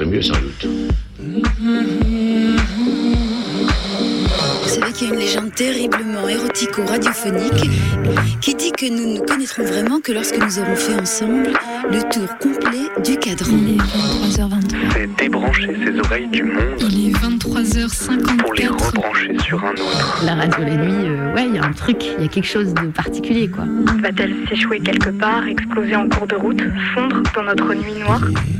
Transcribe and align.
serait 0.00 0.10
mieux 0.10 0.22
sans 0.22 0.34
doute. 0.34 0.66
Vous 4.62 4.68
savez 4.68 4.92
qu'il 4.92 5.08
y 5.08 5.10
a 5.10 5.14
une 5.14 5.20
légende 5.20 5.54
terriblement 5.54 6.28
érotico-radiophonique 6.28 7.70
qui 8.40 8.54
dit 8.54 8.72
que 8.72 8.86
nous 8.88 9.14
ne 9.14 9.20
connaîtrons 9.20 9.64
vraiment 9.64 10.00
que 10.00 10.12
lorsque 10.12 10.38
nous 10.38 10.58
aurons 10.58 10.76
fait 10.76 10.94
ensemble 10.94 11.50
le 11.90 12.00
tour 12.10 12.28
complet 12.38 12.88
du 13.04 13.16
cadran. 13.18 13.56
Il 13.58 13.74
est 13.74 14.38
23h23. 14.38 14.76
C'est 14.94 15.16
débrancher 15.16 15.76
ses 15.84 15.98
oreilles 15.98 16.28
du 16.28 16.44
monde 16.44 16.82
Il 16.88 17.08
est 17.08 17.12
23h54. 17.12 18.36
pour 18.38 18.54
les 18.54 18.68
rebrancher 18.68 19.38
sur 19.40 19.64
un 19.64 19.72
autre. 19.72 20.22
La 20.24 20.34
radio 20.36 20.64
la 20.64 20.76
nuit, 20.76 21.08
euh, 21.08 21.34
ouais, 21.34 21.46
il 21.48 21.56
y 21.56 21.58
a 21.58 21.64
un 21.64 21.72
truc, 21.72 22.04
il 22.16 22.22
y 22.22 22.26
a 22.26 22.28
quelque 22.28 22.46
chose 22.46 22.72
de 22.72 22.86
particulier, 22.86 23.48
quoi. 23.48 23.64
Va-t-elle 24.00 24.34
s'échouer 24.48 24.80
quelque 24.80 25.10
part, 25.10 25.46
exploser 25.46 25.96
en 25.96 26.08
cours 26.08 26.26
de 26.26 26.36
route, 26.36 26.62
fondre 26.94 27.22
dans 27.34 27.42
notre 27.42 27.74
nuit 27.74 27.94
noire? 28.00 28.22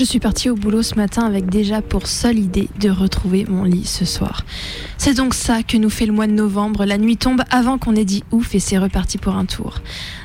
Je 0.00 0.06
suis 0.06 0.18
partie 0.18 0.48
au 0.48 0.54
boulot 0.54 0.82
ce 0.82 0.94
matin 0.94 1.26
avec 1.26 1.50
déjà 1.50 1.82
pour 1.82 2.06
seule 2.06 2.38
idée 2.38 2.70
de 2.80 2.88
retrouver 2.88 3.44
mon 3.46 3.64
lit 3.64 3.84
ce 3.84 4.06
soir. 4.06 4.46
C'est 4.96 5.12
donc 5.12 5.34
ça 5.34 5.62
que 5.62 5.76
nous 5.76 5.90
fait 5.90 6.06
le 6.06 6.12
mois 6.12 6.26
de 6.26 6.32
novembre. 6.32 6.86
La 6.86 6.96
nuit 6.96 7.18
tombe 7.18 7.42
avant 7.50 7.76
qu'on 7.76 7.94
ait 7.94 8.06
dit 8.06 8.24
ouf 8.32 8.54
et 8.54 8.60
c'est 8.60 8.78
reparti 8.78 9.18
pour 9.18 9.34
un 9.36 9.44
tour. 9.44 9.80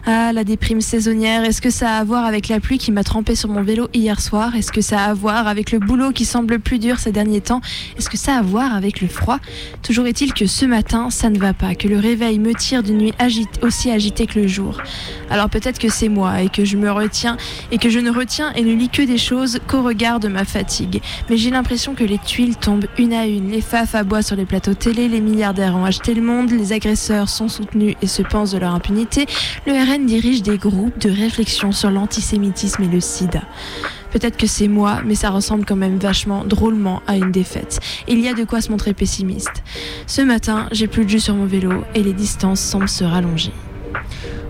Ah, 0.06 0.32
la 0.32 0.46
déprime 0.46 0.80
saisonnière, 0.80 1.44
est-ce 1.44 1.62
que 1.62 1.70
ça 1.70 1.92
a 1.92 1.98
à 1.98 2.04
voir 2.06 2.24
avec 2.24 2.48
la 2.48 2.62
pluie 2.62 2.78
qui 2.78 2.94
m'a 2.94 3.04
trempé 3.04 3.36
sur 3.36 3.50
mon 3.50 3.64
vélo 3.64 3.90
hier 3.94 4.22
soir? 4.22 4.56
Est-ce 4.56 4.72
que 4.72 4.80
ça 4.80 5.00
a 5.00 5.10
à 5.10 5.14
voir 5.14 5.48
avec 5.48 5.72
le 5.72 5.80
boulot 5.80 6.12
qui 6.12 6.24
semble 6.24 6.60
plus 6.60 6.80
dur 6.80 7.00
ces 7.00 7.12
derniers 7.12 7.42
temps? 7.42 7.60
Est-ce 7.98 8.10
que 8.10 8.18
ça 8.18 8.36
a 8.36 8.40
à 8.40 8.42
voir 8.42 8.74
avec 8.76 9.02
le 9.02 9.10
froid? 9.10 9.40
Toujours 9.82 10.08
est-il 10.08 10.34
que 10.34 10.46
ce 10.46 10.66
matin, 10.66 11.10
ça 11.10 11.30
ne 11.30 11.38
va 11.38 11.54
pas, 11.54 11.76
que 11.76 11.90
le 11.90 12.00
réveil 12.00 12.40
me 12.40 12.54
tire 12.54 12.84
d'une 12.84 12.98
nuit 12.98 13.14
aussi 13.62 13.92
agitée 13.92 14.26
que 14.26 14.40
le 14.40 14.48
jour. 14.48 14.82
Alors 15.30 15.50
peut-être 15.50 15.80
que 15.80 15.90
c'est 15.90 16.10
moi 16.10 16.44
et 16.44 16.50
que 16.50 16.64
je 16.64 16.78
me 16.78 16.92
retiens 16.92 17.36
et 17.72 17.78
que 17.78 17.90
je 17.90 18.00
ne 18.00 18.12
retiens 18.12 18.54
et 18.54 18.62
ne 18.62 18.74
lis 18.74 18.90
que 18.90 19.02
des 19.02 19.18
choses 19.18 19.60
qu'au 19.68 19.84
regard 19.84 20.20
de 20.20 20.28
ma 20.28 20.46
fatigue. 20.46 21.02
Mais 21.30 21.38
j'ai 21.38 21.50
l'impression 21.50 21.96
que 21.96 22.04
les 22.04 22.18
tuiles 22.18 22.56
tombent 22.56 22.88
une 22.98 23.14
à 23.14 23.26
une, 23.26 23.52
les 23.52 23.62
faf 23.62 23.96
aboient 23.96 24.22
sur 24.22 24.36
les 24.36 24.46
plateaux 24.46 24.74
télé, 24.74 25.08
les 25.08 25.22
milliardaires 25.22 25.76
ont 25.76 25.86
acheté 25.86 26.14
le 26.14 26.22
monde, 26.22 26.52
les 26.52 26.74
agresseurs 26.74 27.30
sont 27.30 27.48
soutenus 27.48 27.96
et 28.02 28.08
se 28.08 28.22
pensent 28.22 28.52
de 28.52 28.58
leur 28.58 28.74
impunité, 28.74 29.26
le 29.66 29.74
RN 29.74 30.06
dirige 30.06 30.42
des 30.42 30.58
groupes 30.58 31.00
de 31.00 31.10
réflexion 31.10 31.72
sur 31.72 31.92
l'antisémitisme 31.92 32.84
et 32.84 32.88
le 32.88 33.00
sida. 33.00 33.42
Peut-être 34.12 34.38
que 34.38 34.48
c'est 34.48 34.70
moi, 34.70 35.02
mais 35.06 35.16
ça 35.16 35.30
ressemble 35.30 35.66
quand 35.66 35.76
même 35.76 35.98
vachement, 35.98 36.46
drôlement 36.46 37.02
à 37.06 37.18
une 37.18 37.32
défaite. 37.32 37.82
Il 38.08 38.22
y 38.22 38.30
a 38.30 38.34
de 38.34 38.46
quoi 38.46 38.62
se 38.62 38.72
montrer 38.72 38.94
pessimiste. 38.94 39.62
Ce 40.08 40.22
matin, 40.22 40.70
j'ai 40.72 40.88
plus 40.88 41.04
de 41.04 41.10
jus 41.10 41.20
sur 41.20 41.36
mon 41.36 41.46
vélo 41.46 41.84
et 41.96 42.02
les 42.02 42.14
distances 42.14 42.62
semblent 42.62 42.88
se 42.88 43.04
rallonger. 43.04 43.52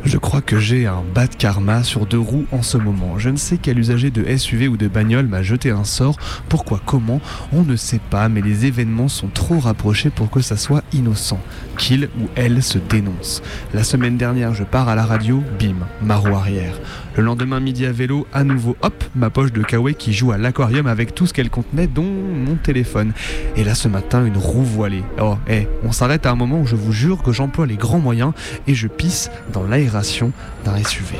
Je 0.04 0.18
crois 0.20 0.42
que 0.42 0.60
j'ai 0.60 0.86
un 0.86 1.04
bas 1.16 1.26
de 1.26 1.36
karma 1.36 1.84
sur 1.84 2.06
deux 2.06 2.20
roues 2.20 2.46
en 2.52 2.62
ce 2.62 2.78
moment. 2.78 3.18
Je 3.18 3.30
ne 3.30 3.38
sais 3.38 3.58
quel 3.58 3.80
usager 3.80 4.12
de 4.12 4.38
SUV 4.38 4.68
ou 4.68 4.78
de 4.78 4.88
bagnole 4.88 5.26
m'a 5.26 5.42
jeté 5.42 5.72
un 5.72 5.84
sort. 5.84 6.18
Pourquoi, 6.48 6.80
comment 6.86 7.22
On 7.52 7.64
ne 7.64 7.76
sait 7.76 8.02
pas, 8.12 8.30
mais 8.30 8.42
les 8.42 8.66
événements 8.66 9.08
sont 9.08 9.30
trop 9.30 9.60
rapprochés 9.60 10.12
pour 10.12 10.30
que 10.30 10.42
ça 10.42 10.58
soit 10.58 10.84
innocent. 10.94 11.40
Qu'il 11.78 12.10
ou 12.20 12.28
elle 12.36 12.62
se 12.62 12.78
dénonce. 12.78 13.42
La 13.74 13.84
semaine 13.84 14.18
dernière, 14.18 14.54
je 14.54 14.64
pars 14.64 14.90
à 14.90 14.96
la 14.96 15.06
radio, 15.06 15.44
bim, 15.60 15.76
ma 16.02 16.18
roue 16.18 16.36
arrière. 16.36 16.80
Le 17.18 17.24
lendemain, 17.24 17.62
midi 17.62 17.86
à 17.86 17.94
vélo, 17.94 18.28
à 18.34 18.44
nouveau, 18.44 18.76
hop, 18.82 19.04
ma 19.16 19.30
poche 19.30 19.54
de 19.54 19.62
Kawaii 19.62 19.96
qui 19.96 20.12
joue 20.12 20.34
à 20.34 20.38
l'aquarium 20.38 20.86
avec 20.86 21.16
tout 21.16 21.26
ce 21.26 21.34
qu'elle 21.34 21.50
contenait, 21.50 21.88
dont 21.88 22.04
mon 22.04 22.56
téléphone. 22.56 23.14
Et 23.56 23.64
là, 23.64 23.74
ce 23.74 23.88
matin, 23.88 24.26
une 24.26 24.36
roue 24.36 24.64
voilée. 24.64 25.04
Oh, 25.22 25.38
eh, 25.48 25.68
on 25.86 25.94
s'arrête 25.94 26.26
à 26.26 26.32
un 26.32 26.36
moment 26.36 26.60
où 26.60 26.66
je 26.66 26.76
vous 26.76 26.92
jure 26.92 27.24
que 27.24 27.32
j'emploie 27.32 27.68
les 27.68 27.78
grands 27.78 28.00
moyens 28.00 28.34
et 28.68 28.76
je 28.76 28.90
pisse 28.90 29.32
dans 29.54 29.64
l'aération 29.64 30.34
d'un 30.66 30.76
SUV. 30.84 31.16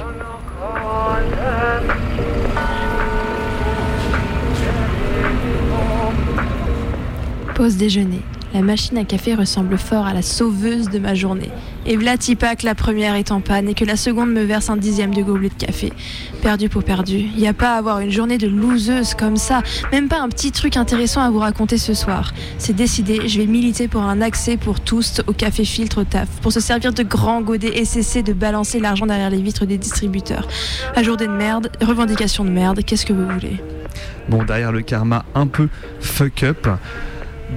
Pause 7.54 7.78
déjeuner. 7.78 8.20
La 8.54 8.62
machine 8.62 8.98
à 8.98 9.06
café 9.06 9.34
ressemble 9.34 9.78
fort 9.78 10.06
à 10.06 10.14
la 10.14 10.22
sauveuse 10.22 10.90
de 10.90 11.00
ma 11.00 11.16
journée. 11.16 11.52
Et 11.88 11.98
pas 12.36 12.56
que 12.56 12.66
la 12.66 12.76
première 12.76 13.16
est 13.16 13.32
en 13.32 13.42
panne 13.42 13.70
et 13.70 13.74
que 13.74 13.86
la 13.86 13.96
seconde 13.96 14.32
me 14.32 14.44
verse 14.44 14.70
un 14.70 14.78
dixième 14.78 15.14
de 15.14 15.22
gobelet 15.22 15.50
de 15.50 15.66
café. 15.66 15.94
Perdu 16.42 16.70
pour 16.70 16.84
perdu. 16.84 17.18
Y 17.36 17.48
a 17.48 17.54
pas 17.54 17.76
à 17.76 17.78
avoir 17.78 18.00
une 18.00 18.12
journée 18.12 18.38
de 18.38 18.48
loseuse 18.48 19.14
comme 19.14 19.38
ça. 19.38 19.62
Même 19.92 20.08
pas 20.08 20.20
un 20.20 20.30
petit 20.30 20.52
truc 20.52 20.78
intéressant 20.78 21.22
à 21.22 21.30
vous 21.30 21.40
raconter 21.40 21.78
ce 21.78 21.94
soir. 21.94 22.34
C'est 22.58 22.76
décidé, 22.76 23.28
je 23.28 23.40
vais 23.40 23.46
militer 23.46 23.88
pour 23.88 24.02
un 24.02 24.22
accès 24.22 24.58
pour 24.58 24.80
tous 24.80 25.22
au 25.28 25.34
café 25.34 25.64
filtre 25.64 26.04
taf. 26.04 26.28
Pour 26.42 26.52
se 26.52 26.60
servir 26.60 26.94
de 26.94 27.04
grands 27.04 27.42
godets 27.42 27.78
et 27.78 27.86
cesser 27.86 28.24
de 28.24 28.34
balancer 28.34 28.80
l'argent 28.80 29.06
derrière 29.06 29.30
les 29.30 29.42
vitres 29.42 29.66
des 29.66 29.78
distributeurs. 29.78 30.48
À 30.96 31.04
journée 31.04 31.28
de 31.28 31.32
merde, 31.32 31.70
revendication 31.82 32.46
de 32.46 32.50
merde, 32.50 32.84
qu'est-ce 32.84 33.06
que 33.06 33.14
vous 33.14 33.28
voulez? 33.28 33.62
Bon, 34.30 34.44
derrière 34.44 34.72
le 34.72 34.82
karma 34.82 35.24
un 35.36 35.48
peu 35.48 35.70
fuck 36.00 36.44
up 36.44 36.68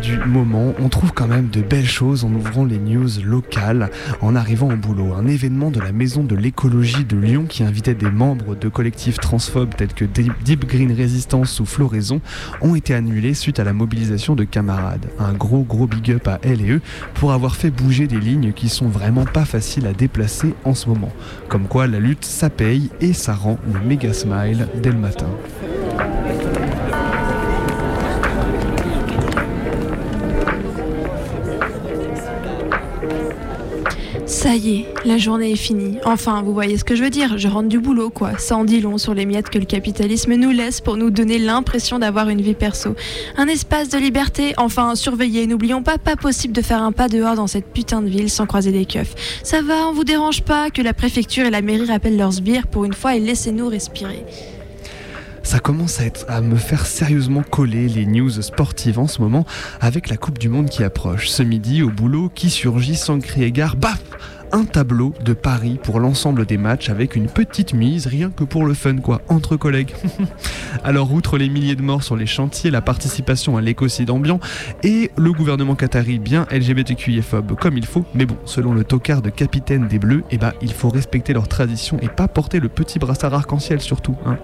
du 0.03 0.19
moment, 0.19 0.75
on 0.79 0.89
trouve 0.89 1.13
quand 1.13 1.27
même 1.27 1.49
de 1.49 1.61
belles 1.61 1.89
choses 1.89 2.25
en 2.25 2.33
ouvrant 2.33 2.65
les 2.65 2.79
news 2.79 3.09
locales, 3.25 3.91
en 4.21 4.37
arrivant 4.37 4.69
au 4.69 4.77
boulot. 4.77 5.15
Un 5.15 5.27
événement 5.27 5.71
de 5.71 5.81
la 5.81 5.93
Maison 5.93 6.23
de 6.23 6.37
l'écologie 6.37 7.05
de 7.05 7.17
Lyon 7.17 7.47
qui 7.49 7.63
invitait 7.63 7.95
des 7.95 8.11
membres 8.11 8.55
de 8.55 8.69
collectifs 8.69 9.19
transphobes 9.19 9.75
tels 9.75 9.93
que 9.93 10.05
Deep 10.05 10.67
Green 10.67 10.93
Resistance 10.93 11.59
ou 11.61 11.67
Floraison 11.67 12.21
ont 12.61 12.75
été 12.75 12.95
annulés 12.95 13.35
suite 13.35 13.59
à 13.59 13.65
la 13.65 13.73
mobilisation 13.73 14.35
de 14.35 14.45
camarades. 14.45 15.07
Un 15.19 15.33
gros 15.33 15.63
gros 15.63 15.87
big 15.87 16.13
up 16.13 16.29
à 16.29 16.39
elle 16.43 16.61
et 16.61 16.71
eux 16.71 16.81
pour 17.15 17.33
avoir 17.33 17.57
fait 17.57 17.71
bouger 17.71 18.07
des 18.07 18.21
lignes 18.21 18.53
qui 18.53 18.69
sont 18.69 18.89
vraiment 18.89 19.25
pas 19.25 19.45
faciles 19.45 19.87
à 19.87 19.93
déplacer 19.93 20.55
en 20.65 20.75
ce 20.75 20.89
moment. 20.89 21.13
Comme 21.49 21.67
quoi 21.67 21.87
la 21.87 21.99
lutte 21.99 22.25
ça 22.25 22.51
paye 22.51 22.91
et 23.01 23.13
ça 23.13 23.35
rend 23.35 23.59
le 23.73 23.81
méga 23.81 24.13
smile 24.13 24.69
dès 24.83 24.91
le 24.91 24.99
matin. 24.99 25.29
Ça 34.39 34.55
y 34.55 34.77
est, 34.77 34.87
la 35.05 35.19
journée 35.19 35.51
est 35.51 35.57
finie. 35.57 35.99
Enfin, 36.05 36.43
vous 36.43 36.55
voyez 36.55 36.79
ce 36.79 36.85
que 36.85 36.95
je 36.95 37.03
veux 37.03 37.11
dire, 37.11 37.39
je 37.39 37.49
rentre 37.49 37.69
du 37.69 37.81
boulot, 37.81 38.09
quoi. 38.09 38.39
Ça 38.39 38.57
en 38.57 38.63
dit 38.63 38.81
long 38.81 38.97
sur 38.97 39.13
les 39.13 39.27
miettes 39.27 39.51
que 39.51 39.59
le 39.59 39.65
capitalisme 39.65 40.33
nous 40.37 40.53
laisse 40.53 40.81
pour 40.81 40.97
nous 40.97 41.11
donner 41.11 41.41
l'impression 41.41 41.99
d'avoir 41.99 42.29
une 42.29 42.41
vie 42.41 42.55
perso. 42.55 42.95
Un 43.37 43.49
espace 43.49 43.89
de 43.89 43.99
liberté, 43.99 44.55
enfin, 44.57 44.95
surveillez. 44.95 45.49
N'oublions 45.49 45.83
pas, 45.83 45.99
pas 45.99 46.15
possible 46.15 46.55
de 46.55 46.63
faire 46.63 46.85
un 46.85 46.93
pas 46.93 47.09
dehors 47.09 47.35
dans 47.35 47.49
cette 47.49 47.73
putain 47.73 48.01
de 48.01 48.09
ville 48.09 48.31
sans 48.31 48.47
croiser 48.47 48.71
des 48.71 48.87
keufs. 48.87 49.41
Ça 49.43 49.61
va, 49.61 49.89
on 49.89 49.93
vous 49.93 50.05
dérange 50.05 50.43
pas 50.43 50.71
que 50.71 50.83
la 50.83 50.95
préfecture 50.95 51.45
et 51.45 51.51
la 51.51 51.61
mairie 51.61 51.87
rappellent 51.87 52.17
leurs 52.17 52.35
sbires 52.35 52.69
pour 52.69 52.85
une 52.85 52.95
fois 52.95 53.17
et 53.17 53.21
laissez-nous 53.21 53.67
respirer 53.67 54.25
ça 55.49 55.61
commence 55.61 55.99
à, 55.99 56.05
être, 56.05 56.27
à 56.29 56.43
me 56.43 56.57
faire 56.57 56.85
sérieusement 56.85 57.43
coller 57.43 57.89
les 57.89 58.05
news 58.05 58.31
sportives 58.43 58.99
en 58.99 59.07
ce 59.07 59.23
moment 59.23 59.47
avec 59.81 60.11
la 60.11 60.19
Coupe 60.19 60.39
du 60.39 60.51
Monde 60.51 60.69
qui 60.69 60.85
approche. 60.85 61.29
Ce 61.31 61.43
midi, 61.43 61.83
au 61.83 61.89
boulot, 61.89 62.31
qui 62.35 62.51
surgit 62.51 62.97
sans 62.97 63.19
crier 63.19 63.51
gare, 63.51 63.75
baf 63.75 63.99
un 64.53 64.65
tableau 64.65 65.15
de 65.25 65.33
Paris 65.33 65.79
pour 65.83 66.01
l'ensemble 66.01 66.47
des 66.47 66.57
matchs 66.57 66.91
avec 66.91 67.17
une 67.17 67.27
petite 67.27 67.75
mise, 67.75 68.07
rien 68.07 68.31
que 68.31 68.45
pour 68.45 68.65
le 68.65 68.75
fun 68.75 68.97
quoi, 68.97 69.23
entre 69.29 69.57
collègues. 69.57 69.95
Alors 70.85 71.13
outre 71.13 71.39
les 71.39 71.49
milliers 71.49 71.77
de 71.77 71.83
morts 71.83 72.03
sur 72.03 72.17
les 72.17 72.27
chantiers, 72.27 72.71
la 72.71 72.81
participation 72.81 73.57
à 73.57 73.61
l'écocide 73.61 74.11
ambiant 74.11 74.41
et 74.83 75.11
le 75.17 75.33
gouvernement 75.33 75.75
qatari 75.75 76.19
bien 76.19 76.47
LGBTQIphobe 76.51 77.57
comme 77.59 77.77
il 77.77 77.87
faut, 77.87 78.05
mais 78.15 78.27
bon, 78.27 78.37
selon 78.45 78.73
le 78.73 78.85
tocard 78.85 79.23
de 79.23 79.31
capitaine 79.31 79.89
des 79.89 79.99
Bleus, 79.99 80.25
eh 80.31 80.39
ben, 80.39 80.53
il 80.63 80.73
faut 80.73 80.89
respecter 80.89 81.33
leurs 81.33 81.49
traditions 81.49 81.99
et 82.01 82.09
pas 82.09 82.29
porter 82.29 82.61
le 82.61 82.69
petit 82.69 82.99
brassard 82.99 83.35
arc-en-ciel 83.35 83.81
surtout. 83.81 84.17
Hein. 84.27 84.39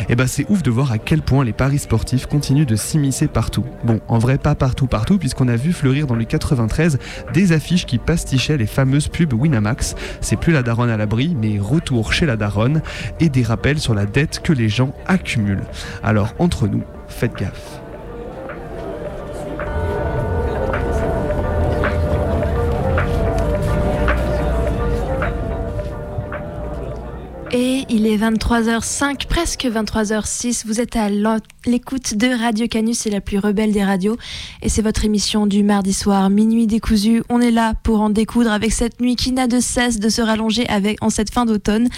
Et 0.00 0.04
eh 0.10 0.16
ben 0.16 0.26
c'est 0.26 0.46
ouf 0.48 0.62
de 0.62 0.70
voir 0.70 0.92
à 0.92 0.98
quel 0.98 1.22
point 1.22 1.44
les 1.44 1.52
paris 1.52 1.78
sportifs 1.78 2.26
continuent 2.26 2.66
de 2.66 2.76
s'immiscer 2.76 3.28
partout. 3.28 3.64
Bon, 3.84 4.00
en 4.08 4.18
vrai 4.18 4.38
pas 4.38 4.54
partout 4.54 4.86
partout 4.86 5.18
puisqu'on 5.18 5.48
a 5.48 5.56
vu 5.56 5.72
fleurir 5.72 6.06
dans 6.06 6.14
le 6.14 6.24
93 6.24 6.98
des 7.32 7.52
affiches 7.52 7.86
qui 7.86 7.98
pastichaient 7.98 8.56
les 8.56 8.66
fameuses 8.66 9.08
pubs 9.08 9.32
C'est 10.20 10.36
plus 10.36 10.52
la 10.52 10.62
daronne 10.62 10.90
à 10.90 10.96
l'abri, 10.96 11.36
mais 11.40 11.58
retour 11.58 12.12
chez 12.12 12.26
la 12.26 12.36
daronne 12.36 12.82
et 13.20 13.28
des 13.28 13.42
rappels 13.42 13.78
sur 13.78 13.94
la 13.94 14.06
dette 14.06 14.40
que 14.42 14.52
les 14.52 14.68
gens 14.68 14.94
accumulent. 15.06 15.64
Alors 16.02 16.34
entre 16.38 16.68
nous, 16.68 16.82
faites 17.08 17.34
gaffe. 17.34 17.80
Et 27.50 27.84
il 27.88 28.06
est 28.06 28.18
23h05, 28.18 29.26
presque 29.26 29.64
23h06. 29.64 30.66
Vous 30.66 30.80
êtes 30.80 30.96
à 30.96 31.08
l'écoute 31.66 32.14
de 32.14 32.26
Radio 32.26 32.68
Canus, 32.68 32.98
c'est 32.98 33.10
la 33.10 33.22
plus 33.22 33.38
rebelle 33.38 33.72
des 33.72 33.82
radios. 33.82 34.18
Et 34.60 34.68
c'est 34.68 34.82
votre 34.82 35.06
émission 35.06 35.46
du 35.46 35.62
mardi 35.62 35.94
soir, 35.94 36.28
minuit 36.28 36.66
décousu. 36.66 37.22
On 37.30 37.40
est 37.40 37.50
là 37.50 37.72
pour 37.82 38.02
en 38.02 38.10
découdre 38.10 38.52
avec 38.52 38.72
cette 38.72 39.00
nuit 39.00 39.16
qui 39.16 39.32
n'a 39.32 39.46
de 39.46 39.60
cesse 39.60 39.98
de 39.98 40.10
se 40.10 40.20
rallonger 40.20 40.68
avec, 40.68 41.02
en 41.02 41.08
cette 41.08 41.32
fin 41.32 41.46
d'automne. 41.46 41.88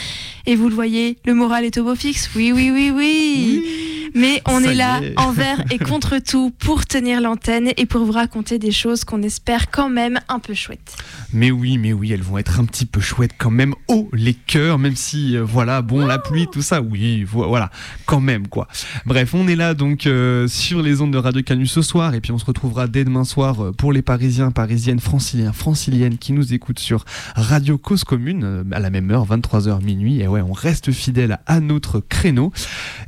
Et 0.46 0.54
vous 0.54 0.68
le 0.68 0.74
voyez, 0.74 1.18
le 1.24 1.34
moral 1.34 1.64
est 1.64 1.78
au 1.78 1.84
beau 1.84 1.96
fixe. 1.96 2.30
Oui, 2.36 2.52
oui, 2.54 2.70
oui, 2.72 2.92
oui. 2.94 3.89
Mais 4.14 4.42
on 4.46 4.62
est 4.62 4.74
là 4.74 5.00
envers 5.16 5.64
et 5.70 5.78
contre 5.78 6.18
tout 6.18 6.50
pour 6.58 6.86
tenir 6.86 7.20
l'antenne 7.20 7.70
et 7.76 7.86
pour 7.86 8.04
vous 8.04 8.12
raconter 8.12 8.58
des 8.58 8.72
choses 8.72 9.04
qu'on 9.04 9.22
espère 9.22 9.70
quand 9.70 9.88
même 9.88 10.20
un 10.28 10.38
peu 10.38 10.54
chouettes. 10.54 10.96
Mais 11.32 11.50
oui, 11.50 11.78
mais 11.78 11.92
oui, 11.92 12.12
elles 12.12 12.22
vont 12.22 12.38
être 12.38 12.60
un 12.60 12.64
petit 12.64 12.86
peu 12.86 13.00
chouettes 13.00 13.34
quand 13.38 13.50
même. 13.50 13.74
Oh, 13.88 14.08
les 14.12 14.34
cœurs, 14.34 14.78
même 14.78 14.96
si, 14.96 15.36
euh, 15.36 15.44
voilà, 15.44 15.82
bon, 15.82 16.06
la 16.06 16.18
pluie, 16.18 16.46
tout 16.50 16.62
ça, 16.62 16.80
oui, 16.80 17.24
voilà, 17.24 17.70
quand 18.06 18.20
même, 18.20 18.48
quoi. 18.48 18.68
Bref, 19.06 19.34
on 19.34 19.46
est 19.48 19.56
là 19.56 19.74
donc 19.74 20.06
euh, 20.06 20.48
sur 20.48 20.82
les 20.82 21.00
ondes 21.00 21.12
de 21.12 21.18
Radio 21.18 21.42
Canus 21.42 21.72
ce 21.72 21.82
soir 21.82 22.14
et 22.14 22.20
puis 22.20 22.32
on 22.32 22.38
se 22.38 22.44
retrouvera 22.44 22.86
dès 22.86 23.04
demain 23.04 23.24
soir 23.24 23.64
euh, 23.64 23.72
pour 23.72 23.92
les 23.92 24.02
Parisiens, 24.02 24.50
Parisiennes, 24.50 25.00
Franciliens, 25.00 25.52
Franciliennes 25.52 26.18
qui 26.18 26.32
nous 26.32 26.52
écoutent 26.52 26.78
sur 26.78 27.04
Radio 27.36 27.78
Cause 27.78 28.04
Commune 28.04 28.64
à 28.72 28.80
la 28.80 28.90
même 28.90 29.10
heure, 29.10 29.26
23h 29.26 29.82
minuit. 29.82 30.20
Et 30.20 30.28
ouais, 30.28 30.40
on 30.40 30.52
reste 30.52 30.92
fidèle 30.92 31.38
à 31.46 31.60
notre 31.60 32.00
créneau. 32.00 32.52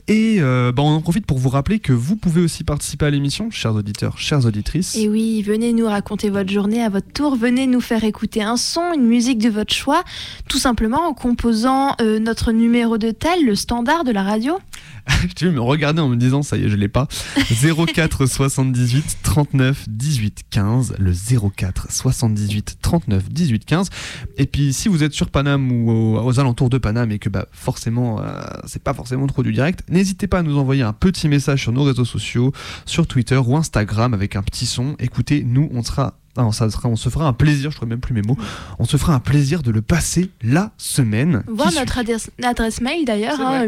Et 0.09 0.41
bon, 0.75 0.92
on 0.92 0.92
en 0.93 1.01
profite 1.01 1.27
pour 1.27 1.39
vous 1.39 1.49
rappeler 1.49 1.79
que 1.79 1.93
vous 1.93 2.17
pouvez 2.17 2.41
aussi 2.41 2.65
participer 2.65 3.07
à 3.07 3.11
l'émission, 3.11 3.51
chers 3.51 3.75
auditeurs, 3.75 4.19
chères 4.19 4.45
auditrices. 4.47 4.97
Et 4.97 5.09
oui, 5.09 5.43
venez 5.43 5.73
nous 5.73 5.87
raconter 5.87 6.31
votre 6.31 6.51
journée 6.51 6.83
à 6.83 6.89
votre 6.89 7.13
tour, 7.13 7.37
venez 7.37 7.67
nous 7.67 7.81
faire 7.81 8.05
écouter 8.05 8.43
un 8.43 8.57
son, 8.57 8.93
une 8.95 9.07
musique 9.07 9.39
de 9.39 9.51
votre 9.51 9.73
choix, 9.73 10.05
tout 10.49 10.59
simplement 10.59 11.09
en 11.09 11.15
composant 11.15 11.95
euh, 12.01 12.19
notre 12.19 12.53
numéro 12.53 12.99
de 12.99 13.11
tel, 13.11 13.45
le 13.45 13.55
standard 13.55 14.05
de 14.05 14.13
la 14.13 14.23
radio. 14.23 14.59
tu 15.37 15.51
me 15.51 15.61
regarder 15.61 16.01
en 16.01 16.09
me 16.09 16.17
disant 16.17 16.43
ça 16.43 16.57
y 16.57 16.65
est 16.65 16.69
je 16.69 16.77
l'ai 16.77 16.89
pas. 16.89 17.09
04 17.37 18.27
78 18.27 19.19
39 19.23 19.89
18 19.89 20.43
15 20.51 20.95
le 20.99 21.13
04 21.13 21.91
78 21.91 22.79
39 22.81 23.31
18 23.31 23.65
15 23.65 23.91
et 24.39 24.47
puis 24.47 24.73
si 24.73 24.89
vous 24.89 25.03
êtes 25.03 25.13
sur 25.13 25.31
Paname 25.31 25.71
ou 25.73 25.91
aux, 25.91 26.41
alentours 26.41 26.71
de 26.71 26.79
Paname 26.79 27.11
et 27.13 27.19
que 27.19 27.29
bah 27.29 27.47
forcément 27.53 28.21
euh, 28.21 28.43
c'est 28.67 28.83
pas 28.83 28.95
forcément 28.95 29.27
trop 29.27 29.43
du 29.43 29.53
direct 29.53 29.85
n'hésitez 29.89 30.27
pas 30.27 30.39
à 30.39 30.43
nous 30.43 30.59
envoyer 30.59 30.83
un 30.83 30.93
petit 30.93 31.29
message 31.29 31.63
sur 31.63 31.73
nos 31.73 31.85
réseaux 31.85 32.05
sociaux 32.05 32.53
sur 32.87 33.07
Twitter 33.07 33.37
ou 33.37 33.57
Instagram 33.57 34.15
avec 34.15 34.37
un 34.37 34.43
petit 34.43 34.67
son. 34.67 34.97
Écoutez 34.99 35.45
nous 35.45 35.69
on 35.73 35.83
sera 35.83 36.15
ah, 36.37 36.49
ça 36.53 36.71
sera, 36.71 36.89
on 36.89 36.97
se 36.97 37.09
fera 37.09 37.27
un 37.27 37.33
plaisir, 37.33 37.71
je 37.71 37.79
ne 37.83 37.87
même 37.87 38.01
plus 38.01 38.15
mes 38.15 38.23
mots, 38.23 38.39
on 38.79 38.85
se 38.85 38.97
fera 38.97 39.15
un 39.15 39.21
plaisir 39.21 39.63
de 39.63 39.71
le 39.71 39.83
passer 39.83 40.31
la 40.43 40.73
semaine. 40.79 41.43
Voir 41.47 41.73
notre 41.73 41.99
adresse, 41.99 42.81
mail 42.81 43.05
d'ailleurs, 43.05 43.41
hein, 43.41 43.67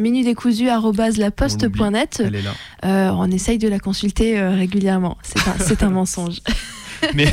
est 2.34 2.42
là. 2.42 2.52
Euh, 2.84 3.10
on 3.16 3.30
essaye 3.30 3.58
de 3.58 3.68
la 3.68 3.78
consulter 3.78 4.38
euh, 4.38 4.54
régulièrement. 4.54 5.18
C'est 5.22 5.82
un, 5.82 5.86
un 5.86 5.90
mensonge. 5.94 6.40
Mais... 7.14 7.32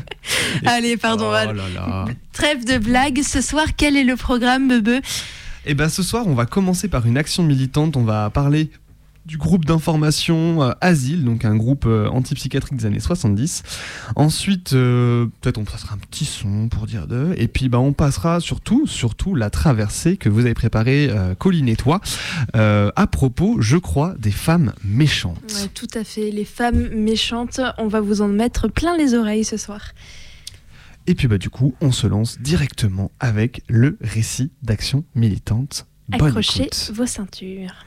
Allez, 0.66 0.96
pardon. 0.96 1.30
Oh 1.30 2.10
Trêve 2.32 2.64
de 2.64 2.78
blagues. 2.78 3.22
Ce 3.22 3.40
soir, 3.40 3.66
quel 3.76 3.96
est 3.96 4.04
le 4.04 4.16
programme, 4.16 4.68
Bebe? 4.68 5.02
Eh 5.66 5.74
ben, 5.74 5.88
ce 5.88 6.02
soir, 6.02 6.26
on 6.26 6.34
va 6.34 6.46
commencer 6.46 6.88
par 6.88 7.06
une 7.06 7.16
action 7.16 7.42
militante. 7.42 7.96
On 7.96 8.04
va 8.04 8.30
parler 8.30 8.70
du 9.26 9.38
groupe 9.38 9.64
d'information 9.64 10.62
euh, 10.62 10.72
Asile, 10.80 11.24
donc 11.24 11.44
un 11.44 11.56
groupe 11.56 11.84
euh, 11.86 12.08
antipsychiatrique 12.08 12.76
des 12.76 12.86
années 12.86 13.00
70. 13.00 13.62
Ensuite, 14.16 14.72
euh, 14.74 15.26
peut-être 15.40 15.58
on 15.58 15.64
passera 15.64 15.94
un 15.94 15.98
petit 15.98 16.24
son 16.24 16.68
pour 16.68 16.86
dire 16.86 17.06
de. 17.06 17.34
Et 17.38 17.48
puis 17.48 17.68
bah, 17.68 17.78
on 17.78 17.92
passera 17.92 18.40
surtout, 18.40 18.86
surtout 18.86 19.34
la 19.34 19.50
traversée 19.50 20.16
que 20.16 20.28
vous 20.28 20.40
avez 20.40 20.54
préparée, 20.54 21.10
Colline 21.38 21.68
et 21.68 21.76
toi, 21.76 22.00
à 22.54 23.06
propos, 23.06 23.60
je 23.60 23.76
crois, 23.76 24.14
des 24.18 24.30
femmes 24.30 24.72
méchantes. 24.84 25.38
Ouais, 25.54 25.68
tout 25.72 25.88
à 25.94 26.04
fait, 26.04 26.30
les 26.30 26.44
femmes 26.44 26.88
méchantes, 26.94 27.60
on 27.78 27.88
va 27.88 28.00
vous 28.00 28.20
en 28.20 28.28
mettre 28.28 28.68
plein 28.68 28.96
les 28.96 29.14
oreilles 29.14 29.44
ce 29.44 29.56
soir. 29.56 29.92
Et 31.06 31.14
puis 31.14 31.28
bah 31.28 31.38
du 31.38 31.50
coup, 31.50 31.74
on 31.80 31.92
se 31.92 32.06
lance 32.06 32.40
directement 32.40 33.10
avec 33.20 33.62
le 33.68 33.98
récit 34.00 34.50
d'action 34.62 35.04
militante. 35.14 35.86
Accrochez 36.12 36.70
vos 36.92 37.06
ceintures. 37.06 37.84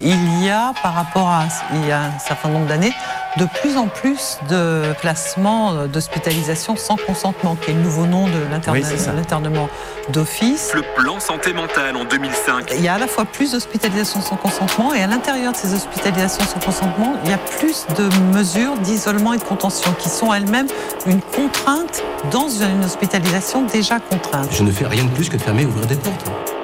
Il 0.00 0.44
y 0.44 0.50
a, 0.50 0.74
par 0.82 0.92
rapport 0.92 1.26
à 1.28 1.44
il 1.72 1.88
y 1.88 1.90
a 1.90 2.02
un 2.02 2.18
certain 2.18 2.50
nombre 2.50 2.66
d'années, 2.66 2.92
de 3.38 3.46
plus 3.60 3.78
en 3.78 3.88
plus 3.88 4.38
de 4.50 4.92
placements 5.00 5.72
euh, 5.72 5.86
d'hospitalisation 5.86 6.76
sans 6.76 6.96
consentement, 6.96 7.56
qui 7.56 7.70
est 7.70 7.74
le 7.74 7.80
nouveau 7.80 8.04
nom 8.04 8.26
de 8.26 8.38
l'internement 8.50 9.68
d'office. 10.10 10.72
Le 10.74 10.82
plan 10.96 11.18
santé 11.18 11.54
mentale 11.54 11.96
en 11.96 12.04
2005. 12.04 12.72
Il 12.76 12.82
y 12.82 12.88
a 12.88 12.94
à 12.94 12.98
la 12.98 13.06
fois 13.06 13.24
plus 13.24 13.52
d'hospitalisations 13.52 14.20
sans 14.20 14.36
consentement 14.36 14.92
et 14.92 15.02
à 15.02 15.06
l'intérieur 15.06 15.52
de 15.52 15.56
ces 15.56 15.72
hospitalisations 15.72 16.44
sans 16.44 16.60
consentement, 16.60 17.14
il 17.24 17.30
y 17.30 17.34
a 17.34 17.38
plus 17.38 17.86
de 17.96 18.08
mesures 18.36 18.76
d'isolement 18.78 19.32
et 19.32 19.38
de 19.38 19.44
contention 19.44 19.92
qui 19.98 20.10
sont 20.10 20.32
elles-mêmes 20.32 20.68
une 21.06 21.22
contrainte 21.22 22.02
dans 22.30 22.50
une 22.50 22.84
hospitalisation 22.84 23.62
déjà 23.64 23.98
contrainte. 23.98 24.48
Je 24.52 24.62
ne 24.62 24.70
fais 24.70 24.86
rien 24.86 25.04
de 25.04 25.10
plus 25.10 25.30
que 25.30 25.36
de 25.36 25.42
fermer 25.42 25.62
et 25.62 25.66
ouvrir 25.66 25.86
des 25.86 25.96
portes. 25.96 26.55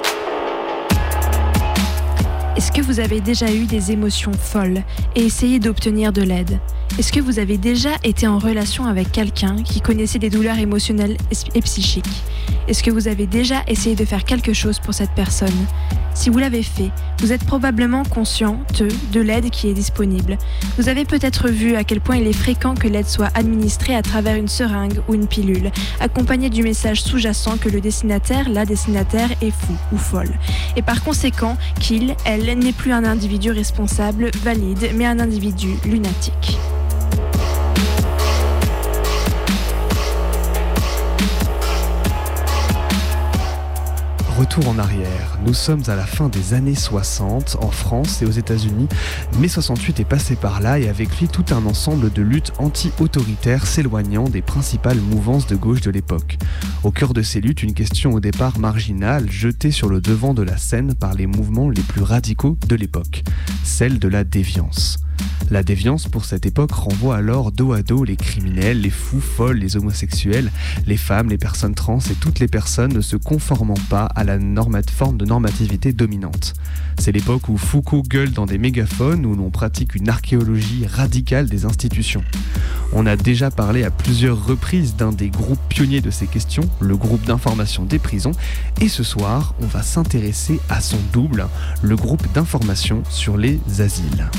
Est-ce 2.63 2.71
que 2.71 2.81
vous 2.81 3.01
avez 3.01 3.21
déjà 3.21 3.53
eu 3.53 3.65
des 3.65 3.91
émotions 3.91 4.31
folles 4.33 4.85
et 5.17 5.25
essayé 5.25 5.59
d'obtenir 5.59 6.13
de 6.13 6.23
l'aide? 6.23 6.61
Est-ce 6.97 7.13
que 7.13 7.19
vous 7.19 7.41
avez 7.41 7.59
déjà 7.59 7.91
été 8.05 8.29
en 8.29 8.39
relation 8.39 8.87
avec 8.87 9.11
quelqu'un 9.11 9.57
qui 9.65 9.81
connaissait 9.81 10.21
des 10.21 10.31
douleurs 10.31 10.59
émotionnelles 10.59 11.17
et 11.57 11.61
psychiques? 11.61 12.23
Est-ce 12.69 12.85
que 12.85 12.93
vous 12.93 13.09
avez 13.09 13.27
déjà 13.27 13.65
essayé 13.67 13.97
de 13.97 14.05
faire 14.05 14.23
quelque 14.23 14.53
chose 14.53 14.79
pour 14.79 14.95
cette 14.95 15.11
personne? 15.11 15.49
Si 16.15 16.29
vous 16.29 16.39
l'avez 16.39 16.63
fait, 16.63 16.91
vous 17.21 17.33
êtes 17.33 17.45
probablement 17.45 18.05
conscient 18.05 18.61
de 19.13 19.21
l'aide 19.21 19.49
qui 19.51 19.69
est 19.69 19.73
disponible. 19.73 20.37
Vous 20.77 20.91
avez 20.91 21.05
peut-être 21.07 21.49
vu 21.49 21.75
à 21.75 21.85
quel 21.85 22.01
point 22.01 22.17
il 22.17 22.27
est 22.27 22.35
fréquent 22.35 22.75
que 22.75 22.87
l'aide 22.87 23.07
soit 23.07 23.31
administrée 23.35 23.97
à 23.97 24.03
travers 24.03 24.37
une 24.37 24.49
seringue 24.49 25.01
ou 25.09 25.15
une 25.15 25.27
pilule, 25.27 25.71
accompagnée 26.01 26.51
du 26.51 26.63
message 26.63 27.03
sous-jacent 27.03 27.57
que 27.57 27.71
le 27.71 27.81
destinataire, 27.81 28.51
la 28.51 28.67
destinataire 28.67 29.31
est 29.41 29.51
fou 29.51 29.73
ou 29.93 29.97
folle. 29.97 30.33
Et 30.77 30.83
par 30.83 31.03
conséquent 31.03 31.57
qu'il, 31.81 32.15
elle, 32.27 32.49
n'est 32.59 32.73
plus 32.73 32.93
un 32.93 33.05
individu 33.05 33.51
responsable, 33.51 34.31
valide, 34.43 34.91
mais 34.95 35.07
un 35.07 35.19
individu 35.21 35.77
lunatique. 35.85 36.59
Retour 44.43 44.71
en 44.71 44.79
arrière, 44.81 45.39
nous 45.47 45.55
sommes 45.55 45.85
à 45.87 45.95
la 45.95 46.05
fin 46.05 46.29
des 46.29 46.53
années 46.53 46.75
60 46.75 47.59
en 47.61 47.71
France 47.71 48.23
et 48.23 48.27
aux 48.27 48.33
États-Unis. 48.33 48.89
Mai 49.39 49.47
68 49.47 50.01
est 50.01 50.05
passé 50.05 50.35
par 50.35 50.61
là 50.61 50.81
et 50.81 50.89
avec 50.89 51.17
lui 51.21 51.29
tout 51.29 51.45
un 51.53 51.65
ensemble 51.65 52.13
de 52.13 52.23
luttes 52.23 52.53
anti-autoritaires 52.59 53.69
s'éloignant 53.69 54.25
des 54.25 54.43
principales 54.43 54.99
mouvances 54.99 55.47
de 55.47 55.55
gauche 55.55 55.81
de 55.81 55.93
l'époque. 55.93 56.39
Au 56.83 56.91
cœur 56.91 57.15
de 57.15 57.23
ces 57.23 57.41
luttes, 57.41 57.63
une 57.63 57.73
question 57.73 58.15
au 58.15 58.19
départ 58.19 58.59
marginale, 58.59 59.31
jetée 59.31 59.71
sur 59.71 59.89
le 59.89 60.01
devant 60.01 60.35
de 60.35 60.43
la 60.43 60.57
scène 60.57 60.97
par 60.97 61.15
les 61.15 61.29
mouvements 61.29 61.71
les 61.71 61.83
plus 61.83 62.03
radicaux 62.03 62.59
de 62.67 62.75
l'époque, 62.75 63.23
celle 63.63 64.01
de 64.01 64.09
la 64.09 64.25
déviance. 64.25 64.99
La 65.51 65.63
déviance 65.63 66.09
pour 66.09 66.25
cette 66.25 66.47
époque 66.47 66.73
renvoie 66.73 67.17
alors 67.17 67.53
dos 67.53 67.73
à 67.73 67.83
dos 67.83 68.05
les 68.05 68.17
criminels, 68.17 68.81
les 68.81 68.91
fous 68.91 69.21
folles, 69.21 69.59
les 69.59 69.77
homosexuels, 69.77 70.51
les 70.87 70.97
femmes, 70.97 71.29
les 71.29 71.39
personnes 71.39 71.75
trans 71.75 71.99
et 71.99 72.15
toutes 72.15 72.39
les 72.39 72.49
personnes 72.49 72.93
ne 72.93 73.01
se 73.01 73.17
conformant 73.17 73.77
pas 73.91 74.07
à 74.07 74.25
la 74.25 74.39
forme 74.91 75.17
de 75.17 75.25
normativité 75.25 75.93
dominante. 75.93 76.55
C'est 76.99 77.13
l'époque 77.13 77.49
où 77.49 77.57
Foucault 77.57 78.03
gueule 78.03 78.31
dans 78.31 78.47
des 78.47 78.59
mégaphones, 78.59 79.27
où 79.27 79.35
l'on 79.35 79.51
pratique 79.51 79.95
une 79.95 80.09
archéologie 80.09 80.87
radicale 80.87 81.49
des 81.49 81.65
institutions. 81.65 82.25
On 82.93 83.07
a 83.07 83.17
déjà 83.17 83.51
parlé 83.51 83.85
à 83.85 83.91
plusieurs 83.91 84.45
reprises 84.45 84.97
d'un 84.97 85.13
des 85.13 85.31
groupes 85.31 85.61
pionniers 85.69 86.01
de 86.01 86.11
ces 86.11 86.27
questions, 86.27 86.69
le 86.81 86.97
groupe 86.97 87.25
d'information 87.25 87.85
des 87.85 87.99
prisons. 87.99 88.33
Et 88.81 88.89
ce 88.89 89.03
soir, 89.03 89.55
on 89.61 89.67
va 89.67 89.83
s'intéresser 89.83 90.61
à 90.69 90.81
son 90.81 90.99
double, 91.13 91.49
le 91.83 91.97
groupe 91.97 92.27
d'information 92.33 93.03
sur 93.09 93.37
les 93.37 93.61
asiles. 93.79 94.31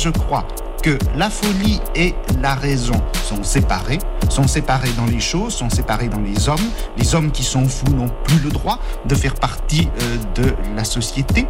Je 0.00 0.08
crois, 0.08 0.46
que 0.82 0.98
la 1.14 1.28
folie 1.28 1.78
et 1.94 2.14
la 2.40 2.54
raison 2.54 2.98
sont 3.28 3.42
séparées, 3.42 3.98
sont 4.30 4.48
séparées 4.48 4.92
dans 4.96 5.04
les 5.04 5.20
choses, 5.20 5.54
sont 5.54 5.68
séparées 5.68 6.08
dans 6.08 6.20
les 6.20 6.48
hommes. 6.48 6.70
Les 6.96 7.14
hommes 7.14 7.30
qui 7.30 7.42
sont 7.42 7.66
fous 7.66 7.92
n'ont 7.92 8.10
plus 8.24 8.38
le 8.38 8.50
droit 8.50 8.78
de 9.04 9.14
faire 9.14 9.34
partie 9.34 9.88
euh, 10.00 10.42
de 10.42 10.54
la 10.74 10.84
société. 10.84 11.46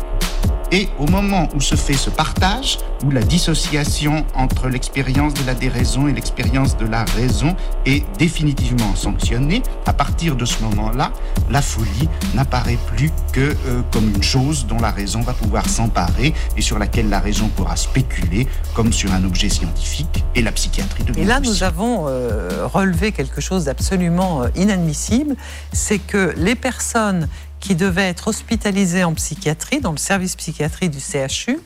Et 0.72 0.88
au 0.98 1.06
moment 1.06 1.48
où 1.54 1.60
se 1.60 1.74
fait 1.74 1.94
ce 1.94 2.10
partage, 2.10 2.78
où 3.04 3.10
la 3.10 3.22
dissociation 3.22 4.24
entre 4.34 4.68
l'expérience 4.68 5.34
de 5.34 5.44
la 5.46 5.54
déraison 5.54 6.06
et 6.08 6.12
l'expérience 6.12 6.76
de 6.76 6.86
la 6.86 7.04
raison 7.04 7.56
est 7.86 8.04
définitivement 8.18 8.94
sanctionnée, 8.94 9.62
à 9.86 9.92
partir 9.92 10.36
de 10.36 10.44
ce 10.44 10.62
moment-là, 10.62 11.12
la 11.50 11.62
folie 11.62 12.08
n'apparaît 12.34 12.78
plus 12.94 13.10
que 13.32 13.40
euh, 13.40 13.82
comme 13.90 14.08
une 14.08 14.22
chose 14.22 14.66
dont 14.66 14.78
la 14.78 14.90
raison 14.90 15.20
va 15.20 15.32
pouvoir 15.32 15.68
s'emparer 15.68 16.32
et 16.56 16.62
sur 16.62 16.78
laquelle 16.78 17.08
la 17.08 17.20
raison 17.20 17.48
pourra 17.48 17.76
spéculer 17.76 18.46
comme 18.74 18.92
sur 18.92 19.12
un 19.12 19.24
objet 19.24 19.48
scientifique 19.48 20.24
et 20.34 20.42
la 20.42 20.52
psychiatrie 20.52 21.04
devient 21.04 21.20
Et 21.20 21.24
là, 21.24 21.40
nous 21.40 21.62
avons 21.62 22.06
euh, 22.08 22.66
relevé 22.66 23.12
quelque 23.12 23.40
chose 23.40 23.64
d'absolument 23.64 24.42
euh, 24.42 24.48
inadmissible, 24.56 25.36
c'est 25.72 25.98
que 25.98 26.32
les 26.36 26.54
personnes 26.54 27.28
qui 27.58 27.74
devaient 27.74 28.08
être 28.08 28.28
hospitalisées 28.28 29.04
en 29.04 29.14
psychiatrie, 29.14 29.80
dans 29.80 29.92
le 29.92 29.98
service 29.98 30.36
psychiatrie 30.36 30.88
du 30.88 30.98
CHU, 30.98 31.60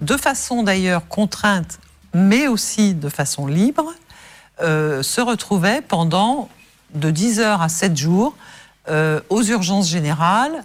de 0.00 0.16
façon 0.16 0.62
d'ailleurs 0.62 1.06
contrainte, 1.06 1.78
mais 2.14 2.48
aussi 2.48 2.94
de 2.94 3.08
façon 3.08 3.46
libre, 3.46 3.92
euh, 4.62 5.02
se 5.02 5.20
retrouvaient 5.20 5.82
pendant 5.82 6.48
de 6.94 7.10
10 7.10 7.40
heures 7.40 7.62
à 7.62 7.68
7 7.68 7.96
jours 7.96 8.34
euh, 8.88 9.20
aux 9.30 9.42
urgences 9.42 9.88
générales, 9.88 10.64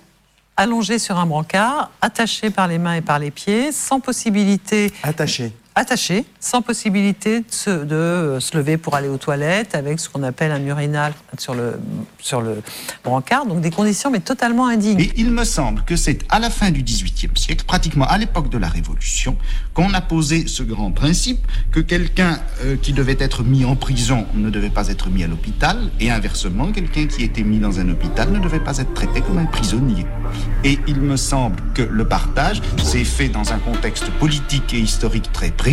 allongées 0.55 0.99
sur 0.99 1.17
un 1.17 1.25
brancard, 1.25 1.91
attachées 2.01 2.49
par 2.49 2.67
les 2.67 2.79
mains 2.79 2.95
et 2.95 3.01
par 3.01 3.19
les 3.19 3.31
pieds, 3.31 3.71
sans 3.71 3.99
possibilité 3.99 4.91
Attaché. 5.03 5.53
Attaché, 5.77 6.25
sans 6.39 6.61
possibilité 6.61 7.41
de 7.41 7.45
euh, 7.93 8.39
se 8.39 8.57
lever 8.57 8.77
pour 8.77 8.95
aller 8.95 9.07
aux 9.07 9.17
toilettes, 9.17 9.75
avec 9.75 9.99
ce 9.99 10.09
qu'on 10.09 10.23
appelle 10.23 10.51
un 10.51 10.63
urinal 10.65 11.13
sur 11.37 11.53
le, 11.53 11.79
sur 12.19 12.41
le 12.41 12.61
brancard. 13.03 13.45
Donc 13.45 13.61
des 13.61 13.71
conditions, 13.71 14.09
mais 14.09 14.19
totalement 14.19 14.67
indignes. 14.67 14.99
Et 14.99 15.11
il 15.17 15.29
me 15.29 15.43
semble 15.43 15.83
que 15.83 15.95
c'est 15.95 16.19
à 16.29 16.39
la 16.39 16.49
fin 16.49 16.71
du 16.71 16.81
XVIIIe 16.81 17.31
siècle, 17.35 17.63
pratiquement 17.65 18.05
à 18.05 18.17
l'époque 18.17 18.49
de 18.49 18.57
la 18.57 18.67
Révolution, 18.67 19.37
qu'on 19.73 19.93
a 19.93 20.01
posé 20.01 20.47
ce 20.47 20.63
grand 20.63 20.91
principe 20.91 21.45
que 21.71 21.79
quelqu'un 21.79 22.39
euh, 22.63 22.75
qui 22.81 22.93
devait 22.93 23.17
être 23.19 23.43
mis 23.43 23.63
en 23.63 23.75
prison 23.75 24.25
ne 24.33 24.49
devait 24.49 24.69
pas 24.69 24.87
être 24.87 25.09
mis 25.09 25.23
à 25.23 25.27
l'hôpital, 25.27 25.91
et 25.99 26.09
inversement, 26.09 26.71
quelqu'un 26.71 27.05
qui 27.05 27.23
était 27.23 27.43
mis 27.43 27.59
dans 27.59 27.79
un 27.79 27.89
hôpital 27.89 28.31
ne 28.31 28.39
devait 28.39 28.59
pas 28.59 28.77
être 28.79 28.93
traité 28.93 29.21
comme 29.21 29.37
un 29.37 29.45
prisonnier. 29.45 30.05
Et 30.63 30.79
il 30.87 30.99
me 30.99 31.17
semble 31.17 31.57
que 31.73 31.83
le 31.83 32.07
partage 32.07 32.61
s'est 32.83 33.03
fait 33.03 33.29
dans 33.29 33.53
un 33.53 33.59
contexte 33.59 34.09
politique 34.19 34.73
et 34.73 34.79
historique 34.79 35.31
très 35.31 35.51
précis, 35.51 35.66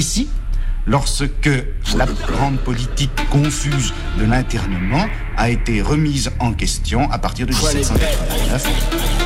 lorsque 0.86 1.50
la 1.96 2.06
grande 2.06 2.58
politique 2.58 3.12
confuse 3.30 3.92
de 4.18 4.24
l'internement 4.24 5.06
a 5.36 5.50
été 5.50 5.82
remise 5.82 6.32
en 6.40 6.52
question 6.52 7.08
à 7.12 7.18
partir 7.18 7.46
de 7.46 7.52
1789. 7.52 9.24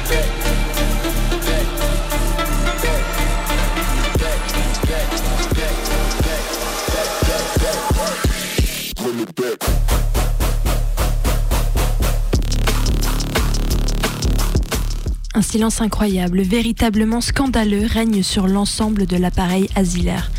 Un 15.35 15.43
silence 15.43 15.81
incroyable, 15.81 16.43
véritablement 16.43 17.21
scandaleux, 17.21 17.87
règne 17.87 18.23
sur 18.23 18.49
l'ensemble 18.49 19.07
de 19.07 19.17
l'appareil 19.17 19.71
asilaire. 19.77 20.31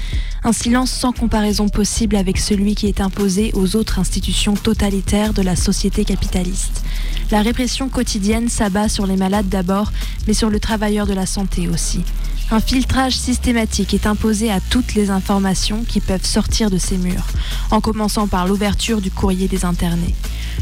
Un 0.43 0.53
silence 0.53 0.89
sans 0.89 1.11
comparaison 1.11 1.67
possible 1.67 2.15
avec 2.15 2.37
celui 2.37 2.73
qui 2.73 2.87
est 2.87 3.01
imposé 3.01 3.51
aux 3.53 3.75
autres 3.75 3.99
institutions 3.99 4.53
totalitaires 4.53 5.33
de 5.33 5.41
la 5.41 5.57
société 5.57 6.05
capitaliste. 6.05 6.83
La 7.29 7.41
répression 7.41 7.89
quotidienne 7.89 8.47
s'abat 8.47 8.87
sur 8.87 9.05
les 9.05 9.17
malades 9.17 9.49
d'abord, 9.49 9.91
mais 10.27 10.33
sur 10.33 10.49
le 10.49 10.59
travailleur 10.59 11.07
de 11.07 11.13
la 11.13 11.25
santé 11.25 11.67
aussi. 11.67 12.03
Un 12.51 12.61
filtrage 12.61 13.15
systématique 13.17 13.93
est 13.93 14.07
imposé 14.07 14.49
à 14.49 14.59
toutes 14.59 14.95
les 14.95 15.11
informations 15.11 15.83
qui 15.83 15.99
peuvent 15.99 16.25
sortir 16.25 16.71
de 16.71 16.77
ces 16.77 16.97
murs, 16.97 17.27
en 17.69 17.81
commençant 17.81 18.27
par 18.27 18.47
l'ouverture 18.47 19.01
du 19.01 19.11
courrier 19.11 19.47
des 19.47 19.65
internés. 19.65 20.15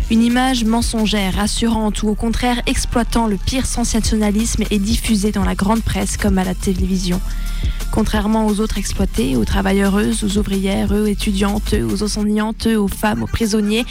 Une 0.10 0.24
image 0.24 0.64
mensongère, 0.64 1.34
rassurante 1.34 2.02
ou 2.02 2.08
au 2.08 2.16
contraire 2.16 2.62
exploitant 2.66 3.28
le 3.28 3.36
pire 3.36 3.66
sensationnalisme 3.66 4.64
est 4.72 4.80
diffusée 4.80 5.34
dans 5.34 5.44
la 5.44 5.54
grande 5.54 5.82
presse 5.82 6.16
comme 6.16 6.38
à 6.38 6.46
la 6.46 6.56
télévision. 6.56 7.20
Contrairement 7.92 8.48
aux 8.48 8.62
autres 8.62 8.78
exploités, 8.78 9.36
aux 9.36 9.44
travailleuses, 9.44 10.24
aux 10.24 10.38
ouvrières, 10.38 10.94
aux 10.94 11.06
étudiantes, 11.08 11.74
aux 11.74 12.04
enseignantes, 12.04 12.68
aux 12.68 12.88
femmes, 12.88 13.24
aux 13.24 13.28
prisonniers, 13.28 13.86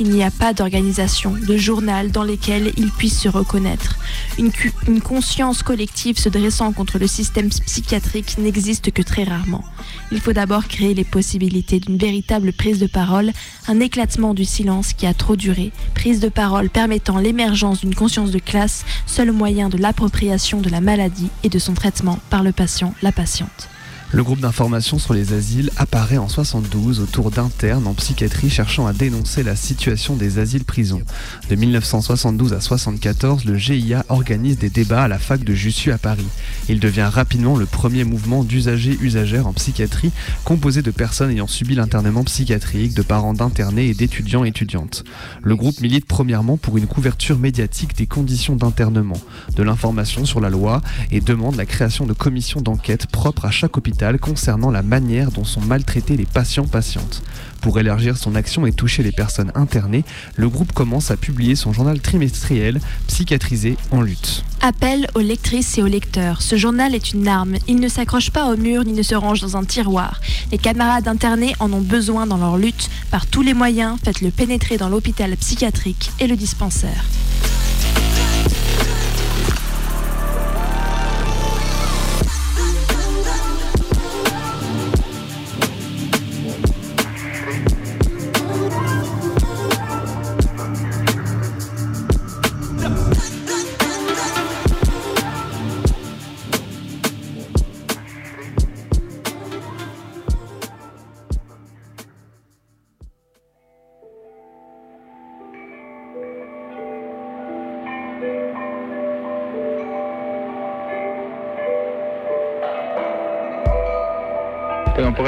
il 0.00 0.10
n'y 0.10 0.24
a 0.24 0.30
pas 0.30 0.54
d'organisation, 0.54 1.32
de 1.32 1.56
journal 1.58 2.10
dans 2.10 2.22
lesquels 2.22 2.72
ils 2.78 2.90
puissent 2.90 3.20
se 3.20 3.28
reconnaître. 3.28 3.96
Une, 4.38 4.50
une 4.88 5.02
conscience 5.02 5.62
collective 5.62 6.18
se 6.18 6.30
dressant 6.30 6.72
contre 6.72 6.98
le 6.98 7.06
système 7.06 7.50
psychiatrique 7.50 8.38
n'existe 8.38 8.92
que 8.92 9.02
très 9.02 9.24
rarement. 9.24 9.62
Il 10.10 10.20
faut 10.20 10.32
d'abord 10.32 10.66
créer 10.68 10.94
les 10.94 11.04
possibilités 11.04 11.80
d'une 11.80 11.98
véritable 11.98 12.54
prise 12.54 12.78
de 12.78 12.86
parole, 12.86 13.32
un 13.68 13.78
éclatement 13.78 14.32
du 14.32 14.46
silence 14.46 14.94
qui 14.94 15.06
a 15.06 15.12
trop 15.12 15.36
duré, 15.36 15.70
prise 15.94 16.20
de 16.20 16.30
parole 16.30 16.70
permettant 16.70 17.18
l'émergence 17.18 17.80
d'une 17.80 17.94
conscience 17.94 18.30
de 18.30 18.38
classe, 18.38 18.86
seul 19.06 19.32
moyen 19.32 19.68
de 19.68 19.76
l'appropriation 19.76 20.62
de 20.62 20.70
la 20.70 20.80
maladie 20.80 21.28
et 21.44 21.50
de 21.50 21.58
son 21.58 21.74
traitement 21.74 22.18
par 22.30 22.42
le 22.42 22.52
patient, 22.52 22.94
la 23.02 23.12
patiente. 23.12 23.68
Le 24.12 24.24
groupe 24.24 24.40
d'information 24.40 24.98
sur 24.98 25.14
les 25.14 25.34
asiles 25.34 25.70
apparaît 25.76 26.18
en 26.18 26.28
72 26.28 26.98
autour 26.98 27.30
d'internes 27.30 27.86
en 27.86 27.94
psychiatrie 27.94 28.50
cherchant 28.50 28.88
à 28.88 28.92
dénoncer 28.92 29.44
la 29.44 29.54
situation 29.54 30.16
des 30.16 30.40
asiles-prisons. 30.40 31.02
De 31.48 31.54
1972 31.54 32.52
à 32.52 32.60
74, 32.60 33.44
le 33.44 33.56
GIA 33.56 34.04
organise 34.08 34.58
des 34.58 34.68
débats 34.68 35.04
à 35.04 35.08
la 35.08 35.20
fac 35.20 35.44
de 35.44 35.54
Jussieu 35.54 35.92
à 35.92 35.98
Paris. 35.98 36.26
Il 36.68 36.80
devient 36.80 37.08
rapidement 37.08 37.56
le 37.56 37.66
premier 37.66 38.02
mouvement 38.02 38.42
d'usagers-usagères 38.42 39.46
en 39.46 39.52
psychiatrie 39.52 40.10
composé 40.44 40.82
de 40.82 40.90
personnes 40.90 41.30
ayant 41.30 41.46
subi 41.46 41.76
l'internement 41.76 42.24
psychiatrique, 42.24 42.94
de 42.94 43.02
parents 43.02 43.34
d'internés 43.34 43.86
et 43.86 43.94
d'étudiants-étudiantes. 43.94 45.04
Le 45.40 45.54
groupe 45.54 45.80
milite 45.80 46.06
premièrement 46.06 46.56
pour 46.56 46.78
une 46.78 46.88
couverture 46.88 47.38
médiatique 47.38 47.96
des 47.96 48.08
conditions 48.08 48.56
d'internement, 48.56 49.20
de 49.54 49.62
l'information 49.62 50.24
sur 50.24 50.40
la 50.40 50.50
loi 50.50 50.82
et 51.12 51.20
demande 51.20 51.54
la 51.54 51.66
création 51.66 52.06
de 52.06 52.12
commissions 52.12 52.60
d'enquête 52.60 53.06
propres 53.06 53.44
à 53.44 53.52
chaque 53.52 53.76
hôpital 53.76 53.99
concernant 54.18 54.70
la 54.70 54.82
manière 54.82 55.30
dont 55.30 55.44
sont 55.44 55.60
maltraités 55.60 56.16
les 56.16 56.24
patients-patientes. 56.24 57.22
Pour 57.60 57.78
élargir 57.78 58.16
son 58.16 58.34
action 58.34 58.64
et 58.64 58.72
toucher 58.72 59.02
les 59.02 59.12
personnes 59.12 59.52
internées, 59.54 60.04
le 60.36 60.48
groupe 60.48 60.72
commence 60.72 61.10
à 61.10 61.16
publier 61.16 61.54
son 61.54 61.72
journal 61.72 62.00
trimestriel 62.00 62.80
Psychiatrisé 63.06 63.76
en 63.90 64.00
lutte. 64.00 64.42
Appel 64.62 65.06
aux 65.14 65.20
lectrices 65.20 65.76
et 65.76 65.82
aux 65.82 65.86
lecteurs. 65.86 66.40
Ce 66.40 66.56
journal 66.56 66.94
est 66.94 67.12
une 67.12 67.28
arme. 67.28 67.56
Il 67.68 67.76
ne 67.76 67.88
s'accroche 67.88 68.30
pas 68.30 68.50
au 68.50 68.56
mur 68.56 68.84
ni 68.84 68.92
ne 68.92 69.02
se 69.02 69.14
range 69.14 69.42
dans 69.42 69.56
un 69.56 69.64
tiroir. 69.64 70.20
Les 70.50 70.58
camarades 70.58 71.08
internés 71.08 71.54
en 71.60 71.72
ont 71.72 71.82
besoin 71.82 72.26
dans 72.26 72.38
leur 72.38 72.56
lutte. 72.56 72.88
Par 73.10 73.26
tous 73.26 73.42
les 73.42 73.54
moyens, 73.54 73.98
faites-le 74.02 74.30
pénétrer 74.30 74.78
dans 74.78 74.88
l'hôpital 74.88 75.36
psychiatrique 75.36 76.10
et 76.20 76.26
le 76.26 76.36
dispensaire. 76.36 77.04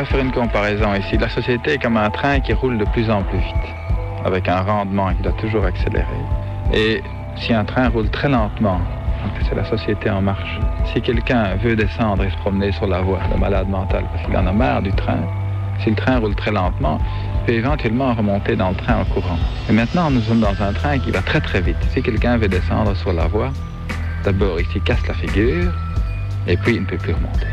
Faire 0.04 0.20
une 0.20 0.32
comparaison 0.32 0.94
ici. 0.94 1.16
La 1.18 1.28
société 1.28 1.74
est 1.74 1.78
comme 1.78 1.96
un 1.96 2.10
train 2.10 2.40
qui 2.40 2.52
roule 2.52 2.78
de 2.78 2.84
plus 2.84 3.10
en 3.10 3.22
plus 3.22 3.38
vite, 3.38 3.68
avec 4.24 4.48
un 4.48 4.60
rendement 4.60 5.14
qui 5.14 5.22
doit 5.22 5.32
toujours 5.32 5.64
accélérer. 5.64 6.06
Et 6.72 7.02
si 7.36 7.52
un 7.52 7.64
train 7.64 7.88
roule 7.88 8.10
très 8.10 8.28
lentement, 8.28 8.80
c'est 9.48 9.54
la 9.54 9.64
société 9.64 10.10
en 10.10 10.20
marche. 10.22 10.58
Si 10.92 11.00
quelqu'un 11.00 11.54
veut 11.56 11.76
descendre 11.76 12.24
et 12.24 12.30
se 12.30 12.36
promener 12.36 12.72
sur 12.72 12.86
la 12.86 13.00
voie, 13.00 13.20
le 13.32 13.38
malade 13.38 13.68
mental, 13.68 14.04
parce 14.12 14.24
qu'il 14.24 14.36
en 14.36 14.46
a 14.46 14.52
marre 14.52 14.82
du 14.82 14.92
train, 14.92 15.20
si 15.82 15.90
le 15.90 15.96
train 15.96 16.18
roule 16.18 16.34
très 16.34 16.50
lentement, 16.50 17.00
il 17.40 17.46
peut 17.46 17.52
éventuellement 17.52 18.14
remonter 18.14 18.56
dans 18.56 18.70
le 18.70 18.76
train 18.76 19.00
en 19.00 19.04
courant. 19.04 19.38
Et 19.68 19.72
maintenant, 19.72 20.10
nous 20.10 20.20
sommes 20.20 20.40
dans 20.40 20.62
un 20.62 20.72
train 20.72 20.98
qui 20.98 21.10
va 21.10 21.22
très 21.22 21.40
très 21.40 21.60
vite. 21.60 21.76
Si 21.90 22.02
quelqu'un 22.02 22.36
veut 22.36 22.48
descendre 22.48 22.94
sur 22.96 23.12
la 23.12 23.26
voie, 23.26 23.50
d'abord 24.24 24.60
il 24.60 24.66
s'y 24.66 24.80
casse 24.80 25.06
la 25.06 25.14
figure, 25.14 25.72
et 26.46 26.56
puis 26.56 26.76
il 26.76 26.82
ne 26.82 26.86
peut 26.86 26.98
plus 26.98 27.12
remonter. 27.14 27.46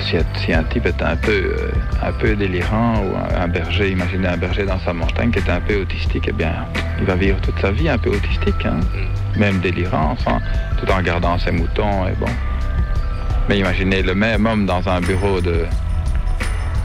Si, 0.00 0.52
un 0.52 0.64
type 0.64 0.86
est 0.86 1.02
un 1.02 1.16
peu, 1.16 1.30
euh, 1.30 1.70
un 2.02 2.12
peu 2.12 2.34
délirant, 2.34 2.96
ou 2.98 3.16
un, 3.16 3.48
berger, 3.48 3.90
imaginez 3.90 4.28
un 4.28 4.36
berger 4.36 4.64
dans 4.64 4.78
sa 4.80 4.92
montagne 4.92 5.30
qui 5.30 5.38
est 5.38 5.50
un 5.50 5.60
peu 5.60 5.80
autistique, 5.80 6.26
eh 6.28 6.32
bien, 6.32 6.66
il 6.98 7.04
va 7.04 7.14
vivre 7.14 7.40
toute 7.40 7.58
sa 7.60 7.70
vie 7.70 7.88
un 7.88 7.98
peu 7.98 8.10
autistique, 8.10 8.66
hein. 8.66 8.80
même 9.36 9.60
délirant, 9.60 10.16
tout 10.78 10.90
en 10.90 11.00
gardant 11.00 11.38
ses 11.38 11.52
moutons, 11.52 12.06
et 12.06 12.12
bon. 12.12 12.26
Mais 13.48 13.58
imaginez 13.58 14.02
le 14.02 14.14
même 14.14 14.46
homme 14.46 14.66
dans 14.66 14.86
un 14.88 15.00
bureau 15.00 15.40
de, 15.40 15.66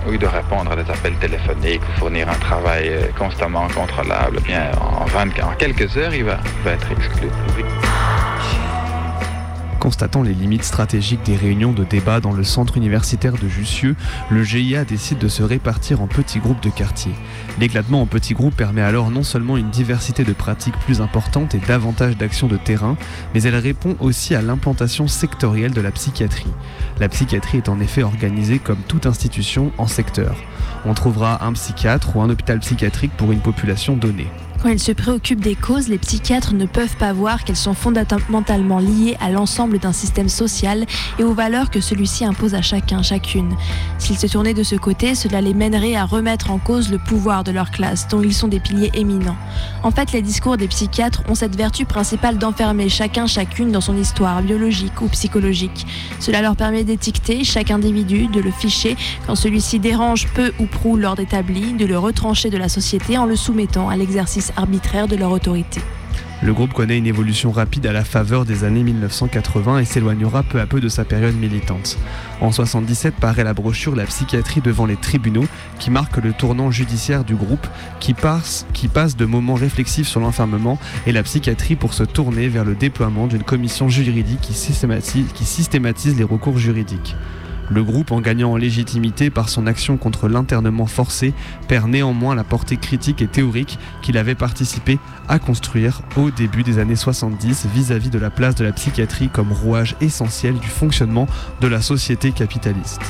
oui, 0.07 0.17
de 0.17 0.27
répondre 0.27 0.71
à 0.71 0.75
des 0.75 0.89
appels 0.89 1.15
téléphoniques 1.15 1.81
ou 1.81 1.99
fournir 1.99 2.29
un 2.29 2.39
travail 2.39 2.89
euh, 2.89 3.07
constamment 3.17 3.67
contrôlable, 3.67 4.37
eh 4.39 4.47
bien, 4.47 4.71
en, 4.79 5.05
20, 5.05 5.43
en 5.43 5.55
quelques 5.57 5.97
heures, 5.97 6.13
il 6.13 6.25
va, 6.25 6.37
va 6.63 6.71
être 6.71 6.91
exclu. 6.91 7.27
Constatant 9.79 10.23
les 10.23 10.33
limites 10.33 10.65
stratégiques 10.65 11.23
des 11.23 11.37
réunions 11.37 11.71
de 11.71 11.85
débat 11.85 12.19
dans 12.19 12.33
le 12.33 12.43
centre 12.43 12.75
universitaire 12.75 13.33
de 13.33 13.47
Jussieu, 13.47 13.95
le 14.29 14.43
GIA 14.43 14.83
décide 14.83 15.19
de 15.19 15.29
se 15.29 15.41
répartir 15.41 16.01
en 16.01 16.07
petits 16.07 16.39
groupes 16.39 16.61
de 16.61 16.69
quartier. 16.69 17.13
L'éclatement 17.59 18.01
en 18.01 18.05
petits 18.05 18.33
groupes 18.33 18.57
permet 18.57 18.81
alors 18.81 19.09
non 19.09 19.23
seulement 19.23 19.55
une 19.55 19.69
diversité 19.69 20.25
de 20.25 20.33
pratiques 20.33 20.77
plus 20.79 20.99
importante 20.99 21.55
et 21.55 21.59
davantage 21.59 22.17
d'actions 22.17 22.47
de 22.47 22.57
terrain, 22.57 22.97
mais 23.33 23.41
elle 23.43 23.55
répond 23.55 23.95
aussi 24.01 24.35
à 24.35 24.41
l'implantation 24.41 25.07
sectorielle 25.07 25.73
de 25.73 25.81
la 25.81 25.91
psychiatrie. 25.91 26.51
La 26.99 27.07
psychiatrie 27.07 27.59
est 27.59 27.69
en 27.69 27.79
effet 27.79 28.03
organisée 28.03 28.59
comme 28.59 28.81
toute 28.87 29.05
institution 29.05 29.71
en 29.77 29.87
secteur. 29.87 30.35
On 30.85 30.93
trouvera 30.93 31.45
un 31.45 31.53
psychiatre 31.53 32.17
ou 32.17 32.21
un 32.21 32.29
hôpital 32.29 32.59
psychiatrique 32.59 33.15
pour 33.15 33.31
une 33.31 33.41
population 33.41 33.95
donnée. 33.95 34.27
Quand 34.61 34.67
ils 34.67 34.79
se 34.79 34.91
préoccupent 34.91 35.39
des 35.39 35.55
causes, 35.55 35.87
les 35.87 35.97
psychiatres 35.97 36.53
ne 36.53 36.65
peuvent 36.65 36.97
pas 36.97 37.13
voir 37.13 37.45
qu'elles 37.45 37.55
sont 37.55 37.73
fondamentalement 37.73 38.79
liées 38.79 39.15
à 39.21 39.29
l'ensemble 39.29 39.79
d'un 39.79 39.93
système 39.93 40.27
social 40.27 40.85
et 41.17 41.23
aux 41.23 41.33
valeurs 41.33 41.69
que 41.69 41.79
celui-ci 41.79 42.25
impose 42.25 42.55
à 42.55 42.61
chacun, 42.61 43.01
chacune. 43.01 43.55
S'ils 43.99 44.17
se 44.17 44.27
tournaient 44.27 44.53
de 44.53 44.63
ce 44.63 44.75
côté, 44.75 45.15
cela 45.15 45.39
les 45.39 45.53
mènerait 45.53 45.95
à 45.95 46.03
remettre 46.03 46.51
en 46.51 46.57
cause 46.57 46.91
le 46.91 46.97
pouvoir 46.97 47.45
de 47.45 47.51
leur 47.51 47.71
classe, 47.71 48.09
dont 48.09 48.21
ils 48.21 48.33
sont 48.33 48.49
des 48.49 48.59
piliers 48.59 48.91
éminents. 48.95 49.37
En 49.81 49.91
fait, 49.91 50.11
les 50.11 50.21
discours 50.21 50.57
des 50.57 50.67
psychiatres 50.67 51.23
ont 51.29 51.35
cette 51.35 51.55
vertu 51.55 51.85
principale 51.85 52.37
d'enfermer 52.37 52.89
chacun, 52.89 53.27
chacune 53.27 53.71
dans 53.71 53.79
son 53.79 53.95
histoire 53.95 54.41
biologique 54.41 55.01
ou 55.01 55.07
psychologique. 55.07 55.87
Cela 56.19 56.41
leur 56.41 56.57
permet 56.57 56.83
d'étiqueter 56.83 57.45
chaque 57.45 57.71
individu, 57.71 58.27
de 58.27 58.41
le 58.41 58.51
ficher 58.51 58.97
quand 59.25 59.35
celui-ci 59.35 59.79
dérange 59.79 60.27
peu 60.33 60.51
ou 60.59 60.65
prou 60.65 60.97
l'ordre 60.97 61.21
établi, 61.21 61.71
de 61.71 61.85
le 61.85 61.97
retrancher 61.97 62.49
de 62.49 62.57
la 62.57 62.67
société 62.67 63.17
en 63.17 63.25
le 63.25 63.37
soumettant 63.37 63.87
à 63.87 63.95
l'exercice 63.95 64.48
arbitraire 64.57 65.07
de 65.07 65.15
leur 65.15 65.31
autorité. 65.31 65.81
Le 66.41 66.53
groupe 66.53 66.71
connaît 66.71 66.97
une 66.97 67.05
évolution 67.05 67.51
rapide 67.51 67.85
à 67.85 67.91
la 67.91 68.05
faveur 68.05 68.45
des 68.45 68.63
années 68.63 68.83
1980 68.83 69.79
et 69.79 69.85
s'éloignera 69.85 70.41
peu 70.43 70.61
à 70.61 70.65
peu 70.65 70.79
de 70.79 70.87
sa 70.87 71.03
période 71.03 71.35
militante. 71.35 71.97
En 72.39 72.53
77 72.53 73.15
paraît 73.15 73.43
la 73.43 73.53
brochure 73.53 73.93
La 73.93 74.05
psychiatrie 74.05 74.61
devant 74.61 74.85
les 74.85 74.95
tribunaux 74.95 75.43
qui 75.79 75.91
marque 75.91 76.15
le 76.15 76.31
tournant 76.31 76.71
judiciaire 76.71 77.25
du 77.25 77.35
groupe 77.35 77.67
qui 77.99 78.13
passe, 78.13 78.65
de 79.17 79.25
moments 79.25 79.55
réflexifs 79.55 80.07
sur 80.07 80.21
l'enfermement 80.21 80.79
et 81.05 81.11
la 81.11 81.23
psychiatrie 81.23 81.75
pour 81.75 81.93
se 81.93 82.03
tourner 82.03 82.47
vers 82.47 82.63
le 82.63 82.75
déploiement 82.75 83.27
d'une 83.27 83.43
commission 83.43 83.89
juridique 83.89 84.39
qui 84.39 84.53
qui 84.53 85.45
systématise 85.45 86.17
les 86.17 86.23
recours 86.23 86.57
juridiques. 86.57 87.17
Le 87.69 87.83
groupe, 87.83 88.11
en 88.11 88.21
gagnant 88.21 88.51
en 88.51 88.57
légitimité 88.57 89.29
par 89.29 89.49
son 89.49 89.67
action 89.67 89.97
contre 89.97 90.27
l'internement 90.27 90.87
forcé, 90.87 91.33
perd 91.67 91.89
néanmoins 91.89 92.35
la 92.35 92.43
portée 92.43 92.77
critique 92.77 93.21
et 93.21 93.27
théorique 93.27 93.77
qu'il 94.01 94.17
avait 94.17 94.35
participé 94.35 94.99
à 95.27 95.39
construire 95.39 96.01
au 96.17 96.31
début 96.31 96.63
des 96.63 96.79
années 96.79 96.95
70 96.95 97.67
vis-à-vis 97.73 98.09
de 98.09 98.19
la 98.19 98.29
place 98.29 98.55
de 98.55 98.65
la 98.65 98.71
psychiatrie 98.71 99.29
comme 99.29 99.51
rouage 99.51 99.95
essentiel 100.01 100.55
du 100.55 100.67
fonctionnement 100.67 101.27
de 101.61 101.67
la 101.67 101.81
société 101.81 102.31
capitaliste. 102.31 103.01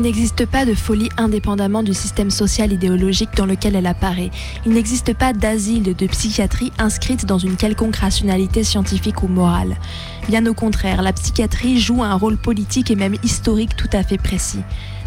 Il 0.00 0.04
n'existe 0.04 0.46
pas 0.46 0.64
de 0.64 0.72
folie 0.72 1.10
indépendamment 1.18 1.82
du 1.82 1.92
système 1.92 2.30
social 2.30 2.72
idéologique 2.72 3.36
dans 3.36 3.44
lequel 3.44 3.76
elle 3.76 3.86
apparaît. 3.86 4.30
Il 4.64 4.72
n'existe 4.72 5.12
pas 5.12 5.34
d'asile 5.34 5.94
de 5.94 6.06
psychiatrie 6.06 6.72
inscrite 6.78 7.26
dans 7.26 7.36
une 7.36 7.56
quelconque 7.56 7.96
rationalité 7.96 8.64
scientifique 8.64 9.22
ou 9.22 9.28
morale. 9.28 9.76
Bien 10.26 10.46
au 10.46 10.54
contraire, 10.54 11.02
la 11.02 11.12
psychiatrie 11.12 11.78
joue 11.78 12.02
un 12.02 12.14
rôle 12.14 12.38
politique 12.38 12.90
et 12.90 12.96
même 12.96 13.16
historique 13.22 13.76
tout 13.76 13.90
à 13.92 14.02
fait 14.02 14.16
précis. 14.16 14.60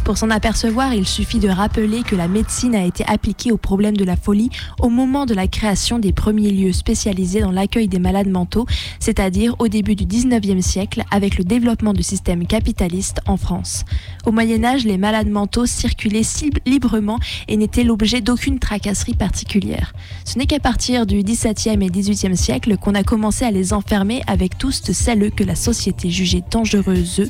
Pour 0.03 0.17
s'en 0.17 0.29
apercevoir, 0.31 0.93
il 0.93 1.07
suffit 1.07 1.39
de 1.39 1.47
rappeler 1.47 2.03
que 2.03 2.17
la 2.17 2.27
médecine 2.27 2.75
a 2.75 2.83
été 2.83 3.05
appliquée 3.07 3.53
au 3.53 3.57
problème 3.57 3.95
de 3.95 4.03
la 4.03 4.17
folie 4.17 4.49
au 4.81 4.89
moment 4.89 5.25
de 5.25 5.33
la 5.33 5.47
création 5.47 5.97
des 5.97 6.11
premiers 6.11 6.51
lieux 6.51 6.73
spécialisés 6.73 7.39
dans 7.39 7.51
l'accueil 7.51 7.87
des 7.87 7.99
malades 7.99 8.27
mentaux, 8.27 8.65
c'est-à-dire 8.99 9.55
au 9.59 9.69
début 9.69 9.95
du 9.95 10.05
19e 10.05 10.61
siècle 10.61 11.03
avec 11.09 11.37
le 11.37 11.45
développement 11.45 11.93
du 11.93 12.03
système 12.03 12.45
capitaliste 12.45 13.21
en 13.27 13.37
France. 13.37 13.85
Au 14.25 14.33
Moyen 14.33 14.65
Âge, 14.65 14.83
les 14.83 14.97
malades 14.97 15.29
mentaux 15.29 15.65
circulaient 15.65 16.21
librement 16.65 17.19
et 17.47 17.55
n'étaient 17.55 17.85
l'objet 17.85 18.19
d'aucune 18.19 18.59
tracasserie 18.59 19.15
particulière. 19.15 19.93
Ce 20.25 20.37
n'est 20.37 20.47
qu'à 20.47 20.59
partir 20.59 21.05
du 21.05 21.23
17e 21.23 21.81
et 21.81 21.89
18e 21.89 22.35
siècle 22.35 22.75
qu'on 22.75 22.95
a 22.95 23.03
commencé 23.03 23.45
à 23.45 23.51
les 23.51 23.71
enfermer 23.71 24.21
avec 24.27 24.57
tous 24.57 24.91
celles 24.91 25.31
que 25.31 25.45
la 25.45 25.55
société 25.55 26.09
jugeait 26.09 26.43
dangereuses, 26.51 27.29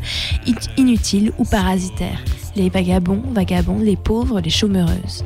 inutiles 0.78 1.34
ou 1.38 1.46
parasitaires 1.46 2.24
les 2.56 2.70
vagabonds, 2.70 3.22
vagabonds, 3.32 3.80
les 3.80 3.96
pauvres, 3.96 4.40
les 4.40 4.50
chômeuses. 4.50 5.24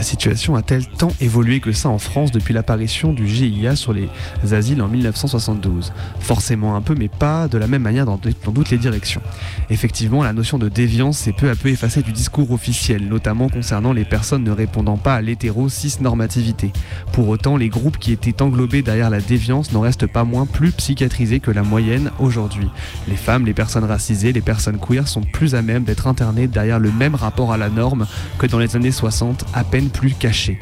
La 0.00 0.04
situation 0.04 0.56
a-t-elle 0.56 0.86
tant 0.86 1.12
évolué 1.20 1.60
que 1.60 1.72
ça 1.72 1.90
en 1.90 1.98
France 1.98 2.32
depuis 2.32 2.54
l'apparition 2.54 3.12
du 3.12 3.28
GIA 3.28 3.76
sur 3.76 3.92
les 3.92 4.08
asiles 4.50 4.80
en 4.80 4.88
1972 4.88 5.92
Forcément 6.20 6.74
un 6.74 6.80
peu, 6.80 6.94
mais 6.98 7.08
pas 7.08 7.48
de 7.48 7.58
la 7.58 7.66
même 7.66 7.82
manière 7.82 8.06
dans, 8.06 8.16
toutes 8.16 8.70
les 8.70 8.78
directions. 8.78 9.20
Effectivement, 9.68 10.22
la 10.22 10.32
notion 10.32 10.56
de 10.56 10.70
déviance 10.70 11.18
s'est 11.18 11.34
peu 11.34 11.50
à 11.50 11.54
peu 11.54 11.68
effacée 11.68 12.00
du 12.00 12.12
discours 12.12 12.50
officiel, 12.50 13.08
notamment 13.08 13.50
concernant 13.50 13.92
les 13.92 14.06
personnes 14.06 14.42
ne 14.42 14.50
répondant 14.52 14.96
pas 14.96 15.16
à 15.16 15.20
l'hétéro-cis-normativité. 15.20 16.72
Pour 17.12 17.28
autant, 17.28 17.58
les 17.58 17.68
groupes 17.68 17.98
qui 17.98 18.12
étaient 18.12 18.40
englobés 18.40 18.80
derrière 18.80 19.10
la 19.10 19.20
déviance 19.20 19.70
n'en 19.70 19.82
restent 19.82 20.06
pas 20.06 20.24
moins 20.24 20.46
plus 20.46 20.72
psychiatrisés 20.72 21.40
que 21.40 21.50
la 21.50 21.62
moyenne 21.62 22.10
aujourd'hui. 22.20 22.70
Les 23.06 23.16
femmes, 23.16 23.44
les 23.44 23.52
personnes 23.52 23.84
racisées, 23.84 24.32
les 24.32 24.40
personnes 24.40 24.78
queer 24.78 25.06
sont 25.06 25.20
plus 25.20 25.54
à 25.54 25.60
même 25.60 25.84
d'être 25.84 26.06
internées 26.06 26.46
derrière 26.46 26.78
le 26.78 26.90
même 26.90 27.16
rapport 27.16 27.52
à 27.52 27.58
la 27.58 27.68
norme 27.68 28.06
que 28.38 28.46
dans 28.46 28.58
les 28.58 28.76
années 28.76 28.92
60, 28.92 29.44
à 29.52 29.62
peine 29.62 29.89
plus 29.92 30.14
caché. 30.14 30.58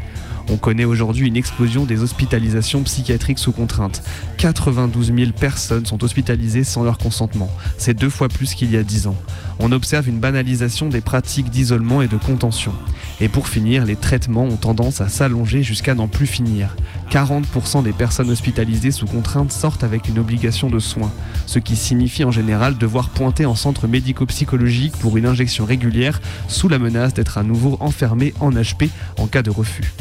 On 0.51 0.57
connaît 0.57 0.85
aujourd'hui 0.85 1.29
une 1.29 1.37
explosion 1.37 1.85
des 1.85 2.03
hospitalisations 2.03 2.83
psychiatriques 2.83 3.39
sous 3.39 3.53
contrainte. 3.53 4.03
92 4.39 5.13
000 5.15 5.33
personnes 5.39 5.85
sont 5.85 6.03
hospitalisées 6.03 6.65
sans 6.65 6.85
leur 6.85 6.97
consentement. 6.97 7.51
C'est 7.77 7.93
deux 7.93 8.09
fois 8.09 8.29
plus 8.29 8.55
qu'il 8.55 8.71
y 8.71 8.79
a 8.79 8.83
dix 8.83 9.07
ans. 9.07 9.17
On 9.59 9.73
observe 9.73 10.09
une 10.09 10.21
banalisation 10.21 10.89
des 10.89 11.03
pratiques 11.03 11.51
d'isolement 11.51 12.01
et 12.01 12.09
de 12.09 12.17
contention. 12.17 12.73
Et 13.21 13.29
pour 13.29 13.49
finir, 13.49 13.85
les 13.85 13.97
traitements 13.97 14.45
ont 14.45 14.57
tendance 14.57 15.01
à 15.01 15.09
s'allonger 15.09 15.63
jusqu'à 15.63 15.95
n'en 15.95 16.09
plus 16.09 16.27
finir. 16.27 16.77
40% 17.11 17.83
des 17.83 17.93
personnes 17.93 18.31
hospitalisées 18.31 18.93
sous 18.93 19.07
contrainte 19.07 19.53
sortent 19.53 19.85
avec 19.85 20.09
une 20.09 20.19
obligation 20.19 20.71
de 20.71 20.79
soins, 20.79 21.13
ce 21.45 21.59
qui 21.59 21.77
signifie 21.77 22.25
en 22.25 22.31
général 22.31 22.79
devoir 22.79 23.11
pointer 23.11 23.45
en 23.45 23.55
centre 23.55 23.87
médico-psychologique 23.87 24.97
pour 24.97 25.17
une 25.17 25.27
injection 25.27 25.65
régulière 25.65 26.21
sous 26.47 26.69
la 26.69 26.79
menace 26.79 27.13
d'être 27.13 27.37
à 27.37 27.43
nouveau 27.43 27.77
enfermé 27.81 28.33
en 28.41 28.53
HP 28.53 28.89
en 29.19 29.27
cas 29.27 29.43
de 29.43 29.51
refus. 29.51 29.93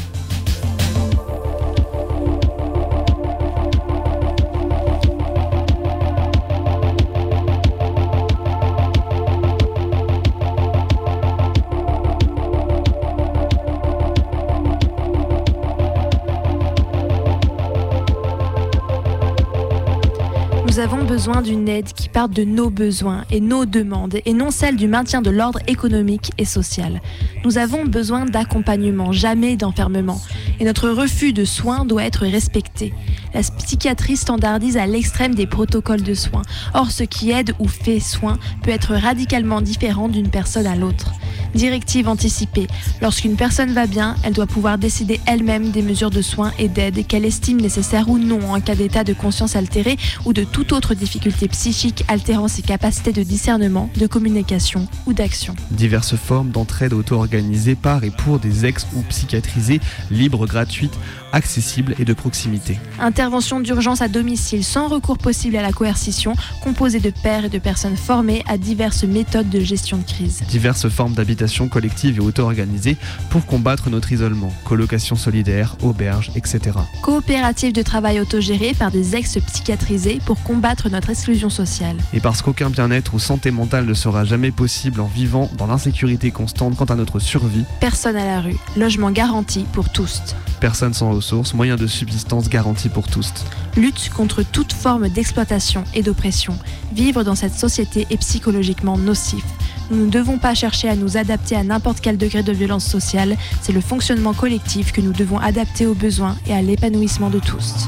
Besoin 21.28 21.42
d'une 21.42 21.68
aide 21.68 21.92
qui 21.92 22.08
parte 22.08 22.32
de 22.32 22.46
nos 22.46 22.70
besoins 22.70 23.26
et 23.30 23.42
nos 23.42 23.66
demandes 23.66 24.20
et 24.26 24.32
non 24.32 24.50
celle 24.50 24.78
du 24.78 24.88
maintien 24.88 25.22
de 25.22 25.30
l'ordre 25.30 25.60
économique 25.68 26.32
et 26.38 26.46
social. 26.46 27.02
Nous 27.44 27.58
avons 27.58 27.84
besoin 27.84 28.24
d'accompagnement, 28.24 29.12
jamais 29.12 29.58
d'enfermement. 29.58 30.22
Et 30.62 30.64
notre 30.64 30.88
refus 30.88 31.34
de 31.34 31.44
soins 31.44 31.84
doit 31.84 32.06
être 32.06 32.26
respecté. 32.26 32.94
La 33.34 33.42
psychiatrie 33.42 34.16
standardise 34.16 34.78
à 34.78 34.88
l'extrême 34.88 35.36
des 35.36 35.48
protocoles 35.48 36.02
de 36.02 36.14
soins. 36.14 36.44
Or, 36.74 36.92
ce 36.92 37.04
qui 37.04 37.32
aide 37.32 37.54
ou 37.60 37.68
fait 37.68 38.00
soin 38.00 38.38
peut 38.64 38.72
être 38.72 38.94
radicalement 38.94 39.60
différent 39.60 40.08
d'une 40.08 40.30
personne 40.30 40.66
à 40.66 40.78
l'autre. 40.78 41.12
Directive 41.56 42.08
anticipée. 42.08 42.68
Lorsqu'une 43.02 43.36
personne 43.36 43.74
va 43.74 43.88
bien, 43.88 44.16
elle 44.24 44.34
doit 44.34 44.48
pouvoir 44.48 44.78
décider 44.78 45.20
elle-même 45.26 45.72
des 45.72 45.82
mesures 45.82 46.12
de 46.12 46.22
soins 46.22 46.52
et 46.60 46.68
d'aide 46.68 47.06
qu'elle 47.08 47.26
estime 47.26 47.60
nécessaires 47.62 48.10
ou 48.10 48.18
non 48.18 48.54
en 48.54 48.60
cas 48.62 48.76
d'état 48.76 49.04
de 49.04 49.14
conscience 49.14 49.56
altéré 49.56 49.98
ou 50.26 50.34
de 50.34 50.44
toute 50.44 50.72
autre 50.74 50.94
difficulté 50.94 51.48
psychique 51.48 52.04
altérant 52.08 52.48
ses 52.48 52.62
capacités 52.62 53.12
de 53.12 53.24
discernement, 53.24 53.90
de 53.96 54.08
communication 54.08 54.88
ou 55.06 55.14
d'action. 55.14 55.56
Diverses 55.72 56.16
formes 56.16 56.50
d'entraide 56.50 56.94
auto-organisées 56.94 57.76
par 57.76 58.04
et 58.04 58.12
pour 58.12 58.40
des 58.40 58.66
ex 58.66 58.88
ou 58.96 59.02
psychiatrisés, 59.04 59.80
libres, 60.12 60.48
gratuites, 60.48 60.98
accessibles 61.32 61.96
et 62.00 62.06
de 62.06 62.14
proximité. 62.14 62.80
Intervention 63.00 63.60
d'urgence 63.60 64.02
à 64.02 64.08
domicile 64.08 64.64
sans 64.64 64.88
recours 64.88 65.18
possible 65.18 65.56
à 65.56 65.62
la 65.62 65.72
coercition, 65.72 66.34
composée 66.64 67.00
de 67.00 67.12
pairs 67.12 67.46
et 67.46 67.50
de 67.50 67.60
personnes 67.60 67.98
formées 67.98 68.44
à 68.48 68.58
diverses 68.58 69.04
méthodes 69.04 69.50
de 69.50 69.60
gestion 69.60 69.98
de 69.98 70.04
crise. 70.04 70.42
Diverses 70.50 70.90
formes 70.90 71.14
d'habitation 71.28 71.68
collective 71.68 72.18
et 72.18 72.20
auto-organisée 72.22 72.96
pour 73.30 73.46
combattre 73.46 73.90
notre 73.90 74.14
isolement, 74.14 74.54
colocation 74.64 75.18
solidaire, 75.18 75.76
auberge, 75.84 76.32
etc. 76.36 76.78
Coopérative 77.02 77.74
de 77.74 77.82
travail 77.82 78.22
autogérée 78.22 78.74
par 78.74 78.92
des 78.92 79.18
ex-psychiatrisés 79.18 80.20
pour 80.26 80.42
combattre 80.42 80.90
notre 80.90 81.10
exclusion 81.10 81.50
sociale. 81.50 81.98
Et 82.14 82.22
parce 82.22 82.42
qu'aucun 82.42 82.70
bien-être 82.70 83.14
ou 83.14 83.20
santé 83.20 83.52
mentale 83.52 83.86
ne 83.86 83.94
sera 83.94 84.24
jamais 84.24 84.52
possible 84.52 85.02
en 85.02 85.08
vivant 85.08 85.52
dans 85.58 85.68
l'insécurité 85.68 86.32
constante 86.32 86.78
quant 86.78 86.86
à 86.86 86.96
notre 86.96 87.20
survie. 87.20 87.66
Personne 87.82 88.16
à 88.16 88.26
la 88.26 88.40
rue, 88.40 88.56
logement 88.78 89.12
garanti 89.12 89.66
pour 89.74 89.90
tous. 89.90 90.22
Personne 90.62 90.94
sans 90.94 91.12
ressources, 91.12 91.54
moyens 91.54 91.78
de 91.80 91.88
subsistance 91.88 92.48
garantis 92.48 92.90
pour 92.90 93.08
tous. 93.10 93.34
Lutte 93.76 94.10
contre 94.16 94.44
toute 94.44 94.72
forme 94.72 95.10
d'exploitation 95.10 95.84
et 95.94 96.04
d'oppression. 96.04 96.58
Vivre 96.94 97.24
dans 97.24 97.36
cette 97.36 97.54
société 97.54 98.08
est 98.10 98.18
psychologiquement 98.18 98.98
nocif. 98.98 99.44
Nous 99.90 100.06
ne 100.06 100.10
devons 100.10 100.38
pas 100.38 100.54
chercher 100.54 100.90
à 100.90 100.96
nous 100.96 101.18
adapter 101.18 101.56
à 101.56 101.64
n'importe 101.64 102.02
quel 102.02 102.18
degré 102.18 102.44
de 102.44 102.52
violence 102.52 102.86
sociale, 102.86 103.38
c'est 103.62 103.72
le 103.72 103.82
fonctionnement 103.82 104.34
collectif 104.34 104.92
que 104.92 105.02
nous 105.02 105.14
devons 105.14 105.38
adapter 105.38 105.86
aux 105.86 105.96
besoins 105.96 106.36
et 106.46 106.54
à 106.54 106.62
l'épanouissement 106.62 107.30
de 107.30 107.40
tous. 107.40 107.88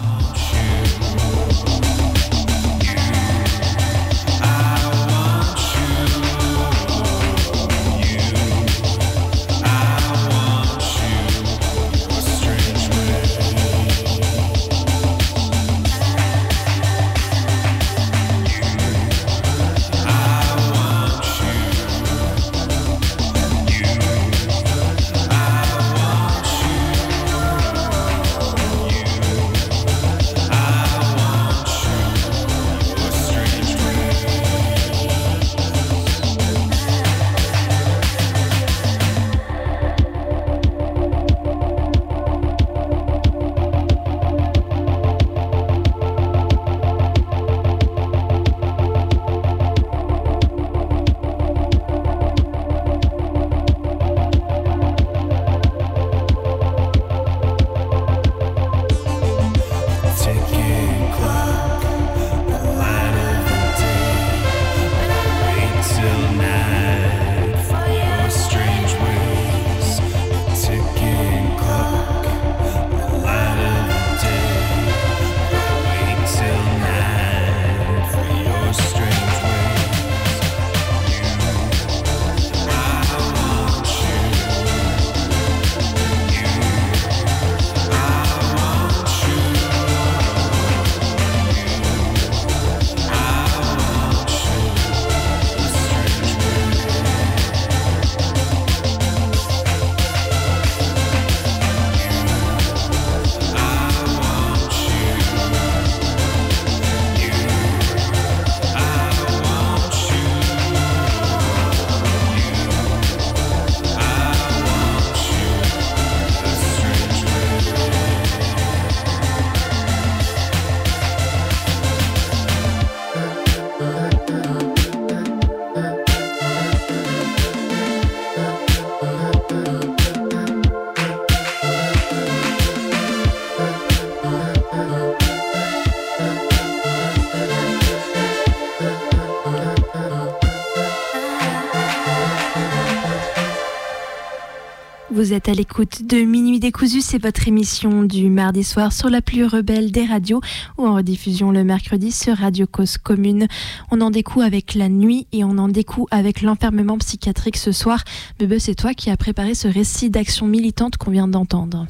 Vous 145.30 145.36
êtes 145.36 145.48
à 145.48 145.54
l'écoute 145.54 146.08
de 146.08 146.24
Minuit 146.24 146.60
décousu, 146.60 147.02
c'est 147.02 147.22
votre 147.22 147.48
émission 147.48 148.02
du 148.02 148.32
mardi 148.32 148.64
soir 148.64 148.92
sur 148.92 149.12
la 149.12 149.22
plus 149.22 149.46
rebelle 149.46 149.92
des 149.92 150.04
radios 150.04 150.42
ou 150.80 150.88
en 150.88 150.96
rediffusion 150.96 151.52
le 151.52 151.64
mercredi 151.64 152.12
sur 152.12 152.36
Radio 152.36 152.66
Cause 152.66 152.98
Commune. 152.98 153.46
On 153.92 154.02
en 154.02 154.10
découvre 154.10 154.44
avec 154.44 154.74
la 154.74 154.90
nuit 154.90 155.28
et 155.32 155.44
on 155.44 155.60
en 155.60 155.68
découvre 155.68 156.08
avec 156.10 156.42
l'enfermement 156.42 156.98
psychiatrique 156.98 157.58
ce 157.58 157.72
soir. 157.72 158.04
Bebe, 158.40 158.58
c'est 158.58 158.74
toi 158.74 158.96
qui 158.96 159.12
as 159.12 159.18
préparé 159.18 159.54
ce 159.54 159.68
récit 159.68 160.10
d'action 160.10 160.48
militante 160.48 160.98
qu'on 160.98 161.12
vient 161.12 161.28
d'entendre. 161.28 161.86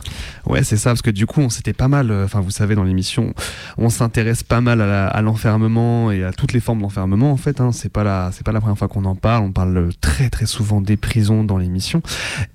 Ouais, 0.46 0.66
c'est 0.66 0.76
ça, 0.76 0.90
parce 0.90 1.02
que 1.02 1.12
du 1.12 1.26
coup, 1.26 1.40
on 1.40 1.50
s'était 1.50 1.72
pas 1.72 1.88
mal, 1.88 2.12
euh, 2.12 2.26
enfin, 2.26 2.42
vous 2.42 2.52
savez, 2.52 2.76
dans 2.76 2.84
l'émission, 2.84 3.34
on 3.78 3.88
s'intéresse 3.88 4.44
pas 4.44 4.60
mal 4.60 4.82
à 4.82 5.22
l'enfermement 5.22 6.12
et 6.12 6.26
à 6.26 6.34
toutes 6.34 6.52
les 6.52 6.60
formes 6.60 6.82
d'enfermement, 6.82 7.32
en 7.32 7.38
fait. 7.38 7.62
Hein. 7.62 7.72
C'est 7.72 7.88
pas 7.88 8.04
la, 8.04 8.32
pas 8.44 8.52
la 8.52 8.60
première 8.60 8.78
fois 8.78 8.90
qu'on 8.90 9.06
en 9.06 9.16
parle. 9.16 9.46
On 9.46 9.54
parle 9.54 9.92
très, 10.02 10.30
très 10.30 10.46
souvent 10.46 10.82
des 10.82 10.98
prisons 10.98 11.46
dans 11.46 11.58
l'émission. 11.58 12.02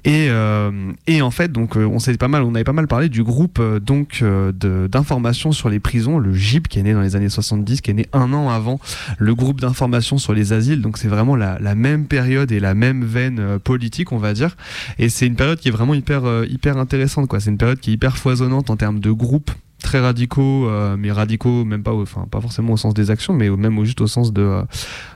Et, 0.05 0.27
euh, 0.29 0.74
et 1.07 1.23
en 1.23 1.31
fait, 1.31 1.53
donc, 1.53 1.77
euh, 1.77 1.85
on 1.85 1.99
pas 2.17 2.29
mal, 2.29 2.43
on 2.43 2.55
avait 2.55 2.65
pas 2.65 2.73
mal 2.73 2.87
parlé 2.87 3.09
du 3.09 3.23
groupe, 3.23 3.61
donc, 3.83 4.23
d'information 4.53 5.53
sur 5.53 5.69
les 5.69 5.81
prisons, 5.81 6.19
le 6.19 6.33
GIP, 6.33 6.69
qui 6.69 6.79
est 6.79 6.83
né 6.83 6.93
dans 6.93 7.01
les 7.01 7.17
années 7.17 7.29
70, 7.29 7.81
qui 7.81 7.91
est 7.91 7.95
né 7.95 8.07
un 8.13 8.33
an 8.33 8.51
avant 8.51 8.79
le 9.19 9.35
groupe 9.35 9.61
d'information 9.61 10.19
sur 10.19 10.33
les 10.33 10.53
asiles. 10.53 10.81
Donc, 10.81 10.99
c'est 10.99 11.09
vraiment 11.09 11.37
la, 11.37 11.59
la, 11.61 11.75
même 11.75 12.07
période 12.07 12.53
et 12.53 12.61
la 12.61 12.75
même 12.75 13.05
veine 13.05 13.59
politique, 13.59 14.13
on 14.13 14.19
va 14.19 14.33
dire. 14.33 14.57
Et 14.99 15.09
c'est 15.09 15.27
une 15.27 15.37
période 15.37 15.59
qui 15.59 15.69
est 15.69 15.73
vraiment 15.73 15.95
hyper, 15.95 16.23
hyper 16.49 16.77
intéressante, 16.79 17.27
quoi. 17.27 17.41
C'est 17.41 17.51
une 17.51 17.59
période 17.59 17.81
qui 17.81 17.91
est 17.91 17.95
hyper 17.95 18.17
foisonnante 18.17 18.71
en 18.71 18.77
termes 18.77 19.01
de 19.01 19.11
groupes 19.11 19.51
très 19.85 20.01
radicaux, 20.01 20.69
euh, 20.69 20.97
mais 20.99 21.13
radicaux 21.13 21.65
même 21.65 21.83
pas, 21.83 21.93
enfin 21.93 22.27
pas 22.29 22.41
forcément 22.41 22.73
au 22.73 22.77
sens 22.77 22.95
des 22.95 23.11
actions, 23.11 23.35
mais 23.35 23.49
même 23.51 23.85
juste 23.85 24.01
au 24.01 24.07
sens 24.09 24.33
de 24.33 24.43
euh, 24.43 24.63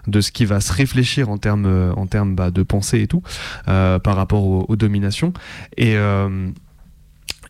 de 0.06 0.20
ce 0.20 0.30
qui 0.30 0.44
va 0.44 0.60
se 0.60 0.72
réfléchir 0.72 1.30
en 1.30 1.38
termes 1.38 1.92
en 1.96 2.06
termes 2.06 2.36
bah, 2.36 2.50
de 2.50 2.62
pensée 2.62 3.00
et 3.00 3.06
tout 3.08 3.22
euh, 3.66 3.98
par 3.98 4.14
rapport 4.14 4.44
aux, 4.44 4.66
aux 4.68 4.76
dominations. 4.76 5.32
Et 5.76 5.96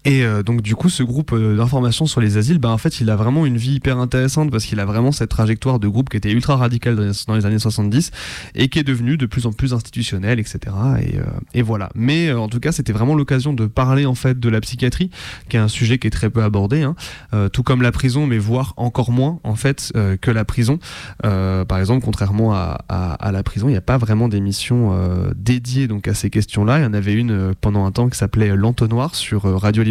Et 0.04 0.24
euh, 0.24 0.42
donc 0.42 0.62
du 0.62 0.74
coup, 0.74 0.88
ce 0.88 1.02
groupe 1.02 1.32
euh, 1.32 1.56
d'information 1.56 2.06
sur 2.06 2.20
les 2.20 2.37
asiles, 2.37 2.58
bah, 2.58 2.70
en 2.70 2.78
fait, 2.78 3.00
il 3.00 3.11
a 3.11 3.16
vraiment 3.16 3.46
une 3.46 3.56
vie 3.56 3.74
hyper 3.74 3.98
intéressante 3.98 4.50
parce 4.50 4.64
qu'il 4.64 4.80
a 4.80 4.84
vraiment 4.84 5.12
cette 5.12 5.30
trajectoire 5.30 5.78
de 5.78 5.88
groupe 5.88 6.08
qui 6.08 6.16
était 6.16 6.30
ultra 6.30 6.56
radicale 6.56 6.96
dans 7.26 7.34
les, 7.34 7.46
années 7.46 7.58
70 7.58 8.11
et 8.54 8.68
qui 8.68 8.78
est 8.78 8.84
devenu 8.84 9.16
de 9.16 9.26
plus 9.26 9.46
en 9.46 9.52
plus 9.52 9.74
institutionnel, 9.74 10.38
etc. 10.38 10.58
Et, 11.00 11.18
euh, 11.18 11.24
et 11.54 11.62
voilà. 11.62 11.90
Mais 11.94 12.28
euh, 12.28 12.38
en 12.38 12.48
tout 12.48 12.61
cas, 12.61 12.72
c'était 12.72 12.92
vraiment 12.92 13.14
l'occasion 13.14 13.52
de 13.52 13.66
parler 13.66 14.06
en 14.06 14.14
fait 14.14 14.38
de 14.38 14.48
la 14.48 14.61
psychiatrie, 14.61 15.11
qui 15.48 15.56
est 15.56 15.61
un 15.61 15.68
sujet 15.68 15.98
qui 15.98 16.06
est 16.06 16.11
très 16.11 16.30
peu 16.30 16.42
abordé, 16.42 16.82
hein, 16.82 16.94
euh, 17.34 17.48
tout 17.48 17.62
comme 17.62 17.82
la 17.82 17.92
prison, 17.92 18.26
mais 18.26 18.38
voire 18.38 18.74
encore 18.76 19.11
moins 19.11 19.40
en 19.44 19.54
fait 19.54 19.92
que 20.20 20.30
la 20.30 20.44
prison. 20.44 20.78
Par 21.22 21.78
exemple, 21.78 22.04
contrairement 22.04 22.54
à, 22.54 22.84
à, 22.88 23.12
à 23.14 23.32
la 23.32 23.42
prison, 23.42 23.68
il 23.68 23.72
n'y 23.72 23.78
a 23.78 23.82
pas 23.82 23.98
vraiment 23.98 24.28
d'émission 24.28 24.94
dédiée 25.37 25.87
donc 25.87 26.08
à 26.08 26.14
ces 26.14 26.30
questions-là. 26.30 26.78
Il 26.78 26.82
y 26.82 26.87
en 26.87 26.94
avait 26.94 27.14
une 27.14 27.54
pendant 27.61 27.84
un 27.84 27.92
temps 27.92 28.08
qui 28.08 28.16
s'appelait 28.16 28.54
L'entonnoir 28.56 29.14
sur 29.14 29.42
Radio 29.61 29.82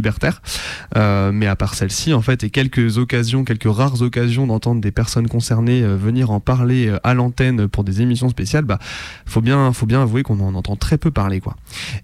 Euh, 0.96 1.32
mais 1.32 1.48
à 1.48 1.56
part 1.56 1.74
celle-ci, 1.74 2.14
en 2.14 2.22
fait, 2.22 2.44
et 2.44 2.50
quelques 2.50 2.98
occasions, 2.98 3.44
quelques 3.44 3.72
rares 3.72 4.02
occasions 4.02 4.48
d'entendre 4.48 4.82
des 4.82 4.92
personnes 4.92 5.28
concernées 5.28 5.84
euh, 5.84 5.96
venir 5.96 6.32
en 6.32 6.40
parler 6.40 6.88
euh, 6.88 7.00
à 7.04 7.14
l'antenne 7.14 7.68
pour 7.68 7.84
des 7.84 8.02
émissions 8.02 8.30
spéciales, 8.30 8.66
bah, 8.66 8.80
faut 9.26 9.42
bien, 9.42 9.72
faut 9.74 9.86
bien 9.86 10.02
avouer 10.02 10.24
qu'on 10.24 10.40
en 10.40 10.56
entend 10.56 10.76
très 10.76 10.98
peu 10.98 11.12
parler, 11.12 11.40
quoi. 11.40 11.56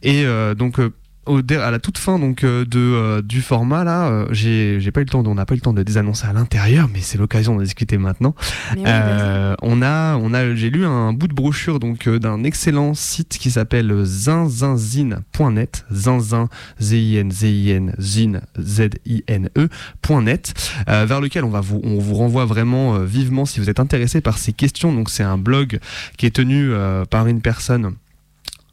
Et 0.01 0.25
donc. 0.57 0.79
Au 1.25 1.39
à 1.39 1.71
la 1.71 1.79
toute 1.79 1.97
fin 1.97 2.19
donc 2.19 2.43
euh, 2.43 2.65
de 2.65 2.79
euh, 2.79 3.21
du 3.21 3.41
format 3.41 3.83
là, 3.83 4.07
euh, 4.09 4.25
j'ai 4.31 4.79
j'ai 4.79 4.91
pas 4.91 5.01
eu 5.01 5.05
le 5.05 5.09
temps, 5.09 5.23
de- 5.23 5.29
on 5.29 5.35
n'a 5.35 5.45
pas 5.45 5.53
eu 5.53 5.57
le 5.57 5.61
temps 5.61 5.73
de 5.73 5.83
désannoncer 5.83 6.25
à 6.27 6.33
l'intérieur, 6.33 6.89
mais 6.91 6.99
c'est 7.01 7.17
l'occasion 7.17 7.55
de 7.55 7.63
discuter 7.63 7.97
maintenant. 7.97 8.35
Oui, 8.75 8.83
Euh, 8.85 9.55
on 9.61 9.81
a, 9.81 10.15
on 10.17 10.33
a, 10.33 10.53
j'ai 10.55 10.69
lu 10.69 10.85
un 10.85 11.13
bout 11.13 11.27
de 11.27 11.33
brochure 11.33 11.79
donc 11.79 12.07
euh, 12.07 12.19
d'un 12.19 12.43
excellent 12.43 12.93
site 12.93 13.37
qui 13.39 13.51
s'appelle 13.51 14.03
zinzinzine.net, 14.03 15.85
zinzin 15.91 16.47
z 16.79 16.93
i 16.93 17.17
n 17.17 17.31
z 17.31 17.43
i 17.43 17.69
n 17.71 17.93
zine 17.99 18.41
z 18.59 18.89
i 19.05 19.23
n 19.27 19.49
e.net, 19.57 20.53
euh, 20.89 21.05
vers 21.05 21.21
lequel 21.21 21.43
on 21.43 21.49
va 21.49 21.61
vous, 21.61 21.79
on 21.83 21.99
vous 21.99 22.15
renvoie 22.15 22.45
vraiment 22.45 22.95
euh, 22.95 23.05
vivement 23.05 23.45
si 23.45 23.59
vous 23.59 23.69
êtes 23.69 23.79
intéressé 23.79 24.21
par 24.21 24.37
ces 24.37 24.53
questions. 24.53 24.93
Donc 24.93 25.09
c'est 25.09 25.23
un 25.23 25.37
blog 25.37 25.79
qui 26.17 26.25
est 26.25 26.35
tenu 26.35 26.69
euh, 26.71 27.05
par 27.05 27.27
une 27.27 27.41
personne 27.41 27.93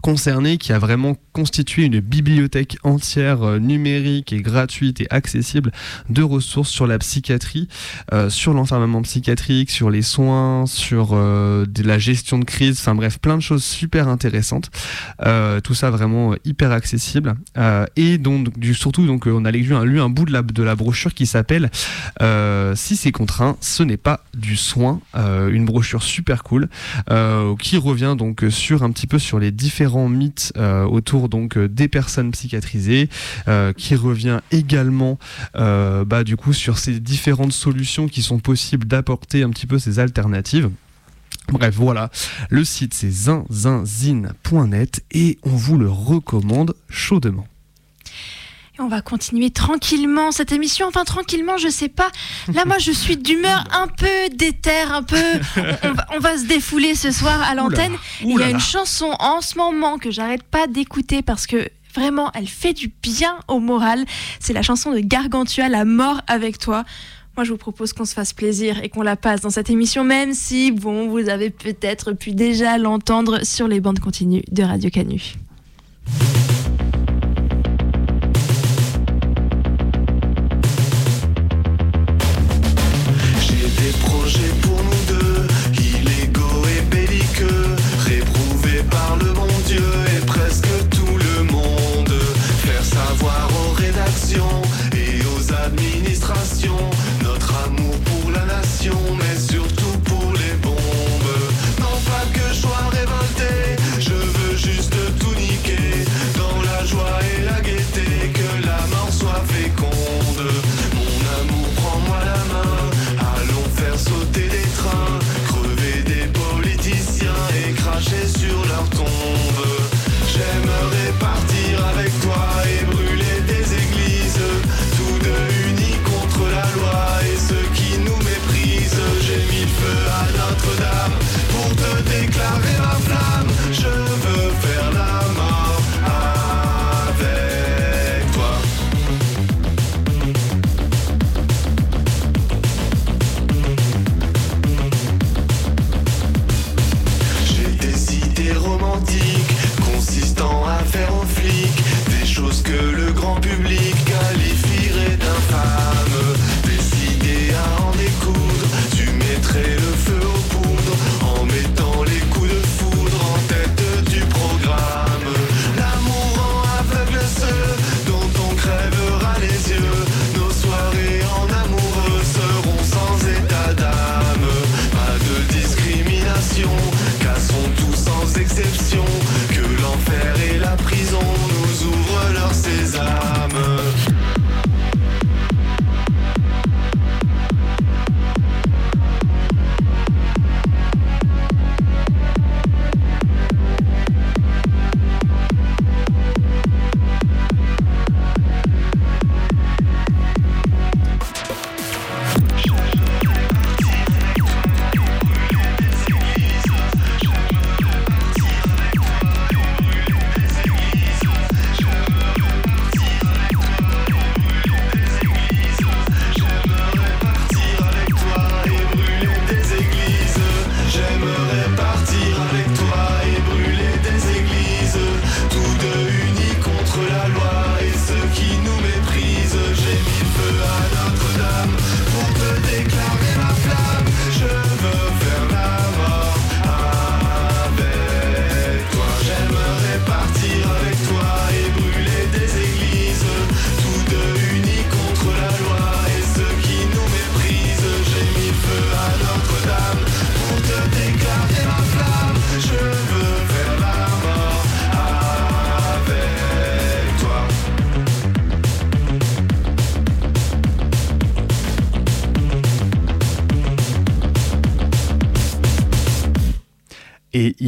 concerné 0.00 0.58
qui 0.58 0.72
a 0.72 0.78
vraiment 0.78 1.16
constitué 1.32 1.84
une 1.84 2.00
bibliothèque 2.00 2.76
entière 2.82 3.42
euh, 3.42 3.58
numérique 3.58 4.32
et 4.32 4.40
gratuite 4.40 5.00
et 5.00 5.06
accessible 5.10 5.72
de 6.08 6.22
ressources 6.22 6.70
sur 6.70 6.86
la 6.86 6.98
psychiatrie, 6.98 7.68
euh, 8.12 8.30
sur 8.30 8.52
l'enfermement 8.52 9.02
psychiatrique, 9.02 9.70
sur 9.70 9.90
les 9.90 10.02
soins, 10.02 10.64
sur 10.66 11.10
euh, 11.12 11.66
la 11.84 11.98
gestion 11.98 12.38
de 12.38 12.44
crise, 12.44 12.78
enfin 12.80 12.94
bref, 12.94 13.18
plein 13.18 13.36
de 13.36 13.42
choses 13.42 13.64
super 13.64 14.08
intéressantes. 14.08 14.70
Tout 15.62 15.74
ça 15.74 15.90
vraiment 15.90 16.34
hyper 16.44 16.72
accessible. 16.72 17.34
Et 17.96 18.18
donc, 18.18 18.48
surtout, 18.72 19.06
donc, 19.06 19.26
on 19.26 19.44
a 19.44 19.50
lu 19.50 19.72
un, 20.00 20.08
bout 20.08 20.24
de 20.24 20.62
la, 20.62 20.74
brochure 20.74 21.14
qui 21.14 21.26
s'appelle 21.26 21.70
Si 22.74 22.96
c'est 22.96 23.12
contraint, 23.12 23.56
ce 23.60 23.82
n'est 23.82 23.96
pas 23.96 24.24
du 24.34 24.56
soin. 24.56 25.00
Une 25.14 25.64
brochure 25.64 26.02
super 26.02 26.42
cool 26.42 26.68
qui 27.58 27.76
revient 27.76 28.14
donc 28.16 28.44
sur 28.50 28.82
un 28.82 28.90
petit 28.90 29.06
peu 29.06 29.18
sur 29.18 29.38
les 29.38 29.50
différents 29.50 29.89
mythes 30.08 30.52
euh, 30.56 30.84
autour 30.84 31.28
donc 31.28 31.56
euh, 31.56 31.68
des 31.68 31.88
personnes 31.88 32.30
psychiatrisées, 32.30 33.08
euh, 33.48 33.72
qui 33.72 33.94
revient 33.96 34.40
également 34.50 35.18
bah, 35.54 36.24
du 36.24 36.36
coup 36.36 36.52
sur 36.52 36.78
ces 36.78 37.00
différentes 37.00 37.52
solutions 37.52 38.08
qui 38.08 38.22
sont 38.22 38.38
possibles 38.38 38.86
d'apporter 38.86 39.42
un 39.42 39.50
petit 39.50 39.66
peu 39.66 39.78
ces 39.78 39.98
alternatives. 39.98 40.70
Bref, 41.48 41.74
voilà, 41.76 42.10
le 42.48 42.64
site 42.64 42.94
c'est 42.94 43.10
zinzinzine.net 43.10 45.04
et 45.12 45.38
on 45.42 45.50
vous 45.50 45.78
le 45.78 45.90
recommande 45.90 46.74
chaudement. 46.88 47.46
On 48.82 48.88
va 48.88 49.02
continuer 49.02 49.50
tranquillement 49.50 50.32
cette 50.32 50.52
émission. 50.52 50.86
Enfin, 50.88 51.04
tranquillement, 51.04 51.58
je 51.58 51.68
sais 51.68 51.90
pas. 51.90 52.10
Là, 52.54 52.64
moi, 52.64 52.78
je 52.78 52.90
suis 52.90 53.18
d'humeur 53.18 53.64
un 53.72 53.86
peu 53.88 54.34
déterre, 54.34 54.94
un 54.94 55.02
peu. 55.02 55.16
On, 55.84 55.92
va, 55.92 56.06
on 56.16 56.18
va 56.18 56.38
se 56.38 56.46
défouler 56.46 56.94
ce 56.94 57.10
soir 57.10 57.42
à 57.42 57.54
l'antenne. 57.54 57.92
Il 58.22 58.38
y 58.38 58.42
a 58.42 58.48
une 58.48 58.60
chanson 58.60 59.14
en 59.18 59.42
ce 59.42 59.58
moment 59.58 59.98
que 59.98 60.10
j'arrête 60.10 60.42
pas 60.42 60.66
d'écouter 60.66 61.22
parce 61.22 61.46
que. 61.46 61.68
Vraiment, 61.92 62.30
elle 62.34 62.46
fait 62.46 62.72
du 62.72 62.92
bien 63.02 63.36
au 63.48 63.58
moral. 63.58 64.04
C'est 64.38 64.52
la 64.52 64.62
chanson 64.62 64.92
de 64.92 65.00
Gargantua, 65.00 65.68
La 65.68 65.84
mort 65.84 66.20
avec 66.28 66.58
toi. 66.58 66.84
Moi, 67.36 67.44
je 67.44 67.50
vous 67.50 67.58
propose 67.58 67.92
qu'on 67.92 68.04
se 68.04 68.14
fasse 68.14 68.32
plaisir 68.32 68.80
et 68.84 68.88
qu'on 68.88 69.02
la 69.02 69.16
passe 69.16 69.40
dans 69.40 69.50
cette 69.50 69.70
émission, 69.70 70.04
même 70.04 70.32
si, 70.32 70.70
bon, 70.70 71.08
vous 71.08 71.28
avez 71.28 71.50
peut-être 71.50 72.12
pu 72.12 72.30
déjà 72.30 72.78
l'entendre 72.78 73.44
sur 73.44 73.66
les 73.66 73.80
bandes 73.80 73.98
continues 73.98 74.44
de 74.52 74.62
Radio 74.62 74.88
Canu. 74.88 75.34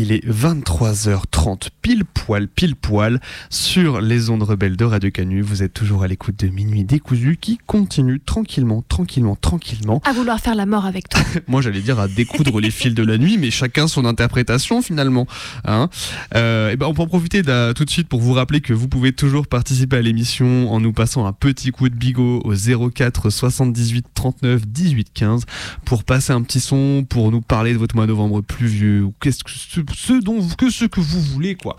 Il 0.02 0.10
est 0.10 0.26
23h30 0.28 1.68
pile 1.80 2.04
poil, 2.32 2.48
pile 2.48 2.76
poil 2.76 3.20
sur 3.50 4.00
les 4.00 4.30
ondes 4.30 4.42
rebelles 4.42 4.78
de 4.78 4.86
Radio 4.86 5.10
Canu. 5.10 5.42
Vous 5.42 5.62
êtes 5.62 5.74
toujours 5.74 6.02
à 6.02 6.08
l'écoute 6.08 6.38
de 6.38 6.48
Minuit 6.48 6.82
décousu 6.82 7.36
qui 7.38 7.58
continue 7.66 8.20
tranquillement, 8.20 8.82
tranquillement, 8.88 9.36
tranquillement. 9.36 10.00
À 10.06 10.14
vouloir 10.14 10.40
faire 10.40 10.54
la 10.54 10.64
mort 10.64 10.86
avec 10.86 11.10
toi. 11.10 11.20
Moi 11.46 11.60
j'allais 11.60 11.82
dire 11.82 12.00
à 12.00 12.08
découdre 12.08 12.58
les 12.58 12.70
fils 12.70 12.94
de 12.94 13.02
la 13.02 13.18
nuit, 13.18 13.36
mais 13.36 13.50
chacun 13.50 13.86
son 13.86 14.06
interprétation 14.06 14.80
finalement. 14.80 15.26
Hein 15.66 15.90
euh, 16.34 16.70
et 16.70 16.76
ben 16.76 16.86
on 16.86 16.94
peut 16.94 17.02
en 17.02 17.06
profiter 17.06 17.42
tout 17.42 17.84
de 17.84 17.90
suite 17.90 18.08
pour 18.08 18.20
vous 18.22 18.32
rappeler 18.32 18.62
que 18.62 18.72
vous 18.72 18.88
pouvez 18.88 19.12
toujours 19.12 19.46
participer 19.46 19.96
à 19.98 20.00
l'émission 20.02 20.72
en 20.72 20.80
nous 20.80 20.94
passant 20.94 21.26
un 21.26 21.34
petit 21.34 21.70
coup 21.70 21.90
de 21.90 21.94
bigot 21.94 22.40
au 22.46 22.54
04 22.90 23.28
78 23.28 24.06
39 24.14 24.66
18 24.66 25.08
15 25.12 25.42
pour 25.84 26.04
passer 26.04 26.32
un 26.32 26.40
petit 26.40 26.60
son, 26.60 27.04
pour 27.06 27.30
nous 27.30 27.42
parler 27.42 27.74
de 27.74 27.78
votre 27.78 27.94
mois 27.94 28.06
de 28.06 28.12
novembre 28.12 28.40
pluvieux 28.40 29.02
ou 29.02 29.12
qu'est-ce 29.20 29.44
que 29.44 29.50
ce, 29.50 29.80
ce 29.94 30.14
dont 30.24 30.40
vous- 30.40 30.56
que 30.56 30.70
ce 30.70 30.86
que 30.86 31.00
vous 31.00 31.20
voulez 31.20 31.56
quoi. 31.56 31.76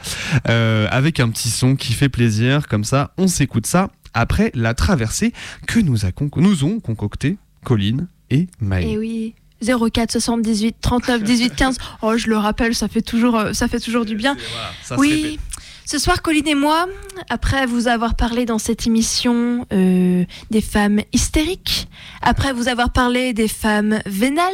Euh, 0.49 0.87
avec 0.91 1.19
un 1.19 1.29
petit 1.29 1.49
son 1.49 1.75
qui 1.75 1.93
fait 1.93 2.09
plaisir, 2.09 2.67
comme 2.67 2.83
ça 2.83 3.13
on 3.17 3.27
s'écoute 3.27 3.65
ça 3.65 3.89
après 4.13 4.51
la 4.53 4.73
traversée 4.73 5.33
que 5.67 5.79
nous, 5.79 6.05
a 6.05 6.09
nous 6.35 6.63
ont 6.65 6.79
concocté 6.79 7.37
Colline 7.63 8.07
et 8.29 8.47
Maë. 8.59 8.91
Et 8.91 8.97
oui. 8.97 9.35
04 9.63 10.11
78 10.11 10.75
39 10.81 11.23
18 11.23 11.55
15. 11.55 11.77
Oh, 12.01 12.17
je 12.17 12.27
le 12.27 12.37
rappelle, 12.37 12.75
ça 12.75 12.87
fait 12.87 13.01
toujours, 13.01 13.37
euh, 13.37 13.53
ça 13.53 13.67
fait 13.67 13.79
toujours 13.79 14.05
du 14.05 14.15
bien. 14.15 14.35
ça 14.83 14.95
se 14.95 14.99
oui. 14.99 15.39
Ce 15.85 15.97
soir, 15.97 16.21
Colline 16.21 16.47
et 16.47 16.55
moi, 16.55 16.87
après 17.29 17.65
vous 17.65 17.87
avoir 17.87 18.15
parlé 18.15 18.45
dans 18.45 18.57
cette 18.57 18.87
émission 18.87 19.67
euh, 19.73 20.23
des 20.49 20.61
femmes 20.61 21.01
hystériques, 21.11 21.89
après 22.21 22.53
vous 22.53 22.69
avoir 22.69 22.91
parlé 22.93 23.33
des 23.33 23.49
femmes 23.49 23.99
vénales, 24.05 24.47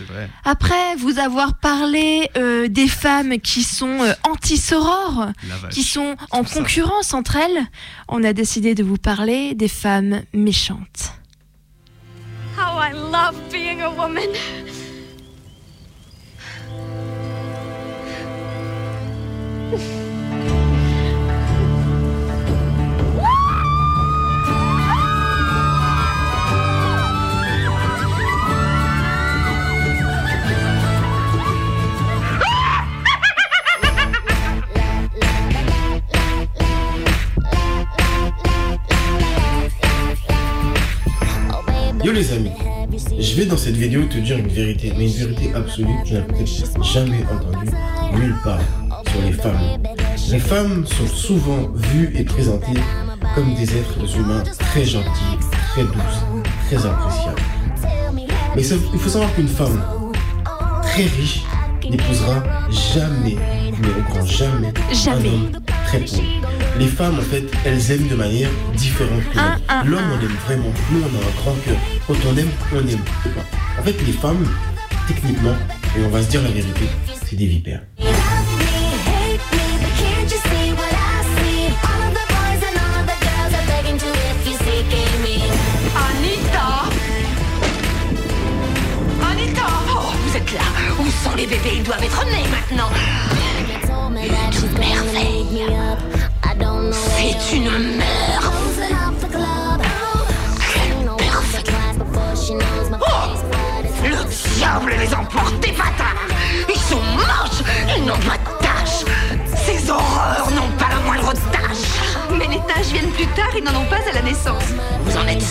vrai. 0.00 0.28
après 0.44 0.96
vous 0.98 1.18
avoir 1.18 1.58
parlé 1.58 2.28
euh, 2.36 2.68
des 2.68 2.88
femmes 2.88 3.38
qui 3.38 3.62
sont 3.62 4.02
euh, 4.02 4.12
anti-sorores, 4.24 5.28
qui 5.70 5.82
sont 5.82 6.14
en 6.30 6.44
concurrence 6.44 7.14
entre 7.14 7.36
elles, 7.36 7.66
on 8.08 8.22
a 8.22 8.34
décidé 8.34 8.74
de 8.74 8.84
vous 8.84 8.98
parler 8.98 9.54
des 9.54 9.68
femmes 9.68 10.22
méchantes. 10.34 11.14
How 12.58 12.78
I 12.78 12.92
love 12.92 13.36
being 13.50 13.80
a 13.80 13.90
woman. 13.90 14.28
Yo 42.06 42.12
les 42.12 42.32
amis, 42.32 42.52
je 43.18 43.34
vais 43.34 43.46
dans 43.46 43.56
cette 43.56 43.74
vidéo 43.74 44.04
te 44.04 44.18
dire 44.18 44.38
une 44.38 44.46
vérité, 44.46 44.92
mais 44.96 45.10
une 45.10 45.26
vérité 45.26 45.52
absolue 45.56 45.88
que 46.04 46.08
je 46.10 46.14
n'ai 46.14 46.22
peut-être 46.22 46.84
jamais 46.84 47.24
entendue 47.24 47.72
nulle 48.14 48.36
part 48.44 48.60
sur 49.10 49.22
les 49.22 49.32
femmes. 49.32 49.58
Les 50.30 50.38
femmes 50.38 50.86
sont 50.86 51.08
souvent 51.08 51.68
vues 51.74 52.12
et 52.14 52.22
présentées 52.22 52.80
comme 53.34 53.52
des 53.54 53.76
êtres 53.76 54.16
humains 54.16 54.44
très 54.56 54.84
gentils, 54.84 55.36
très 55.72 55.82
douces, 55.82 56.22
très 56.68 56.86
appréciables. 56.86 57.42
Mais 58.54 58.62
il 58.62 59.00
faut 59.00 59.10
savoir 59.10 59.34
qu'une 59.34 59.48
femme 59.48 59.82
très 60.82 61.06
riche 61.06 61.42
n'épousera 61.90 62.40
jamais, 62.70 63.34
mais 63.80 63.88
au 63.88 64.12
grand 64.14 64.24
jamais, 64.24 64.72
Jamais. 64.92 65.28
un 65.28 65.32
homme 65.32 65.50
très 65.86 65.98
pauvre. 66.00 66.22
Les 66.78 66.86
femmes, 66.86 67.18
en 67.18 67.22
fait, 67.22 67.44
elles 67.64 67.90
aiment 67.92 68.08
de 68.08 68.14
manière 68.16 68.50
différente 68.74 69.22
que 69.32 69.36
l'homme. 69.38 69.56
ah, 69.68 69.82
L'homme, 69.84 70.10
on 70.12 70.20
aime 70.24 70.36
vraiment. 70.46 70.72
Nous, 70.90 71.00
on 71.00 71.04
a 71.16 71.18
un 71.18 71.42
grand 71.42 71.56
cœur. 71.64 71.76
Quand 72.06 72.14
on 72.30 72.36
aime, 72.36 72.50
on 72.74 72.78
aime. 72.78 73.04
En 73.78 73.82
fait, 73.82 73.96
les 74.06 74.12
femmes, 74.12 74.46
techniquement, 75.06 75.56
et 75.96 76.04
on 76.04 76.08
va 76.10 76.22
se 76.22 76.28
dire 76.28 76.42
la 76.42 76.50
vérité, 76.50 76.86
c'est 77.24 77.36
des 77.36 77.46
vipères. 77.46 77.80
Anita 85.94 86.88
Anita 89.30 89.66
Oh, 89.88 90.12
vous 90.26 90.36
êtes 90.36 90.52
là 90.52 90.60
Où 90.98 91.04
sont 91.06 91.34
les 91.36 91.46
bébés? 91.46 91.74
Ils 91.76 91.82
doivent 91.82 92.02
être 92.02 92.24
nés 92.26 92.44
maintenant 92.50 92.90
une 97.74 97.96
mère. 97.96 98.52
Quelle 100.72 101.10
Oh 103.00 103.04
Le 104.04 104.56
diable 104.56 104.92
les 104.98 105.14
emporte, 105.14 105.58
des 105.60 105.72
bâtards. 105.72 106.28
Ils 106.68 106.80
sont 106.80 107.02
moches 107.14 107.62
Ils 107.96 108.04
n'ont 108.04 108.18
pas 108.18 108.38
de 108.38 108.64
tâches. 108.64 109.04
Ces 109.64 109.90
horreurs 109.90 110.50
n'ont 110.52 110.70
pas 110.78 110.88
la 110.90 111.00
moindre 111.00 111.32
tâche 111.50 112.15
Mais 112.38 112.46
les 112.48 112.60
tâches 112.66 112.92
viennent 112.92 113.10
plus 113.10 113.26
tard, 113.28 113.50
ils 113.56 113.64
n'en 113.64 113.80
ont 113.80 113.84
pas 113.86 113.96
à 113.96 114.12
la 114.14 114.22
naissance. 114.22 114.64
Vous 115.04 115.16
en 115.16 115.26
êtes 115.26 115.42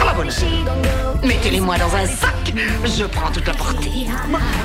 À 0.00 0.04
la 0.04 0.12
bonne 0.14 0.28
heure. 0.28 1.16
Mettez-les-moi 1.22 1.76
dans 1.78 1.94
un 1.94 2.06
sac, 2.06 2.52
je 2.84 3.04
prends 3.04 3.30
toute 3.30 3.46
la 3.46 3.54
portée. 3.54 4.06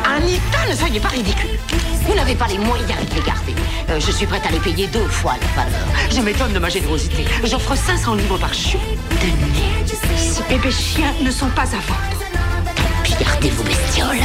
Anita, 0.05 0.69
ne 0.69 0.75
soyez 0.75 0.99
pas 0.99 1.09
ridicule. 1.09 1.59
Vous 2.07 2.15
n'avez 2.15 2.35
pas 2.35 2.47
les 2.47 2.57
moyens 2.57 2.87
de 3.09 3.15
les 3.15 3.21
garder. 3.21 3.53
Euh, 3.89 3.99
je 3.99 4.11
suis 4.11 4.25
prête 4.25 4.45
à 4.45 4.51
les 4.51 4.59
payer 4.59 4.87
deux 4.87 5.07
fois 5.07 5.33
leur 5.39 5.65
valeur. 5.65 5.87
Je 6.11 6.21
m'étonne 6.21 6.53
de 6.53 6.59
ma 6.59 6.69
générosité. 6.69 7.25
J'offre 7.43 7.75
500 7.75 8.15
livres 8.15 8.37
par 8.37 8.53
chiot. 8.53 8.79
Tenez, 9.19 9.97
ces 10.17 10.43
bébés 10.43 10.71
chiens 10.71 11.13
ne 11.21 11.31
sont 11.31 11.49
pas 11.49 11.63
à 11.63 11.65
vendre. 11.65 12.25
Puis 13.03 13.13
gardez 13.19 13.49
vos 13.49 13.63
bestioles. 13.63 14.23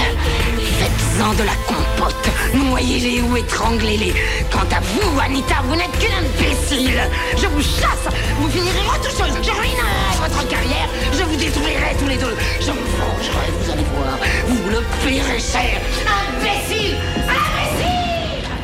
Faites-en 0.80 1.34
de 1.34 1.42
la 1.42 1.54
compote. 1.66 2.30
Noyez-les 2.54 3.20
ou 3.20 3.36
étranglez-les. 3.36 4.14
Quant 4.50 4.66
à 4.74 4.80
vous, 4.80 5.20
Anita, 5.20 5.56
vous 5.64 5.76
n'êtes 5.76 5.92
qu'une 5.98 6.16
imbécile. 6.24 7.02
Je 7.36 7.46
vous 7.48 7.60
chasse. 7.60 8.08
Vous 8.38 8.48
finirez 8.48 8.80
retoucheuse. 8.88 9.36
Je 9.42 9.50
ruinerai 9.50 10.16
votre 10.18 10.48
carrière. 10.48 10.88
Je 11.12 11.22
vous 11.22 11.36
détruirai 11.36 11.94
tous 11.98 12.08
les 12.08 12.16
deux. 12.16 12.34
Je 12.60 12.70
me 12.70 12.82
vengerai, 12.96 13.46
vous 13.60 13.70
allez 13.70 13.84
voir. 13.94 14.18
Vous 14.48 14.70
le 14.70 14.80
paierez 15.04 15.38
cher. 15.38 15.82
Imbécile 16.08 16.96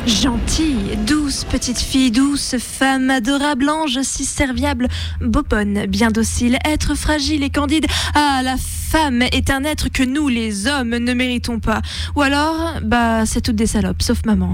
Gentille, 0.07 0.97
douce 1.05 1.43
petite 1.43 1.79
fille, 1.79 2.11
douce 2.11 2.55
femme, 2.59 3.09
adorable 3.09 3.69
ange, 3.69 3.99
si 4.03 4.23
serviable, 4.23 4.87
bobonne, 5.19 5.85
bien 5.85 6.11
docile, 6.11 6.57
être 6.65 6.95
fragile 6.95 7.43
et 7.43 7.49
candide. 7.49 7.85
Ah, 8.15 8.39
la 8.41 8.55
femme 8.57 9.21
est 9.21 9.49
un 9.49 9.65
être 9.65 9.89
que 9.89 10.03
nous, 10.03 10.29
les 10.29 10.65
hommes, 10.65 10.95
ne 10.95 11.13
méritons 11.13 11.59
pas. 11.59 11.81
Ou 12.15 12.21
alors, 12.21 12.75
bah, 12.83 13.25
c'est 13.25 13.41
toutes 13.41 13.57
des 13.57 13.67
salopes, 13.67 14.01
sauf 14.01 14.25
maman. 14.25 14.53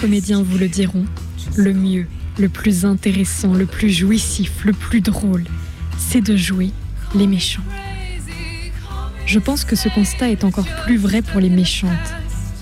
Comédiens 0.00 0.42
vous 0.42 0.56
le 0.56 0.68
diront, 0.68 1.04
le 1.56 1.74
mieux, 1.74 2.06
le 2.38 2.48
plus 2.48 2.86
intéressant, 2.86 3.52
le 3.52 3.66
plus 3.66 3.90
jouissif, 3.90 4.64
le 4.64 4.72
plus 4.72 5.02
drôle, 5.02 5.44
c'est 5.98 6.22
de 6.22 6.36
jouer 6.36 6.70
les 7.14 7.26
méchants. 7.26 7.62
Je 9.26 9.38
pense 9.38 9.66
que 9.66 9.76
ce 9.76 9.90
constat 9.90 10.30
est 10.30 10.42
encore 10.42 10.66
plus 10.84 10.96
vrai 10.96 11.20
pour 11.20 11.38
les 11.38 11.50
méchantes. 11.50 11.90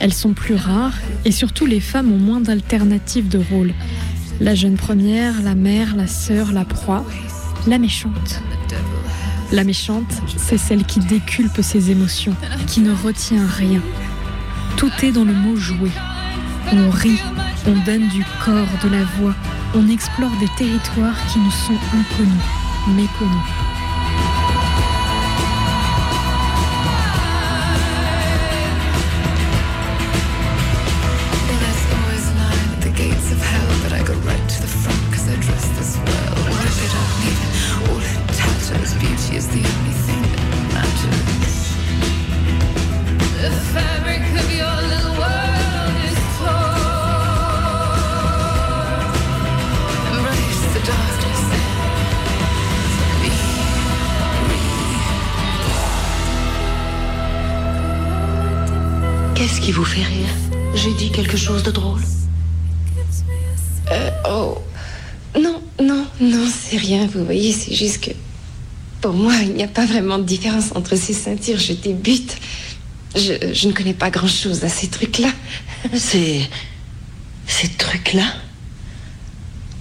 Elles 0.01 0.13
sont 0.13 0.33
plus 0.33 0.57
rares 0.57 0.99
et 1.25 1.31
surtout 1.31 1.65
les 1.65 1.79
femmes 1.79 2.11
ont 2.11 2.19
moins 2.19 2.41
d'alternatives 2.41 3.29
de 3.29 3.39
rôle. 3.39 3.73
La 4.41 4.57
jeune 4.57 4.77
première, 4.77 5.41
la 5.43 5.55
mère, 5.55 5.95
la 5.95 6.09
sœur, 6.09 6.51
la 6.51 6.65
proie, 6.65 7.05
la 7.69 7.79
méchante. 7.79 8.43
La 9.53 9.63
méchante, 9.63 10.13
c'est 10.37 10.59
celle 10.59 10.85
qui 10.85 10.99
déculpe 10.99 11.63
ses 11.63 11.93
émotions, 11.93 12.35
qui 12.67 12.81
ne 12.81 12.93
retient 12.93 13.47
rien. 13.47 13.81
Tout 14.77 14.91
est 15.05 15.13
dans 15.13 15.25
le 15.25 15.35
mot 15.35 15.55
jouer. 15.55 15.93
On 16.71 16.91
rit, 16.91 17.21
on 17.67 17.73
donne 17.85 18.09
du 18.09 18.25
corps, 18.45 18.67
de 18.85 18.91
la 18.91 19.03
voix, 19.19 19.35
on 19.75 19.89
explore 19.89 20.31
des 20.39 20.49
territoires 20.59 21.17
qui 21.33 21.39
nous 21.39 21.51
sont 21.51 21.79
inconnus, 21.95 22.45
méconnus. 22.89 23.58
J'ai 60.75 60.95
dit 60.95 61.11
quelque 61.11 61.37
chose 61.37 61.63
de 61.63 61.71
drôle 61.71 62.01
Euh, 63.91 64.11
oh. 64.29 64.59
Non, 65.39 65.63
non, 65.81 66.07
non, 66.21 66.47
c'est 66.53 66.77
rien, 66.77 67.07
vous 67.07 67.25
voyez, 67.25 67.53
c'est 67.53 67.75
juste 67.75 68.05
que. 68.05 68.11
Pour 69.01 69.13
moi, 69.13 69.35
il 69.43 69.55
n'y 69.55 69.63
a 69.63 69.69
pas 69.69 69.87
vraiment 69.87 70.19
de 70.19 70.25
différence 70.25 70.73
entre 70.75 70.97
ces 70.97 71.13
ceintures. 71.13 71.59
Je 71.59 71.73
débute. 71.73 72.37
Je, 73.15 73.53
je 73.53 73.69
ne 73.69 73.73
connais 73.73 73.95
pas 73.95 74.11
grand-chose 74.11 74.65
à 74.65 74.69
ces 74.69 74.89
trucs-là. 74.89 75.31
C'est. 75.95 76.49
Ces 77.47 77.69
trucs-là? 77.69 78.27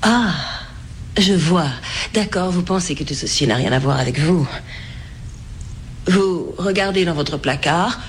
Ah, 0.01 0.33
je 1.17 1.33
vois. 1.33 1.69
D'accord, 2.13 2.51
vous 2.51 2.61
pensez 2.61 2.95
que 2.95 3.03
tout 3.03 3.13
ceci 3.13 3.45
n'a 3.47 3.55
rien 3.55 3.71
à 3.71 3.79
voir 3.79 3.99
avec 3.99 4.19
vous. 4.19 4.47
Vous 6.07 6.53
regardez 6.57 7.03
dans 7.03 7.13
votre 7.13 7.37
placard 7.37 7.99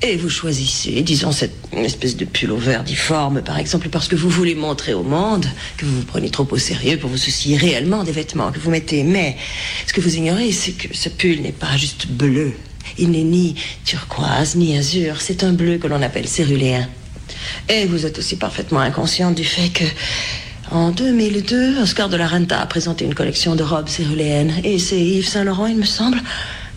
et 0.00 0.16
vous 0.16 0.30
choisissez, 0.30 1.02
disons, 1.02 1.32
cette 1.32 1.56
espèce 1.72 2.16
de 2.16 2.24
pull 2.24 2.52
difforme, 2.84 3.42
par 3.42 3.58
exemple, 3.58 3.88
parce 3.88 4.06
que 4.06 4.14
vous 4.14 4.28
voulez 4.28 4.54
montrer 4.54 4.94
au 4.94 5.02
monde 5.02 5.46
que 5.76 5.84
vous 5.84 5.96
vous 5.96 6.06
prenez 6.06 6.30
trop 6.30 6.46
au 6.48 6.56
sérieux 6.56 6.98
pour 6.98 7.10
vous 7.10 7.16
soucier 7.16 7.56
réellement 7.56 8.04
des 8.04 8.12
vêtements 8.12 8.52
que 8.52 8.60
vous 8.60 8.70
mettez. 8.70 9.02
Mais 9.02 9.36
ce 9.86 9.92
que 9.92 10.00
vous 10.00 10.16
ignorez, 10.16 10.52
c'est 10.52 10.72
que 10.72 10.96
ce 10.96 11.08
pull 11.08 11.40
n'est 11.40 11.52
pas 11.52 11.76
juste 11.76 12.06
bleu. 12.06 12.52
Il 12.96 13.10
n'est 13.10 13.24
ni 13.24 13.56
turquoise, 13.84 14.54
ni 14.54 14.78
azur. 14.78 15.20
C'est 15.20 15.42
un 15.42 15.52
bleu 15.52 15.78
que 15.78 15.88
l'on 15.88 16.00
appelle 16.00 16.28
céruléen. 16.28 16.88
Et 17.68 17.86
vous 17.86 18.06
êtes 18.06 18.18
aussi 18.18 18.36
parfaitement 18.36 18.80
inconsciente 18.80 19.34
du 19.34 19.44
fait 19.44 19.68
que, 19.70 19.84
en 20.70 20.90
2002, 20.90 21.80
Oscar 21.82 22.08
de 22.08 22.16
la 22.16 22.28
Renta 22.28 22.60
a 22.60 22.66
présenté 22.66 23.04
une 23.04 23.14
collection 23.14 23.56
de 23.56 23.64
robes 23.64 23.88
céruléennes. 23.88 24.54
Et 24.62 24.78
c'est 24.78 25.00
Yves 25.00 25.26
Saint-Laurent, 25.26 25.66
il 25.66 25.76
me 25.76 25.84
semble, 25.84 26.18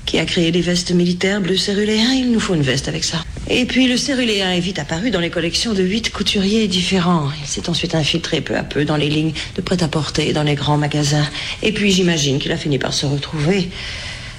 qui 0.06 0.20
a 0.20 0.26
créé 0.26 0.52
des 0.52 0.62
vestes 0.62 0.92
militaires 0.92 1.42
bleu 1.42 1.58
céruléen. 1.58 2.12
Il 2.14 2.32
nous 2.32 2.40
faut 2.40 2.56
une 2.56 2.62
veste 2.62 2.88
avec 2.88 3.04
ça. 3.04 3.24
Et 3.50 3.66
puis 3.66 3.88
le 3.88 3.98
céruléen 3.98 4.52
est 4.52 4.60
vite 4.60 4.80
apparu 4.80 5.12
dans 5.12 5.20
les 5.20 5.30
collections 5.30 5.74
de 5.74 5.84
huit 5.84 6.12
couturiers 6.12 6.68
différents. 6.68 7.30
Il 7.42 7.48
s'est 7.48 7.70
ensuite 7.70 7.96
infiltré 7.96 8.42
peu 8.42 8.56
à 8.56 8.64
peu 8.64 8.86
dans 8.86 8.98
les 8.98 9.10
lignes 9.10 9.34
de 9.56 9.62
prêt-à-porter 9.62 10.34
dans 10.34 10.44
les 10.44 10.56
grands 10.56 10.78
magasins. 10.78 11.28
Et 11.62 11.72
puis 11.72 11.92
j'imagine 11.92 12.40
qu'il 12.40 12.52
a 12.52 12.58
fini 12.58 12.78
par 12.78 12.94
se 12.94 13.06
retrouver 13.06 13.70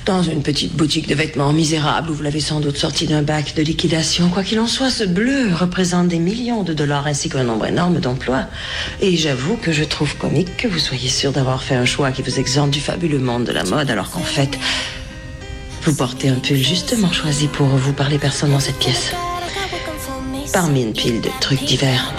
dans 0.05 0.23
une 0.23 0.43
petite 0.43 0.75
boutique 0.75 1.07
de 1.07 1.15
vêtements 1.15 1.53
misérable 1.53 2.11
où 2.11 2.15
vous 2.15 2.23
l'avez 2.23 2.41
sans 2.41 2.61
doute 2.61 2.77
sorti 2.77 3.07
d'un 3.07 3.23
bac 3.23 3.55
de 3.55 3.63
liquidation. 3.63 4.29
Quoi 4.31 4.43
qu'il 4.43 4.59
en 4.59 4.67
soit, 4.67 4.91
ce 4.91 5.05
bleu 5.05 5.55
représente 5.55 6.09
des 6.09 6.19
millions 6.19 6.65
de 6.65 6.73
dollars 6.73 7.07
ainsi 7.07 7.29
qu'un 7.29 7.45
nombre 7.45 7.67
énorme 7.67 8.01
d'emplois. 8.01 8.47
Et 9.01 9.17
j'avoue 9.17 9.57
que 9.57 9.73
je 9.73 9.85
trouve 9.85 10.17
comique 10.17 10.57
que 10.57 10.67
vous 10.67 10.79
soyez 10.79 11.09
sûr 11.09 11.33
d'avoir 11.33 11.63
fait 11.63 11.77
un 11.77 11.85
choix 11.85 12.11
qui 12.11 12.23
vous 12.23 12.41
exempte 12.41 12.73
du 12.73 12.81
fabuleux 12.81 13.19
monde 13.19 13.45
de 13.45 13.53
la 13.53 13.65
mode 13.65 13.91
alors 13.91 14.11
qu'en 14.11 14.25
fait, 14.25 14.59
vous 15.83 15.95
portez 15.95 16.29
un 16.29 16.37
pull 16.37 16.57
justement 16.57 17.13
choisi 17.13 17.49
pour 17.49 17.67
vous 17.67 17.93
par 17.93 18.09
les 18.09 18.19
dans 18.19 18.61
cette 18.61 18.79
pièce. 18.79 19.13
Parmi 20.53 20.83
une 20.83 20.93
pile 20.93 21.21
de 21.21 21.31
trucs 21.41 21.65
divers. 21.65 22.15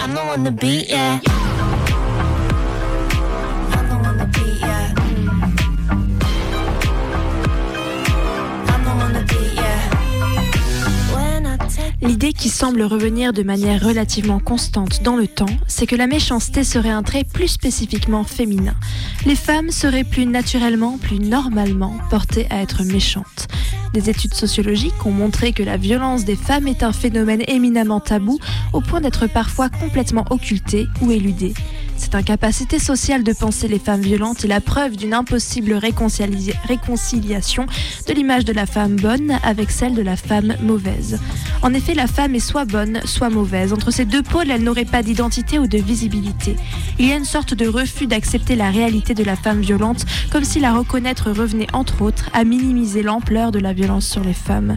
L'idée 12.04 12.34
qui 12.34 12.50
semble 12.50 12.82
revenir 12.82 13.32
de 13.32 13.42
manière 13.42 13.82
relativement 13.82 14.38
constante 14.38 15.02
dans 15.02 15.16
le 15.16 15.26
temps, 15.26 15.46
c'est 15.66 15.86
que 15.86 15.96
la 15.96 16.06
méchanceté 16.06 16.62
serait 16.62 16.90
un 16.90 17.02
trait 17.02 17.24
plus 17.24 17.48
spécifiquement 17.48 18.24
féminin. 18.24 18.74
Les 19.24 19.34
femmes 19.34 19.70
seraient 19.70 20.04
plus 20.04 20.26
naturellement, 20.26 20.98
plus 20.98 21.18
normalement 21.18 21.96
portées 22.10 22.46
à 22.50 22.60
être 22.60 22.84
méchantes. 22.84 23.48
Des 23.94 24.10
études 24.10 24.34
sociologiques 24.34 25.06
ont 25.06 25.12
montré 25.12 25.52
que 25.52 25.62
la 25.62 25.78
violence 25.78 26.26
des 26.26 26.36
femmes 26.36 26.68
est 26.68 26.82
un 26.82 26.92
phénomène 26.92 27.42
éminemment 27.48 28.00
tabou 28.00 28.38
au 28.74 28.82
point 28.82 29.00
d'être 29.00 29.26
parfois 29.26 29.70
complètement 29.70 30.26
occulté 30.28 30.86
ou 31.00 31.10
éludé. 31.10 31.54
Cette 31.96 32.14
incapacité 32.14 32.78
sociale 32.78 33.24
de 33.24 33.32
penser 33.32 33.66
les 33.66 33.78
femmes 33.78 34.00
violentes 34.02 34.44
est 34.44 34.48
la 34.48 34.60
preuve 34.60 34.96
d'une 34.96 35.14
impossible 35.14 35.72
réconcilia- 35.74 36.54
réconciliation 36.66 37.66
de 38.06 38.12
l'image 38.12 38.44
de 38.44 38.52
la 38.52 38.66
femme 38.66 38.96
bonne 38.96 39.38
avec 39.42 39.70
celle 39.70 39.94
de 39.94 40.02
la 40.02 40.16
femme 40.16 40.54
mauvaise. 40.62 41.18
En 41.62 41.72
effet, 41.72 41.94
la 41.94 42.06
femme 42.06 42.34
est 42.34 42.40
soit 42.40 42.66
bonne, 42.66 43.00
soit 43.04 43.30
mauvaise. 43.30 43.72
Entre 43.72 43.90
ces 43.90 44.04
deux 44.04 44.22
pôles, 44.22 44.50
elle 44.50 44.62
n'aurait 44.62 44.84
pas 44.84 45.02
d'identité 45.02 45.58
ou 45.58 45.66
de 45.66 45.78
visibilité. 45.78 46.56
Il 46.98 47.06
y 47.06 47.12
a 47.12 47.16
une 47.16 47.24
sorte 47.24 47.54
de 47.54 47.66
refus 47.66 48.06
d'accepter 48.06 48.54
la 48.54 48.70
réalité 48.70 49.14
de 49.14 49.24
la 49.24 49.36
femme 49.36 49.60
violente, 49.60 50.04
comme 50.30 50.44
si 50.44 50.60
la 50.60 50.74
reconnaître 50.74 51.30
revenait 51.30 51.68
entre 51.72 52.02
autres 52.02 52.28
à 52.32 52.44
minimiser 52.44 53.02
l'ampleur 53.02 53.50
de 53.50 53.58
la 53.58 53.72
violence 53.72 54.06
sur 54.06 54.22
les 54.22 54.34
femmes. 54.34 54.76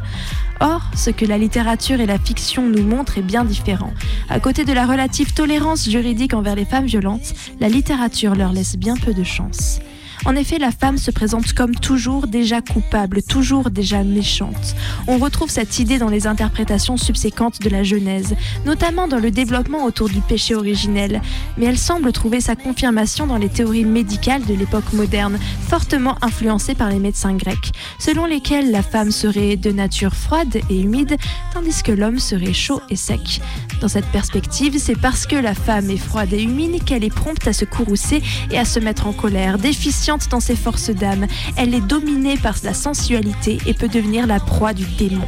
Or, 0.60 0.82
ce 0.96 1.10
que 1.10 1.26
la 1.26 1.38
littérature 1.38 2.00
et 2.00 2.06
la 2.06 2.18
fiction 2.18 2.68
nous 2.68 2.84
montrent 2.84 3.18
est 3.18 3.24
bien 3.24 3.44
différent. 3.44 3.94
À 4.30 4.40
côté 4.40 4.66
de 4.66 4.74
la 4.74 4.86
relative 4.86 5.34
tolérance 5.34 5.90
juridique 5.90 6.34
envers 6.34 6.56
les 6.56 6.66
femmes 6.66 6.86
violentes, 6.86 7.34
la 7.60 7.70
littérature 7.70 8.36
leur 8.36 8.52
laisse 8.52 8.76
bien 8.76 8.96
peu 8.96 9.14
de 9.14 9.24
chance. 9.24 9.80
En 10.26 10.36
effet, 10.36 10.58
la 10.58 10.72
femme 10.72 10.98
se 10.98 11.12
présente 11.12 11.54
comme 11.54 11.76
toujours 11.76 12.28
déjà 12.28 12.62
coupable, 12.62 13.22
toujours 13.22 13.70
déjà 13.70 14.04
méchante. 14.04 14.76
On 15.08 15.18
retrouve 15.18 15.50
cette 15.50 15.80
idée 15.80 16.00
dans 16.00 16.10
les 16.10 16.28
interprétations 16.28 16.98
subséquentes 16.98 17.62
de 17.62 17.70
la 17.70 17.84
Genèse, 17.84 18.36
notamment 18.66 19.08
dans 19.08 19.20
le 19.20 19.32
développement 19.32 19.86
autour 19.86 20.10
du 20.10 20.20
péché 20.22 20.56
originel, 20.56 21.22
mais 21.58 21.68
elle 21.68 21.78
semble 21.78 22.12
trouver 22.12 22.42
sa 22.42 22.56
confirmation 22.56 23.28
dans 23.28 23.38
les 23.38 23.50
théories 23.50 23.86
médicales 23.86 24.46
de 24.46 24.54
l'époque 24.54 24.92
moderne, 24.94 25.40
fortement 25.70 26.18
influencées 26.22 26.76
par 26.76 26.90
les 26.90 27.00
médecins 27.00 27.36
grecs, 27.36 27.72
selon 28.00 28.26
lesquels 28.26 28.72
la 28.72 28.84
femme 28.84 29.12
serait 29.12 29.56
de 29.56 29.72
nature 29.72 30.16
froide 30.16 30.60
et 30.70 30.82
humide, 30.82 31.16
tandis 31.54 31.84
que 31.84 31.92
l'homme 31.92 32.20
serait 32.20 32.54
chaud 32.54 32.82
et 32.90 32.96
sec. 32.96 33.42
Dans 33.82 33.88
cette 33.88 34.08
perspective, 34.08 34.78
c'est 34.80 35.00
parce 35.00 35.26
que 35.28 35.36
la 35.36 35.54
femme 35.54 35.90
est 35.92 35.98
froide 35.98 36.34
et 36.34 36.42
humide 36.42 36.84
qu'elle 36.84 37.04
est 37.04 37.14
prompte 37.14 37.48
à 37.48 37.54
se 37.54 37.66
courroucer 37.66 38.22
et 38.52 38.58
à 38.58 38.66
se 38.66 38.80
mettre 38.80 39.08
en 39.08 39.14
colère, 39.14 39.58
déficiente 39.58 40.07
dans 40.30 40.40
ses 40.40 40.56
forces 40.56 40.90
d'âme. 40.90 41.28
Elle 41.58 41.74
est 41.74 41.86
dominée 41.86 42.38
par 42.38 42.56
la 42.64 42.74
sensualité 42.74 43.58
et 43.66 43.74
peut 43.74 43.90
devenir 43.90 44.26
la 44.26 44.40
proie 44.40 44.74
du 44.74 44.86
démon. 44.98 45.26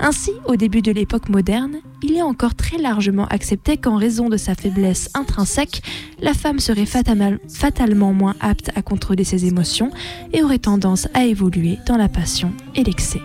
Ainsi, 0.00 0.32
au 0.46 0.56
début 0.56 0.82
de 0.82 0.90
l'époque 0.90 1.28
moderne, 1.28 1.76
il 2.02 2.16
est 2.16 2.22
encore 2.22 2.56
très 2.56 2.76
largement 2.76 3.26
accepté 3.26 3.76
qu'en 3.76 3.96
raison 3.96 4.28
de 4.28 4.36
sa 4.36 4.54
faiblesse 4.54 5.10
intrinsèque, 5.14 5.80
la 6.20 6.34
femme 6.34 6.58
serait 6.58 6.86
fatalement, 6.86 8.12
moins 8.12 8.34
apte 8.40 8.70
à 8.74 8.82
contrôler 8.82 9.24
ses 9.24 9.46
émotions 9.46 9.90
et 10.32 10.42
aurait 10.42 10.58
tendance 10.58 11.06
à 11.14 11.24
évoluer 11.24 11.78
dans 11.86 11.96
la 11.96 12.08
passion 12.08 12.52
et 12.74 12.82
l'excès. 12.82 13.20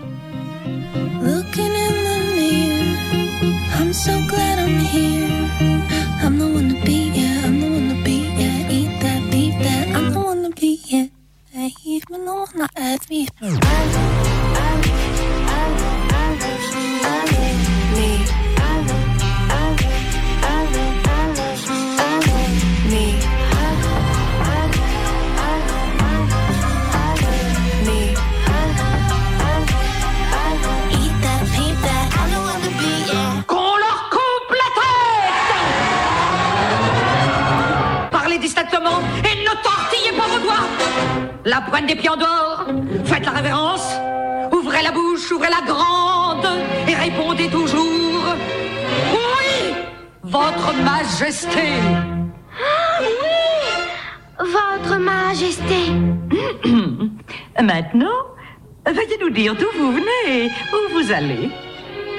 Hey, 11.72 11.92
even 11.92 12.26
the 12.26 12.34
one 12.34 12.48
that 12.56 12.72
asked 12.76 13.10
me. 13.10 13.28
Qu'on 13.40 14.31
La 41.44 41.62
poigne 41.62 41.88
des 41.88 41.96
pieds 41.96 42.10
en 42.10 42.18
dehors, 42.18 42.66
faites 43.06 43.26
la 43.26 43.32
révérence, 43.32 43.94
ouvrez 44.52 44.84
la 44.84 44.92
bouche, 44.92 45.32
ouvrez 45.32 45.50
la 45.50 45.66
grande 45.66 46.48
et 46.88 46.94
répondez 46.94 47.48
toujours. 47.50 48.36
Oui, 49.12 49.74
votre 50.24 50.74
majesté. 50.84 51.74
Ah 52.60 53.02
oui 53.02 53.08
Votre 54.40 54.98
Majesté. 54.98 55.92
Maintenant, 57.62 58.20
veuillez 58.86 59.18
nous 59.20 59.30
dire 59.30 59.56
d'où 59.56 59.66
vous 59.78 59.92
venez 59.94 60.46
et 60.46 60.50
où 60.74 60.94
vous 60.94 61.12
allez. 61.12 61.50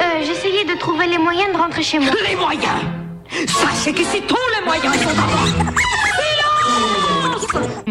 Euh, 0.01 0.23
j'essayais 0.23 0.65
de 0.65 0.79
trouver 0.79 1.07
les 1.07 1.19
moyens 1.19 1.53
de 1.53 1.59
rentrer 1.59 1.83
chez 1.83 1.99
moi. 1.99 2.11
Les 2.29 2.37
moyens. 2.37 2.83
Sachez 3.47 3.93
qu'ici 3.93 4.23
tous 4.27 4.37
les 4.59 4.65
moyens 4.65 4.97
sont 4.97 5.11
en 5.11 5.15
moi. 5.15 5.73
Silence. 6.19 7.37
Est-ce 7.37 7.47
que 7.47 7.82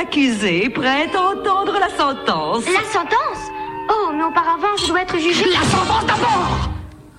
l'accusé 0.00 0.64
est 0.64 0.70
prêt 0.70 1.10
à 1.14 1.20
entendre 1.20 1.74
la 1.78 1.90
sentence 1.90 2.64
La 2.66 2.84
sentence 2.90 3.42
Oh, 3.92 4.10
mais 4.14 4.22
auparavant, 4.22 4.76
je 4.80 4.86
dois 4.86 5.02
être 5.02 5.18
jugée. 5.18 5.46
La 5.50 5.60
sentence 5.68 6.06
d'abord 6.06 6.70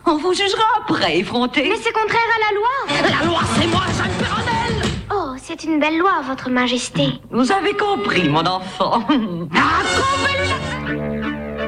On 0.06 0.18
vous 0.18 0.34
jugera 0.34 0.64
après, 0.80 1.20
effronté. 1.20 1.68
Mais 1.70 1.76
c'est 1.82 1.92
contraire 1.92 2.22
à 2.38 2.40
la 2.46 2.56
loi. 2.58 3.20
La 3.20 3.26
loi, 3.26 3.42
c'est 3.60 3.68
moi, 3.68 3.84
Jeanne 3.98 4.18
Perronel 4.18 4.92
Oh, 5.14 5.36
c'est 5.38 5.64
une 5.66 5.80
belle 5.80 5.98
loi, 5.98 6.22
Votre 6.28 6.50
Majesté. 6.50 7.10
Vous 7.30 7.52
avez 7.52 7.74
compris, 7.76 8.28
mon 8.30 8.46
enfant. 8.46 9.04
Ah, 9.54 9.82
coupez-lui 9.96 10.50
la- 10.50 11.62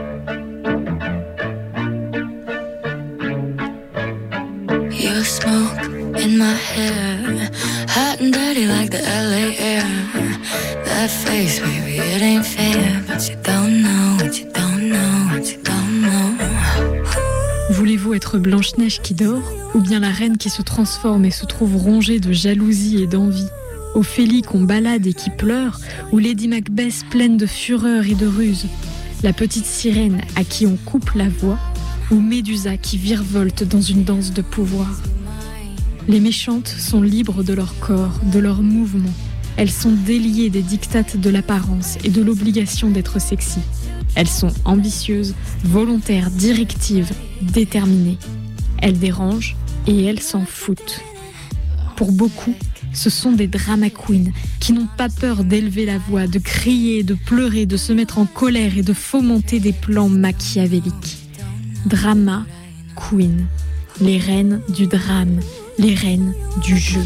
in 6.24 6.38
my 6.38 6.54
hair. 6.54 7.50
Hot 7.90 8.22
and 8.22 8.32
dirty 8.34 8.66
like 8.66 8.90
the 8.92 9.02
LA 9.02 9.54
air. 9.60 10.33
Voulez-vous 17.70 18.14
être 18.14 18.38
Blanche-Neige 18.38 19.02
qui 19.02 19.14
dort 19.14 19.44
Ou 19.76 19.82
bien 19.82 20.00
la 20.00 20.10
reine 20.10 20.38
qui 20.38 20.50
se 20.50 20.62
transforme 20.62 21.26
et 21.26 21.32
se 21.32 21.46
trouve 21.46 21.76
rongée 21.76 22.20
de 22.20 22.32
jalousie 22.32 23.02
et 23.02 23.08
d'envie? 23.08 23.48
Ophélie 23.96 24.42
qu'on 24.42 24.62
balade 24.62 25.06
et 25.06 25.14
qui 25.14 25.30
pleure 25.30 25.80
Ou 26.12 26.20
Lady 26.20 26.48
Macbeth 26.48 27.04
pleine 27.10 27.38
de 27.38 27.46
fureur 27.46 28.06
et 28.06 28.16
de 28.16 28.28
ruse? 28.28 28.68
La 29.24 29.34
petite 29.34 29.66
sirène 29.66 30.22
à 30.36 30.44
qui 30.44 30.66
on 30.66 30.78
coupe 30.86 31.12
la 31.16 31.28
voix 31.28 31.60
Ou 32.12 32.20
Médusa 32.20 32.78
qui 32.78 32.98
virevolte 32.98 33.64
dans 33.64 33.82
une 33.82 34.04
danse 34.04 34.32
de 34.32 34.42
pouvoir? 34.42 35.02
Les 36.08 36.20
méchantes 36.20 36.68
sont 36.68 37.02
libres 37.02 37.44
de 37.44 37.54
leur 37.54 37.78
corps, 37.80 38.20
de 38.32 38.40
leurs 38.40 38.62
mouvements 38.62 39.14
elles 39.58 39.72
sont 39.72 39.92
déliées 39.92 40.50
des 40.50 40.62
dictates 40.62 41.18
de 41.18 41.30
l'apparence 41.30 41.98
et 42.04 42.10
de 42.10 42.22
l'obligation 42.22 42.90
d'être 42.90 43.20
sexy. 43.20 43.60
Elles 44.16 44.30
sont 44.30 44.54
ambitieuses, 44.66 45.36
volontaires, 45.64 46.30
directives, 46.32 47.12
déterminées. 47.42 48.18
Elles 48.82 49.00
dérangent 49.00 49.56
et 49.88 50.06
elles 50.06 50.20
s'en 50.20 50.46
foutent. 50.46 51.02
Pour 51.96 52.12
beaucoup, 52.12 52.56
ce 52.94 53.10
sont 53.10 53.32
des 53.32 53.48
drama 53.48 53.90
queens 53.90 54.32
qui 54.60 54.74
n'ont 54.74 54.88
pas 54.98 55.10
peur 55.10 55.44
d'élever 55.44 55.86
la 55.86 55.98
voix, 55.98 56.28
de 56.28 56.40
crier, 56.40 57.04
de 57.04 57.16
pleurer, 57.16 57.66
de 57.66 57.78
se 57.78 57.94
mettre 57.94 58.20
en 58.20 58.26
colère 58.26 58.78
et 58.78 58.84
de 58.84 58.94
fomenter 58.94 59.60
des 59.60 59.74
plans 59.74 60.10
machiavéliques. 60.10 61.18
Drama 61.86 62.46
queen, 62.96 63.48
les 64.00 64.18
reines 64.18 64.62
du 64.70 64.88
drame, 64.88 65.40
les 65.78 65.96
reines 65.96 66.34
du 66.64 66.78
jeu. 66.78 67.04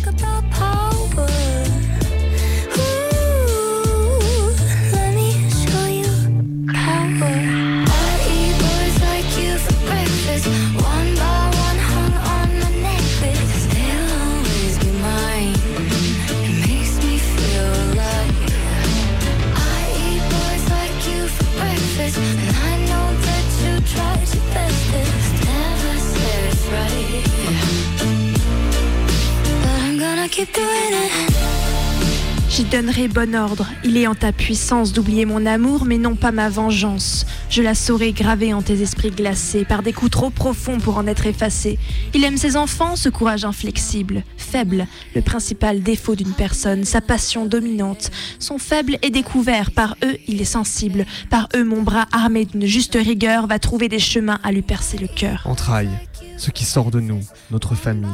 Bon 33.06 33.36
ordre. 33.36 33.68
Il 33.84 33.96
est 33.96 34.08
en 34.08 34.16
ta 34.16 34.32
puissance 34.32 34.92
d'oublier 34.92 35.26
mon 35.26 35.46
amour, 35.46 35.86
mais 35.86 36.00
non 36.00 36.16
pas 36.16 36.32
ma 36.32 36.50
vengeance. 36.50 37.28
Je 37.48 37.62
la 37.62 37.76
saurai 37.76 38.12
gravée 38.12 38.56
en 38.56 38.64
tes 38.64 38.82
esprits 38.82 39.12
glacés, 39.12 39.66
par 39.66 39.84
des 39.84 39.94
coups 39.94 40.10
trop 40.10 40.32
profonds 40.32 40.80
pour 40.80 40.98
en 40.98 41.06
être 41.06 41.28
effacé. 41.28 41.78
Il 42.16 42.24
aime 42.24 42.38
ses 42.38 42.58
enfants, 42.58 42.96
ce 42.96 43.10
courage 43.10 43.46
inflexible, 43.46 44.24
faible, 44.36 44.88
le 45.16 45.22
principal 45.22 45.84
défaut 45.84 46.16
d'une 46.16 46.34
personne, 46.34 46.86
sa 46.86 47.00
passion 47.00 47.46
dominante. 47.46 48.10
Son 48.40 48.58
faible 48.58 48.98
est 49.04 49.12
découvert, 49.12 49.70
par 49.70 49.96
eux 50.04 50.18
il 50.28 50.42
est 50.42 50.46
sensible, 50.46 51.06
par 51.30 51.50
eux 51.56 51.64
mon 51.64 51.84
bras 51.84 52.08
armé 52.12 52.46
d'une 52.46 52.66
juste 52.66 52.96
rigueur 52.96 53.46
va 53.46 53.60
trouver 53.60 53.90
des 53.90 54.00
chemins 54.00 54.40
à 54.42 54.52
lui 54.52 54.64
percer 54.64 54.98
le 54.98 55.08
cœur. 55.08 55.44
Entrailles, 55.46 56.00
ce 56.38 56.50
qui 56.50 56.66
sort 56.66 56.90
de 56.90 57.00
nous, 57.00 57.22
notre 57.52 57.76
famille, 57.76 58.10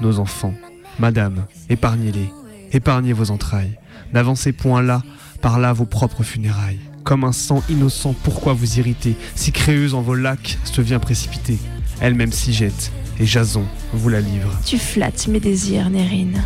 nos 0.00 0.20
enfants. 0.20 0.54
Madame, 1.00 1.46
épargnez-les, 1.68 2.30
épargnez 2.72 3.12
vos 3.12 3.32
entrailles. 3.32 3.76
N'avancez 4.14 4.52
point 4.52 4.80
là, 4.80 5.02
par 5.42 5.58
là 5.58 5.72
vos 5.72 5.86
propres 5.86 6.22
funérailles. 6.22 6.78
Comme 7.02 7.24
un 7.24 7.32
sang 7.32 7.64
innocent, 7.68 8.14
pourquoi 8.22 8.52
vous 8.52 8.78
irriter 8.78 9.16
Si 9.34 9.50
créeuse 9.50 9.92
en 9.92 10.02
vos 10.02 10.14
lacs 10.14 10.56
se 10.62 10.80
vient 10.80 11.00
précipiter, 11.00 11.58
elle-même 12.00 12.30
s'y 12.30 12.52
jette, 12.52 12.92
et 13.18 13.26
Jason 13.26 13.64
vous 13.92 14.08
la 14.08 14.20
livre. 14.20 14.52
Tu 14.64 14.78
flattes 14.78 15.26
mes 15.26 15.40
désirs, 15.40 15.90
Nérine. 15.90 16.40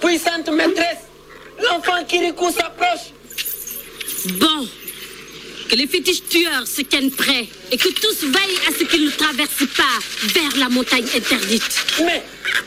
Puissante 0.00 0.50
maîtresse, 0.50 1.06
l'enfant 1.70 2.04
Kirikou 2.08 2.50
s'approche. 2.50 3.12
Bon, 4.40 4.66
que 5.68 5.76
les 5.76 5.86
fétiches 5.86 6.22
tueurs 6.28 6.66
se 6.66 6.82
tiennent 6.82 7.10
prêts 7.10 7.46
et 7.70 7.76
que 7.76 7.88
tous 7.88 8.22
veillent 8.22 8.60
à 8.68 8.72
ce 8.72 8.84
qu'ils 8.84 9.04
ne 9.04 9.10
traversent 9.10 9.68
pas 9.76 9.98
vers 10.22 10.56
la 10.56 10.68
montagne 10.68 11.04
interdite. 11.14 11.84
Mais 12.04 12.22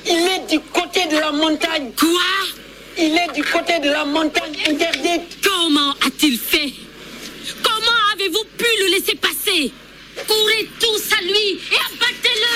il 0.05 0.27
est 0.27 0.47
du 0.49 0.59
côté 0.59 1.07
de 1.07 1.17
la 1.17 1.31
montagne. 1.31 1.91
Quoi? 1.97 2.21
Il 2.97 3.17
est 3.17 3.33
du 3.33 3.43
côté 3.43 3.79
de 3.79 3.89
la 3.89 4.05
montagne 4.05 4.55
interdite. 4.67 5.39
Comment 5.43 5.91
a-t-il 6.05 6.37
fait? 6.37 6.73
Comment 7.63 7.97
avez-vous 8.13 8.45
pu 8.57 8.65
le 8.81 8.91
laisser 8.91 9.15
passer? 9.15 9.71
Courez 10.27 10.69
tous 10.79 11.01
à 11.17 11.21
lui 11.23 11.59
et 11.71 11.79
abattez-le 11.93 12.55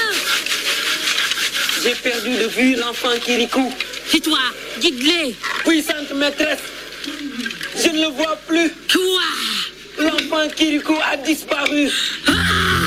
J'ai 1.83 1.95
perdu 1.95 2.37
de 2.37 2.47
vue 2.47 2.75
l'enfant 2.75 3.17
Kirikou. 3.23 3.73
Et 4.13 4.19
toi, 4.19 4.39
guide-les 4.79 5.35
Puissante 5.65 6.11
maîtresse, 6.13 6.59
je 7.75 7.89
ne 7.89 8.01
le 8.01 8.07
vois 8.11 8.37
plus. 8.47 8.69
Quoi 8.91 9.23
L'enfant 9.97 10.49
Kirikou 10.55 10.97
a 11.11 11.15
disparu. 11.17 11.89
I'm 12.27 12.84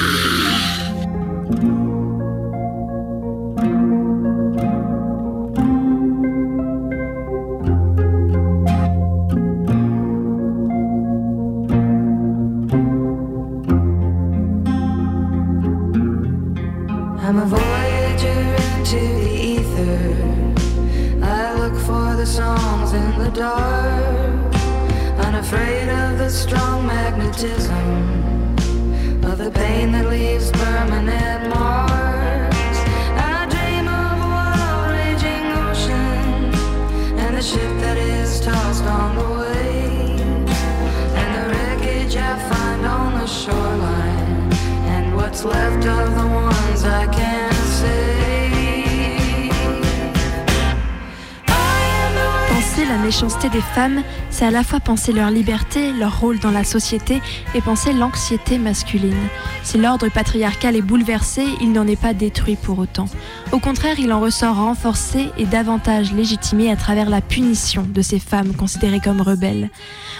méchanceté 53.38 53.58
des 53.58 53.74
femmes, 53.74 54.02
c'est 54.30 54.44
à 54.44 54.50
la 54.50 54.64
fois 54.64 54.80
penser 54.80 55.12
leur 55.12 55.30
liberté, 55.30 55.92
leur 55.92 56.20
rôle 56.20 56.38
dans 56.38 56.50
la 56.50 56.64
société 56.64 57.20
et 57.54 57.60
penser 57.60 57.92
l'anxiété 57.92 58.58
masculine. 58.58 59.28
Si 59.62 59.78
l'ordre 59.78 60.08
patriarcal 60.08 60.74
est 60.74 60.82
bouleversé, 60.82 61.44
il 61.60 61.72
n'en 61.72 61.86
est 61.86 62.00
pas 62.00 62.14
détruit 62.14 62.56
pour 62.56 62.78
autant. 62.78 63.06
Au 63.52 63.58
contraire, 63.58 63.98
il 63.98 64.12
en 64.12 64.20
ressort 64.20 64.56
renforcé 64.56 65.28
et 65.36 65.46
davantage 65.46 66.12
légitimé 66.12 66.70
à 66.70 66.76
travers 66.76 67.10
la 67.10 67.20
punition 67.20 67.86
de 67.88 68.02
ces 68.02 68.18
femmes 68.18 68.54
considérées 68.54 69.00
comme 69.00 69.20
rebelles. 69.20 69.70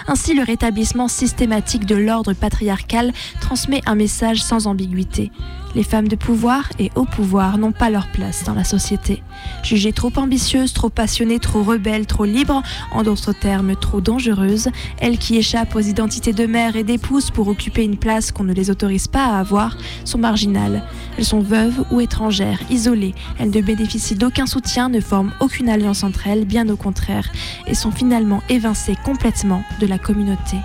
Ainsi, 0.07 0.33
le 0.33 0.43
rétablissement 0.43 1.07
systématique 1.07 1.85
de 1.85 1.95
l'ordre 1.95 2.33
patriarcal 2.33 3.11
transmet 3.41 3.81
un 3.85 3.95
message 3.95 4.41
sans 4.41 4.67
ambiguïté. 4.67 5.31
Les 5.75 5.83
femmes 5.83 6.07
de 6.07 6.15
pouvoir 6.15 6.69
et 6.79 6.91
au 6.95 7.05
pouvoir 7.05 7.57
n'ont 7.57 7.71
pas 7.71 7.89
leur 7.89 8.07
place 8.07 8.43
dans 8.43 8.53
la 8.53 8.63
société. 8.63 9.21
Jugées 9.63 9.93
trop 9.93 10.11
ambitieuses, 10.15 10.73
trop 10.73 10.89
passionnées, 10.89 11.39
trop 11.39 11.61
rebelles, 11.61 12.07
trop 12.07 12.25
libres, 12.25 12.63
en 12.91 13.03
d'autres 13.03 13.33
termes 13.33 13.75
trop 13.75 14.01
dangereuses, 14.01 14.69
elles 14.99 15.17
qui 15.17 15.37
échappent 15.37 15.75
aux 15.75 15.79
identités 15.79 16.33
de 16.33 16.45
mère 16.45 16.75
et 16.75 16.83
d'épouse 16.83 17.29
pour 17.29 17.47
occuper 17.47 17.83
une 17.83 17.97
place 17.97 18.31
qu'on 18.31 18.43
ne 18.43 18.53
les 18.53 18.71
autorise 18.71 19.07
pas 19.07 19.25
à 19.25 19.39
avoir, 19.39 19.77
sont 20.05 20.17
marginales. 20.17 20.83
Elles 21.17 21.25
sont 21.25 21.41
veuves 21.41 21.85
ou 21.91 22.01
étrangères, 22.01 22.59
isolées, 22.69 23.13
elles 23.37 23.51
ne 23.51 23.61
bénéficient 23.61 24.15
d'aucun 24.15 24.47
soutien, 24.47 24.89
ne 24.89 24.99
forment 24.99 25.33
aucune 25.39 25.69
alliance 25.69 26.03
entre 26.03 26.27
elles, 26.27 26.45
bien 26.45 26.67
au 26.69 26.77
contraire, 26.77 27.29
et 27.67 27.75
sont 27.75 27.91
finalement 27.91 28.41
évincées 28.49 28.97
complètement 29.03 29.63
de 29.79 29.85
la 29.85 29.99
communauté. 29.99 30.57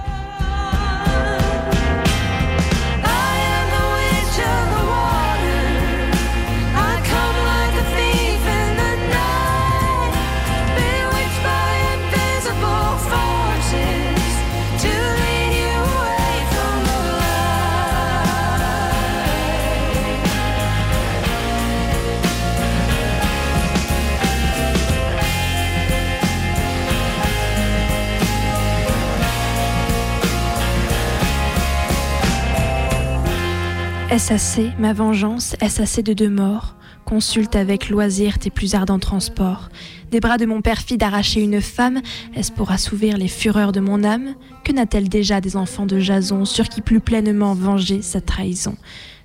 Assez, 34.14 34.70
ma 34.78 34.92
vengeance 34.92 35.56
Est-ce 35.60 35.82
assez 35.82 36.04
de 36.04 36.12
deux 36.12 36.30
morts. 36.30 36.76
Consulte 37.04 37.56
avec 37.56 37.88
loisir 37.90 38.38
tes 38.38 38.48
plus 38.48 38.76
ardents 38.76 39.00
transports. 39.00 39.70
Des 40.12 40.20
bras 40.20 40.38
de 40.38 40.46
mon 40.46 40.60
perfide 40.60 41.02
arracher 41.02 41.42
une 41.42 41.60
femme, 41.60 42.00
est-ce 42.36 42.52
pour 42.52 42.70
assouvir 42.70 43.18
les 43.18 43.26
fureurs 43.26 43.72
de 43.72 43.80
mon 43.80 44.04
âme? 44.04 44.36
Que 44.62 44.70
n'a-t-elle 44.70 45.08
déjà 45.08 45.40
des 45.40 45.56
enfants 45.56 45.86
de 45.86 45.98
Jason 45.98 46.44
sur 46.44 46.68
qui 46.68 46.80
plus 46.80 47.00
pleinement 47.00 47.54
venger 47.54 48.02
sa 48.02 48.20
trahison? 48.20 48.76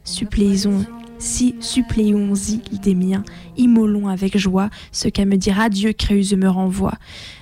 Supplions, 0.06 0.84
si 1.20 1.56
supplions-y 1.60 2.80
des 2.80 2.96
miens, 2.96 3.24
immolons 3.58 4.08
avec 4.08 4.40
joie 4.40 4.72
ce 4.92 5.08
qu'à 5.08 5.26
me 5.26 5.36
dire 5.36 5.60
adieu 5.60 5.94
Créuse 5.94 6.34
me 6.34 6.50
renvoie. 6.50 6.96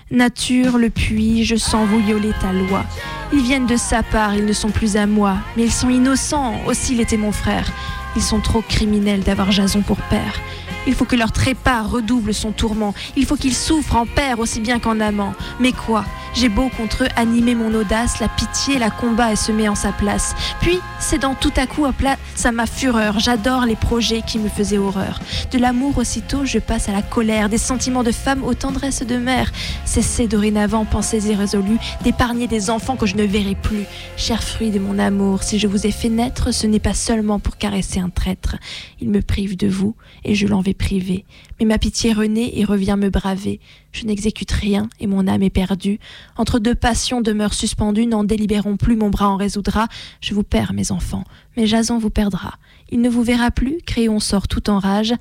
Nature, 0.10 0.78
le 0.78 0.90
puits, 0.90 1.44
je 1.44 1.58
sens 1.58 1.86
violer 1.90 2.32
ta 2.40 2.54
loi. 2.54 2.86
Ils 3.34 3.42
viennent 3.42 3.66
de 3.66 3.76
sa 3.76 4.04
part, 4.04 4.36
ils 4.36 4.46
ne 4.46 4.54
sont 4.54 4.70
plus 4.70 4.96
à 4.96 5.06
moi, 5.06 5.36
mais 5.58 5.64
ils 5.64 5.72
sont 5.72 5.90
innocents, 5.90 6.62
aussi 6.66 6.96
l'était 6.96 7.18
mon 7.18 7.34
frère. 7.34 7.70
Ils 8.18 8.24
sont 8.24 8.40
trop 8.40 8.64
criminels 8.64 9.22
d'avoir 9.22 9.52
Jason 9.52 9.84
pour 9.84 9.98
père. 9.98 10.42
Il 10.88 10.96
faut 10.96 11.06
que 11.06 11.16
leur 11.16 11.32
trépas 11.32 11.84
redouble 11.84 12.34
son 12.34 12.52
tourment. 12.52 12.96
Il 13.16 13.28
faut 13.28 13.36
qu'ils 13.36 13.54
souffrent 13.54 13.96
en 13.96 14.08
père 14.08 14.40
aussi 14.40 14.60
bien 14.60 14.80
qu'en 14.80 15.00
amant. 15.00 15.36
Mais 15.60 15.72
quoi? 15.72 16.04
J'ai 16.34 16.50
beau 16.50 16.70
contre 16.70 17.04
eux 17.04 17.08
animer 17.16 17.56
mon 17.56 17.74
audace, 17.74 18.20
la 18.20 18.28
pitié, 18.28 18.78
la 18.78 18.90
combat 18.90 19.32
et 19.32 19.36
se 19.36 19.52
met 19.52 19.68
en 19.68 19.76
sa 19.76 19.92
place. 19.92 20.36
Puis, 20.62 20.80
cédant 21.00 21.34
tout 21.34 21.52
à 21.58 21.66
coup 21.66 21.86
à 21.86 21.94
place 21.94 22.18
à 22.46 22.52
ma 22.52 22.68
fureur, 22.68 23.20
j'adore 23.20 23.66
les 23.66 23.76
projets 23.76 24.22
qui 24.22 24.38
me 24.38 24.48
faisaient 24.48 24.78
horreur. 24.78 25.20
De 25.52 25.58
l'amour 25.58 25.98
aussitôt, 25.98 26.46
je 26.46 26.60
passe 26.60 26.90
à 26.90 26.92
la 26.92 27.02
colère, 27.02 27.50
des 27.50 27.58
sentiments 27.58 28.04
de 28.04 28.12
femme 28.12 28.44
aux 28.44 28.54
tendresses 28.54 29.02
de 29.02 29.18
mère. 29.18 29.52
Cessez 29.84 30.28
dorénavant, 30.28 30.86
pensées 30.86 31.28
irrésolues, 31.28 31.80
d'épargner 32.04 32.48
des 32.48 32.70
enfants 32.70 32.96
que 32.96 33.08
je 33.08 33.16
ne 33.16 33.24
verrai 33.24 33.56
plus. 33.56 33.86
Cher 34.16 34.44
fruit 34.44 34.70
de 34.70 34.80
mon 34.80 35.00
amour, 35.00 35.44
si 35.44 35.58
je 35.60 35.68
vous 35.68 35.88
ai 35.88 35.92
fait 35.92 36.10
naître, 36.10 36.54
ce 36.54 36.68
n'est 36.68 36.80
pas 36.80 36.94
seulement 36.94 37.40
pour 37.40 37.58
caresser 37.58 38.00
un 38.00 38.07
traître. 38.10 38.56
Il 39.00 39.10
me 39.10 39.22
prive 39.22 39.58
de 39.58 39.68
vous, 39.68 39.96
et 40.24 40.36
je 40.36 40.48
l'en 40.48 40.62
vais 40.62 40.74
priver. 40.74 41.26
Mais 41.60 41.66
ma 41.66 41.78
pitié 41.78 42.14
renaît 42.14 42.52
et 42.54 42.66
revient 42.66 42.96
me 42.98 43.10
braver. 43.10 43.60
Je 43.92 44.06
n'exécute 44.06 44.52
rien, 44.52 44.90
et 45.00 45.08
mon 45.08 45.28
âme 45.28 45.44
est 45.44 45.50
perdue. 45.50 46.00
Entre 46.36 46.60
deux 46.60 46.76
passions 46.76 47.22
demeure 47.22 47.54
suspendue, 47.54 48.06
n'en 48.06 48.24
délibérons 48.24 48.78
plus, 48.78 48.96
mon 48.96 49.10
bras 49.10 49.30
en 49.30 49.38
résoudra. 49.38 49.88
Je 50.22 50.34
vous 50.34 50.44
perds, 50.44 50.74
mes 50.74 50.92
enfants, 50.92 51.24
mais 51.56 51.68
Jason 51.68 51.98
vous 51.98 52.10
perdra. 52.10 52.60
Il 52.90 53.02
ne 53.02 53.10
vous 53.10 53.24
verra 53.24 53.52
plus, 53.52 53.80
Créon 53.86 54.20
sort 54.20 54.48
tout 54.48 54.70
en 54.70 54.80
rage. 54.80 55.14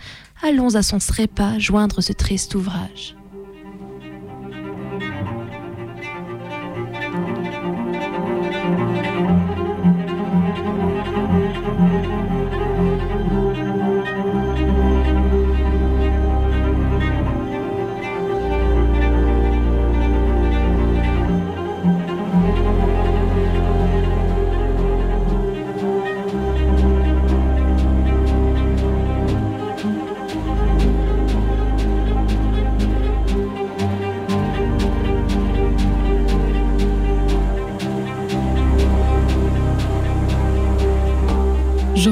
Allons 0.43 0.75
à 0.75 0.83
son 0.83 0.99
trépas 0.99 1.59
joindre 1.59 2.01
ce 2.01 2.13
triste 2.13 2.55
ouvrage. 2.55 3.17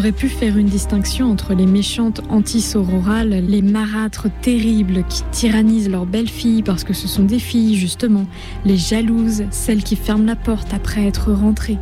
J'aurais 0.04 0.12
pu 0.12 0.28
faire 0.28 0.58
une 0.58 0.66
distinction 0.66 1.30
entre 1.30 1.54
les 1.54 1.64
méchantes 1.64 2.20
antisororales, 2.28 3.30
les 3.30 3.62
marâtres 3.62 4.26
terribles 4.42 5.02
qui 5.08 5.22
tyrannisent 5.32 5.88
leurs 5.88 6.04
belles 6.04 6.28
filles 6.28 6.62
parce 6.62 6.84
que 6.84 6.92
ce 6.92 7.08
sont 7.08 7.24
des 7.24 7.38
filles 7.38 7.74
justement, 7.74 8.26
les 8.66 8.76
jalouses, 8.76 9.44
celles 9.50 9.82
qui 9.82 9.96
ferment 9.96 10.26
la 10.26 10.36
porte 10.36 10.74
après 10.74 11.06
être 11.06 11.32
rentrées. 11.32 11.78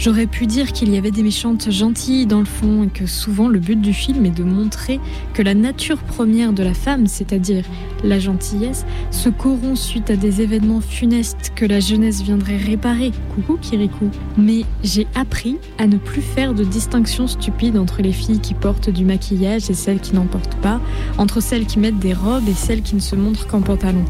J'aurais 0.00 0.26
pu 0.26 0.46
dire 0.46 0.72
qu'il 0.72 0.90
y 0.94 0.96
avait 0.96 1.10
des 1.10 1.22
méchantes 1.22 1.70
gentilles 1.70 2.24
dans 2.24 2.38
le 2.38 2.46
fond 2.46 2.84
et 2.84 2.86
que 2.86 3.04
souvent 3.04 3.48
le 3.48 3.58
but 3.58 3.78
du 3.78 3.92
film 3.92 4.24
est 4.24 4.30
de 4.30 4.44
montrer 4.44 4.98
que 5.34 5.42
la 5.42 5.52
nature 5.52 5.98
première 5.98 6.54
de 6.54 6.62
la 6.62 6.72
femme, 6.72 7.06
c'est-à-dire 7.06 7.66
la 8.02 8.18
gentillesse, 8.18 8.86
se 9.10 9.28
corrompt 9.28 9.76
suite 9.76 10.08
à 10.08 10.16
des 10.16 10.40
événements 10.40 10.80
funestes 10.80 11.52
que 11.54 11.66
la 11.66 11.80
jeunesse 11.80 12.22
viendrait 12.22 12.56
réparer. 12.56 13.12
Coucou 13.34 13.58
Kirikou. 13.60 14.10
Mais 14.38 14.64
j'ai 14.82 15.06
appris 15.14 15.58
à 15.76 15.86
ne 15.86 15.98
plus 15.98 16.22
faire 16.22 16.54
de 16.54 16.64
distinction 16.64 17.26
stupide 17.26 17.76
entre 17.76 18.00
les 18.00 18.12
filles 18.12 18.40
qui 18.40 18.54
portent 18.54 18.88
du 18.88 19.04
maquillage 19.04 19.68
et 19.68 19.74
celles 19.74 20.00
qui 20.00 20.14
n'en 20.14 20.24
portent 20.24 20.56
pas, 20.62 20.80
entre 21.18 21.42
celles 21.42 21.66
qui 21.66 21.78
mettent 21.78 21.98
des 21.98 22.14
robes 22.14 22.48
et 22.48 22.54
celles 22.54 22.80
qui 22.80 22.94
ne 22.94 23.00
se 23.00 23.16
montrent 23.16 23.46
qu'en 23.46 23.60
pantalon. 23.60 24.06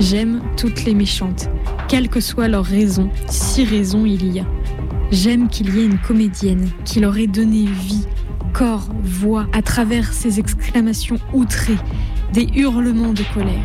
J'aime 0.00 0.40
toutes 0.56 0.86
les 0.86 0.94
méchantes, 0.94 1.50
quelle 1.86 2.08
que 2.08 2.20
soit 2.20 2.48
leur 2.48 2.64
raison, 2.64 3.10
si 3.28 3.66
raison 3.66 4.06
il 4.06 4.32
y 4.32 4.40
a. 4.40 4.46
J'aime 5.10 5.48
qu'il 5.48 5.74
y 5.74 5.80
ait 5.80 5.86
une 5.86 5.98
comédienne 5.98 6.68
qui 6.84 7.00
leur 7.00 7.16
ait 7.16 7.26
donné 7.26 7.64
vie, 7.64 8.06
corps, 8.52 8.88
voix, 9.02 9.46
à 9.54 9.62
travers 9.62 10.12
ces 10.12 10.38
exclamations 10.38 11.16
outrées, 11.32 11.78
des 12.34 12.46
hurlements 12.54 13.14
de 13.14 13.22
colère. 13.32 13.64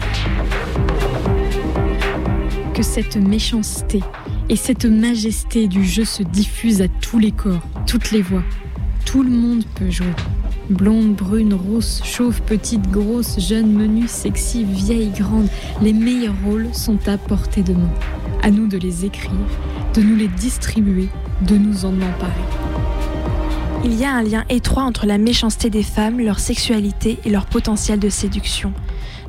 Que 2.74 2.82
cette 2.82 3.18
méchanceté 3.18 4.00
et 4.48 4.56
cette 4.56 4.86
majesté 4.86 5.68
du 5.68 5.84
jeu 5.84 6.06
se 6.06 6.24
diffusent 6.24 6.82
à 6.82 6.88
tous 6.88 7.20
les 7.20 7.32
corps, 7.32 7.68
toutes 7.88 8.12
les 8.12 8.22
voix. 8.22 8.44
Tout 9.06 9.22
le 9.22 9.30
monde 9.30 9.66
peut 9.76 9.92
jouer. 9.92 10.16
Blonde, 10.70 11.14
brune, 11.14 11.54
rousse, 11.54 12.02
chauve, 12.06 12.42
petite, 12.44 12.90
grosse, 12.90 13.38
jeune, 13.38 13.74
menue, 13.74 14.08
sexy, 14.08 14.64
vieille, 14.64 15.12
grande, 15.12 15.50
les 15.82 15.92
meilleurs 15.92 16.36
rôles 16.46 16.70
sont 16.72 17.00
à 17.06 17.18
portée 17.18 17.64
de 17.64 17.74
main. 17.74 17.92
À 18.42 18.50
nous 18.50 18.68
de 18.68 18.78
les 18.78 19.04
écrire, 19.04 19.32
de 19.94 20.02
nous 20.02 20.16
les 20.16 20.28
distribuer, 20.28 21.08
de 21.48 21.56
nous 21.56 21.86
en 21.86 21.94
emparer. 21.96 22.32
Il 23.86 23.94
y 23.94 24.06
a 24.06 24.14
un 24.14 24.24
lien 24.24 24.44
étroit 24.50 24.84
entre 24.84 25.06
la 25.06 25.18
méchanceté 25.18 25.70
des 25.70 25.84
femmes, 25.84 26.20
leur 26.20 26.40
sexualité 26.40 27.20
et 27.26 27.30
leur 27.30 27.46
potentiel 27.46 28.00
de 28.00 28.10
séduction. 28.10 28.74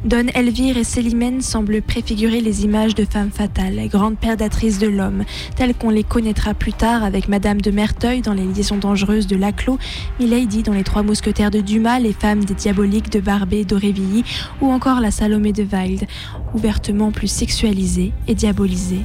Don 0.05 0.27
Elvire 0.35 0.77
et 0.77 0.85
Célimène 0.85 1.41
semblent 1.41 1.83
préfigurer 1.83 2.41
les 2.41 2.65
images 2.65 2.95
de 2.95 3.05
femmes 3.05 3.31
fatales, 3.31 3.89
grandes 3.89 4.17
prédatrices 4.17 4.79
de 4.79 4.87
l'homme, 4.87 5.25
telles 5.57 5.75
qu'on 5.75 5.91
les 5.91 6.05
connaîtra 6.05 6.55
plus 6.55 6.73
tard 6.73 7.05
avec 7.05 7.29
Madame 7.29 7.61
de 7.61 7.71
Merteuil 7.71 8.21
dans 8.21 8.35
Les 8.35 8.45
liaisons 8.45 8.77
dangereuses 8.77 9.27
de 9.27 9.37
Laclos, 9.37 9.79
Milady 10.21 10.63
dans 10.63 10.73
Les 10.73 10.85
Trois 10.85 11.03
Mousquetaires 11.03 11.51
de 11.51 11.61
Dumas, 11.61 11.99
Les 11.99 12.13
femmes 12.13 12.45
des 12.45 12.55
diaboliques 12.55 13.11
de 13.11 13.21
Barbé 13.21 13.65
d'Aurevilly 13.65 14.25
ou 14.61 14.71
encore 14.71 15.01
La 15.01 15.11
Salomé 15.11 15.53
de 15.53 15.65
Wilde, 15.65 16.07
ouvertement 16.55 17.11
plus 17.11 17.29
sexualisée 17.29 18.13
et 18.29 18.35
diabolisée. 18.35 19.05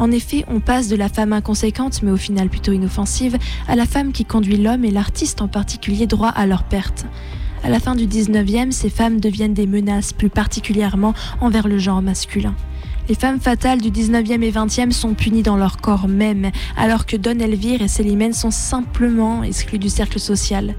En 0.00 0.10
effet, 0.12 0.46
on 0.48 0.60
passe 0.60 0.88
de 0.88 0.96
la 0.96 1.10
femme 1.10 1.34
inconséquente, 1.34 2.02
mais 2.02 2.10
au 2.10 2.16
final 2.16 2.48
plutôt 2.48 2.72
inoffensive, 2.72 3.36
à 3.68 3.76
la 3.76 3.84
femme 3.84 4.12
qui 4.12 4.24
conduit 4.24 4.56
l'homme 4.56 4.82
et 4.86 4.90
l'artiste 4.90 5.42
en 5.42 5.46
particulier 5.46 6.06
droit 6.06 6.30
à 6.30 6.46
leur 6.46 6.64
perte. 6.64 7.04
À 7.62 7.68
la 7.68 7.80
fin 7.80 7.94
du 7.94 8.06
19e, 8.06 8.70
ces 8.70 8.88
femmes 8.88 9.20
deviennent 9.20 9.52
des 9.52 9.66
menaces, 9.66 10.14
plus 10.14 10.30
particulièrement 10.30 11.12
envers 11.42 11.68
le 11.68 11.78
genre 11.78 12.00
masculin. 12.00 12.54
Les 13.10 13.14
femmes 13.14 13.40
fatales 13.40 13.82
du 13.82 13.90
19e 13.90 14.42
et 14.42 14.50
20e 14.50 14.92
sont 14.92 15.12
punies 15.12 15.42
dans 15.42 15.58
leur 15.58 15.76
corps 15.76 16.08
même, 16.08 16.50
alors 16.78 17.04
que 17.04 17.18
Don 17.18 17.38
Elvire 17.38 17.82
et 17.82 17.88
Célimène 17.88 18.32
sont 18.32 18.50
simplement 18.50 19.42
exclus 19.42 19.78
du 19.78 19.90
cercle 19.90 20.18
social. 20.18 20.76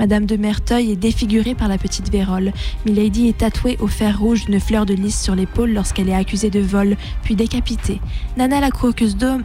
Madame 0.00 0.24
de 0.24 0.36
Merteuil 0.36 0.92
est 0.92 0.96
défigurée 0.96 1.54
par 1.54 1.68
la 1.68 1.76
petite 1.76 2.10
Vérole. 2.10 2.54
Milady 2.86 3.28
est 3.28 3.36
tatouée 3.36 3.76
au 3.80 3.86
fer 3.86 4.18
rouge 4.18 4.46
d'une 4.46 4.58
fleur 4.58 4.86
de 4.86 4.94
lys 4.94 5.20
sur 5.22 5.34
l'épaule 5.34 5.74
lorsqu'elle 5.74 6.08
est 6.08 6.14
accusée 6.14 6.48
de 6.48 6.58
vol, 6.58 6.96
puis 7.22 7.36
décapitée. 7.36 8.00
Nana 8.38 8.60
la 8.60 8.70
croqueuse 8.70 9.18
d'homme 9.18 9.44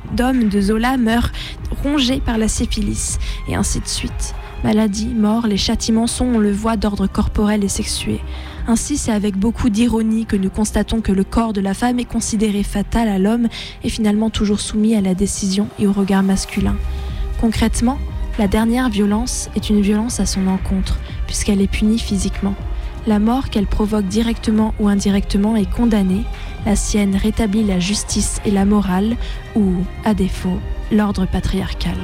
de 0.49 0.62
Zola 0.62 0.95
meurt 0.95 1.36
rongée 1.84 2.22
par 2.22 2.38
la 2.38 2.47
syphilis, 2.47 3.20
et 3.49 3.56
ainsi 3.56 3.82
de 3.82 3.88
suite. 3.88 4.34
Maladie, 4.64 5.08
mort, 5.08 5.45
les 5.45 5.58
châtiments 5.58 6.08
sont, 6.08 6.24
on 6.26 6.39
le 6.39 6.53
voit, 6.53 6.78
d'ordre 6.78 7.06
corporel 7.06 7.62
et 7.66 7.68
sexué. 7.68 8.22
Ainsi, 8.66 8.95
c'est 8.95 9.12
avec 9.12 9.36
beaucoup 9.36 9.70
d'ironie 9.70 10.26
que 10.26 10.38
nous 10.38 10.49
constatons 10.49 11.01
que 11.01 11.12
le 11.12 11.26
corps 11.26 11.51
de 11.51 11.60
la 11.60 11.74
femme 11.74 11.99
est 11.99 12.06
considéré 12.06 12.64
fatal 12.64 13.10
à 13.10 13.20
l'homme 13.20 13.49
et 13.84 13.89
finalement 13.89 14.30
toujours 14.30 14.62
soumis 14.62 14.95
à 14.95 15.01
la 15.01 15.16
décision 15.16 15.68
et 15.80 15.86
au 15.86 15.91
regard 15.91 16.24
masculin. 16.24 16.78
Concrètement, 17.41 17.97
la 18.38 18.47
dernière 18.47 18.89
violence 18.89 19.49
est 19.55 19.69
une 19.69 19.81
violence 19.81 20.19
à 20.19 20.25
son 20.25 20.47
encontre, 20.47 20.99
puisqu'elle 21.25 21.61
est 21.61 21.67
punie 21.67 21.99
physiquement. 21.99 22.55
La 23.07 23.19
mort 23.19 23.49
qu'elle 23.49 23.67
provoque 23.67 24.07
directement 24.07 24.73
ou 24.79 24.88
indirectement 24.88 25.55
est 25.55 25.71
condamnée, 25.71 26.23
la 26.65 26.75
sienne 26.75 27.15
rétablit 27.15 27.63
la 27.63 27.79
justice 27.79 28.41
et 28.45 28.51
la 28.51 28.65
morale, 28.65 29.15
ou, 29.55 29.73
à 30.03 30.13
défaut, 30.13 30.59
l'ordre 30.91 31.25
patriarcal. 31.25 31.97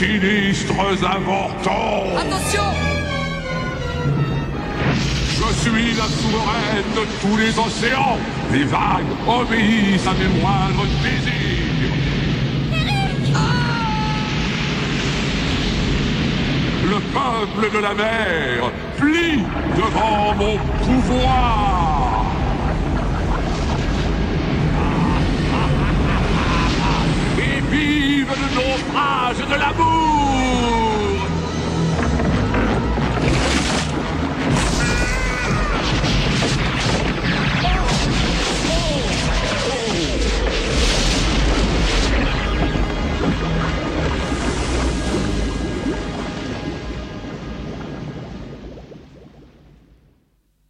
Sinistres 0.00 0.72
avortons 1.04 2.16
Attention. 2.16 2.62
Je 5.38 5.48
suis 5.62 5.92
la 5.94 6.08
souveraine 6.20 6.90
de 6.96 7.04
tous 7.20 7.36
les 7.36 7.58
océans. 7.58 8.16
Les 8.50 8.64
vagues 8.64 9.12
obéissent 9.28 10.06
à 10.06 10.14
mes 10.14 10.40
moindres 10.40 10.86
désirs. 11.02 11.90
Le 16.92 16.98
peuple 17.18 17.76
de 17.76 17.82
la 17.82 17.94
mer 17.94 18.70
plie 18.96 19.42
devant 19.76 20.34
mon 20.34 20.56
pouvoir 20.86 22.19
vive 27.70 28.28
le 28.28 28.54
naufrage 28.54 29.38
de 29.38 29.54
l'amour 29.54 30.10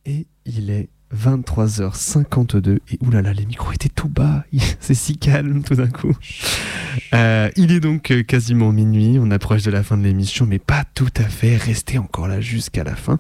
Et 0.07 0.27
il 0.45 0.71
est 0.71 0.89
23h52 1.15 2.79
et 2.89 2.99
oulala, 3.01 3.33
les 3.33 3.47
micros 3.47 3.73
étaient 3.73 3.89
tout 3.89 4.09
bas, 4.09 4.45
c'est 4.81 4.95
si 4.95 5.19
calme 5.19 5.63
tout 5.63 5.75
d'un 5.75 5.89
coup. 5.89 6.17
Euh, 7.15 7.51
il 7.57 7.73
est 7.73 7.81
donc 7.81 8.11
euh, 8.11 8.23
quasiment 8.23 8.73
minuit, 8.73 9.19
on 9.21 9.31
approche 9.31 9.63
de 9.63 9.71
la 9.71 9.83
fin 9.83 9.97
de 9.97 10.03
l'émission, 10.03 10.47
mais 10.47 10.59
pas 10.59 10.85
tout 10.95 11.13
à 11.17 11.25
fait, 11.25 11.57
restez 11.57 11.99
encore 11.99 12.29
là 12.29 12.41
jusqu'à 12.41 12.85
la 12.85 12.97
fin. 12.97 13.19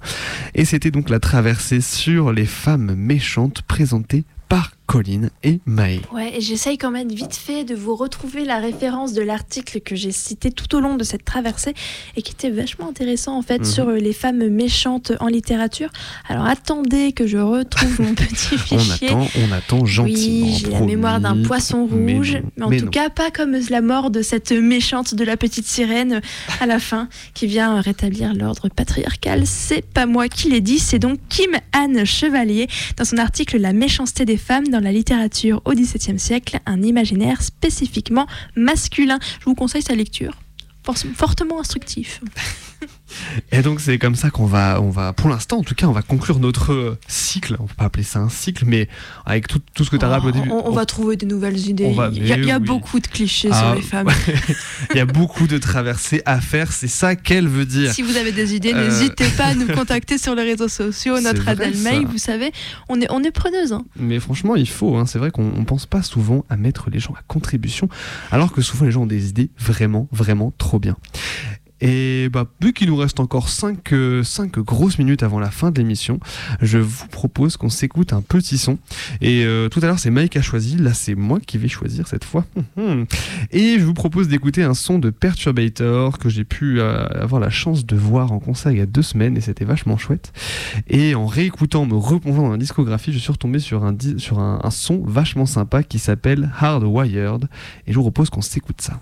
Et 0.55 0.65
c'était 0.65 0.91
donc 0.91 1.11
la 1.11 1.21
traversée 1.21 1.81
sur 1.81 2.33
les 2.33 2.47
femmes 2.47 2.95
méchantes 2.95 3.63
présentée 3.63 4.25
par 4.49 4.73
Colline 4.91 5.31
et 5.45 5.61
Maë. 5.67 6.01
Ouais, 6.13 6.37
et 6.37 6.41
j'essaye 6.41 6.77
quand 6.77 6.91
même 6.91 7.09
vite 7.11 7.37
fait 7.37 7.63
de 7.63 7.77
vous 7.77 7.95
retrouver 7.95 8.45
la 8.45 8.59
référence 8.59 9.13
de 9.13 9.23
l'article 9.23 9.81
que 9.83 9.95
j'ai 9.95 10.11
cité 10.11 10.51
tout 10.51 10.75
au 10.75 10.81
long 10.81 10.97
de 10.97 11.05
cette 11.05 11.25
traversée 11.25 11.75
et 12.17 12.23
qui 12.23 12.33
était 12.33 12.51
vachement 12.51 12.89
intéressant 12.89 13.37
en 13.39 13.43
fait 13.43 13.59
Mhm. 13.61 13.65
sur 13.65 13.89
euh, 13.89 13.99
les 13.99 14.13
femmes 14.13 14.49
méchantes 14.49 15.13
en 15.21 15.29
littérature. 15.29 15.91
Alors 16.29 16.45
attendez 16.47 17.13
que 17.13 17.29
je 17.29 17.39
retrouve 17.39 18.01
mon 18.01 18.15
petit 18.17 18.49
On 18.55 18.59
fichier. 18.59 19.09
attend, 19.11 19.29
on 19.49 19.53
attend 19.53 19.85
gentiment. 19.85 20.47
Oui, 20.49 20.59
j'ai 20.61 20.71
la 20.73 20.81
mémoire 20.81 21.21
d'un 21.21 21.41
poisson 21.45 21.89
Mais 21.93 22.15
rouge, 22.17 22.35
non, 22.35 22.41
mais, 22.57 22.65
en 22.65 22.69
mais 22.71 22.79
tout 22.79 22.85
non. 22.87 22.91
cas 22.91 23.11
pas 23.11 23.31
comme 23.31 23.57
la 23.71 23.83
mort 23.83 24.11
de 24.11 24.23
cette 24.23 24.51
méchante 24.51 25.15
de 25.15 25.23
la 25.23 25.37
petite 25.37 25.67
sirène 25.67 26.21
à 26.61 26.67
la 26.67 26.81
fin, 26.81 27.09
qui 27.35 27.47
vient 27.47 27.81
rétablir 27.81 28.35
l'ordre 28.35 28.69
patriarcal. 28.69 29.43
C'est 29.47 29.85
pas 29.87 30.07
moi 30.07 30.27
qui 30.29 30.51
l'ai 30.51 30.61
dit, 30.61 30.81
c'est 30.81 30.99
donc 30.99 31.21
Kim 31.29 31.53
Anne 31.73 32.05
Chevalier 32.05 32.67
dans 32.97 33.05
son 33.05 33.19
article 33.19 33.57
La 33.59 33.73
méchanceté 33.73 34.25
des 34.25 34.37
femmes 34.37 34.67
dans 34.67 34.80
la 34.81 34.93
littérature 34.93 35.61
au 35.65 35.73
XVIIe 35.73 36.19
siècle, 36.19 36.59
un 36.67 36.83
imaginaire 36.83 37.43
spécifiquement 37.43 38.27
masculin. 38.57 39.19
Je 39.41 39.45
vous 39.45 39.55
conseille 39.55 39.83
sa 39.83 39.95
lecture. 39.95 40.33
For- 40.85 40.97
Fortement 41.15 41.61
instructif. 41.61 42.21
Et 43.53 43.63
donc 43.63 43.81
c'est 43.81 43.99
comme 43.99 44.15
ça 44.15 44.31
qu'on 44.31 44.47
va, 44.47 44.81
on 44.81 44.91
va, 44.91 45.13
pour 45.13 45.29
l'instant 45.29 45.59
en 45.59 45.63
tout 45.63 45.75
cas, 45.75 45.87
on 45.87 45.93
va 45.93 46.03
conclure 46.03 46.39
notre 46.39 46.73
euh, 46.73 46.99
cycle. 47.09 47.57
On 47.61 47.65
peut 47.67 47.75
pas 47.77 47.85
appeler 47.85 48.03
ça 48.05 48.19
un 48.21 48.29
cycle, 48.29 48.65
mais 48.67 48.89
avec 49.27 49.47
tout, 49.49 49.61
tout 49.75 49.85
ce 49.85 49.91
que 49.91 49.97
tu 49.97 50.05
as 50.05 50.09
rappelé 50.09 50.29
au 50.31 50.33
début. 50.33 50.51
On, 50.51 50.67
on 50.69 50.73
va 50.73 50.87
trouver 50.87 51.17
de 51.17 51.27
nouvelles 51.27 51.59
idées. 51.69 51.93
va- 51.93 52.11
il 52.13 52.27
y 52.27 52.33
a, 52.33 52.37
il 52.37 52.45
y 52.45 52.51
a 52.51 52.59
mais 52.59 52.69
oui. 52.71 52.79
beaucoup 52.79 53.01
de 53.01 53.07
clichés 53.07 53.49
Ah, 53.53 53.61
sur 53.61 53.75
les 53.75 53.83
femmes. 53.83 54.09
Il 54.91 54.97
y 54.97 55.01
a 55.01 55.07
beaucoup 55.07 55.47
de 55.47 55.59
traversées 55.59 56.23
à 56.27 56.41
faire, 56.41 56.73
c'est 56.73 56.89
ça 56.89 57.17
qu'elle 57.17 57.49
veut 57.49 57.67
dire. 57.67 57.93
Si 57.93 58.03
vous 58.03 58.17
avez 58.17 58.33
des 58.33 58.55
idées, 58.55 58.73
Euh, 58.75 58.85
n'hésitez 58.89 59.29
pas 59.37 59.47
à 59.47 59.55
nous 59.55 59.67
contacter 59.67 60.17
sur 60.19 60.35
les 60.35 60.43
réseaux 60.45 60.69
sociaux, 60.69 61.21
notre 61.23 61.49
adresse 61.49 61.83
mail, 61.83 62.07
vous 62.07 62.19
savez, 62.19 62.53
on 62.89 63.01
est, 63.01 63.11
on 63.11 63.23
est 63.25 63.31
preneuse. 63.31 63.73
hein. 63.73 63.85
Mais 63.97 64.21
franchement, 64.21 64.57
il 64.57 64.69
faut. 64.69 64.97
hein. 64.97 65.07
C'est 65.07 65.19
vrai 65.19 65.31
qu'on 65.31 65.51
on 65.57 65.65
pense 65.65 65.87
pas 65.87 66.03
souvent 66.03 66.45
à 66.49 66.57
mettre 66.57 66.91
les 66.91 66.99
gens 67.01 67.15
à 67.15 67.23
contribution, 67.27 67.89
alors 68.31 68.53
que 68.53 68.61
souvent 68.63 68.85
les 68.87 68.93
gens 68.93 69.03
ont 69.03 69.07
des 69.07 69.29
idées 69.29 69.51
vraiment, 69.59 70.09
vraiment 70.13 70.53
trop 70.59 70.79
bien. 70.79 70.97
Et 71.81 72.29
bah, 72.31 72.47
vu 72.61 72.73
qu'il 72.73 72.89
nous 72.89 72.97
reste 72.97 73.21
encore 73.21 73.49
5, 73.49 73.93
grosses 74.59 74.99
minutes 74.99 75.23
avant 75.23 75.39
la 75.41 75.51
fin 75.51 75.71
de 75.71 75.79
l'émission, 75.79 76.21
je 76.61 76.79
vous 76.79 77.07
propose 77.09 77.57
qu'on 77.57 77.69
s'écoute 77.69 78.13
un 78.13 78.23
petit 78.23 78.59
son. 78.59 78.79
Et 79.21 79.45
euh, 79.45 79.69
tout 79.69 79.81
à 79.83 79.87
l'heure, 79.87 79.99
c'est 79.99 80.11
Mike 80.11 80.33
qui 80.33 80.39
a 80.39 80.43
choisi. 80.43 80.77
Là, 80.77 80.95
c'est 80.95 81.15
moi 81.15 81.41
qui 81.41 81.59
vais 81.59 81.69
choisir 81.69 82.07
cette 82.07 82.25
fois. 82.25 82.45
Et 83.51 83.79
je 83.79 83.85
vous 83.85 83.95
propose 83.95 84.29
d'écouter 84.29 84.63
un 84.63 84.75
son 84.75 84.99
de 84.99 85.11
Perturbator 85.11 86.19
que 86.19 86.29
j'ai 86.29 86.45
pu 86.45 86.81
euh, 86.81 87.07
avoir 87.09 87.41
la 87.41 87.51
chance 87.51 87.87
de 87.87 87.97
voir 87.97 88.33
en 88.33 88.39
concert 88.39 88.73
il 88.73 88.79
y 88.79 88.83
a 88.83 88.87
deux 88.87 89.03
semaines 89.03 89.37
et 89.37 89.41
c'était 89.41 89.65
vachement 89.65 89.97
chouette. 89.97 90.33
Et 90.89 91.15
en 91.15 91.27
réécoutant, 91.27 91.87
me 91.87 91.95
replongeant 91.95 92.43
dans 92.43 92.51
la 92.51 92.57
discographie, 92.57 93.13
je 93.13 93.19
suis 93.19 93.33
retombé 93.33 93.59
sur 93.59 93.85
un, 93.85 93.97
sur 94.19 94.39
un, 94.39 94.61
un 94.63 94.71
son 94.71 95.03
vachement 95.05 95.47
sympa 95.47 95.83
qui 95.83 95.99
s'appelle 95.99 96.51
Hardwired. 96.59 97.49
Et 97.87 97.93
je 97.93 97.97
vous 97.97 98.03
propose 98.03 98.31
qu'on 98.31 98.43
s'écoute 98.43 98.81
ça. 98.81 99.01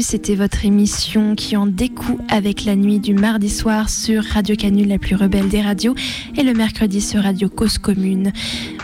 C'était 0.00 0.34
votre 0.34 0.64
émission 0.64 1.34
qui 1.34 1.56
en 1.56 1.66
découle 1.66 2.20
avec 2.28 2.64
la 2.64 2.74
nuit 2.74 3.00
du 3.00 3.12
mardi 3.12 3.50
soir 3.50 3.90
sur 3.90 4.24
Radio 4.24 4.56
Canule, 4.56 4.88
la 4.88 4.98
plus 4.98 5.14
rebelle 5.14 5.48
des 5.48 5.60
radios, 5.60 5.94
et 6.36 6.42
le 6.42 6.54
mercredi 6.54 7.00
sur 7.00 7.22
Radio 7.22 7.48
Cause 7.48 7.76
Commune. 7.78 8.32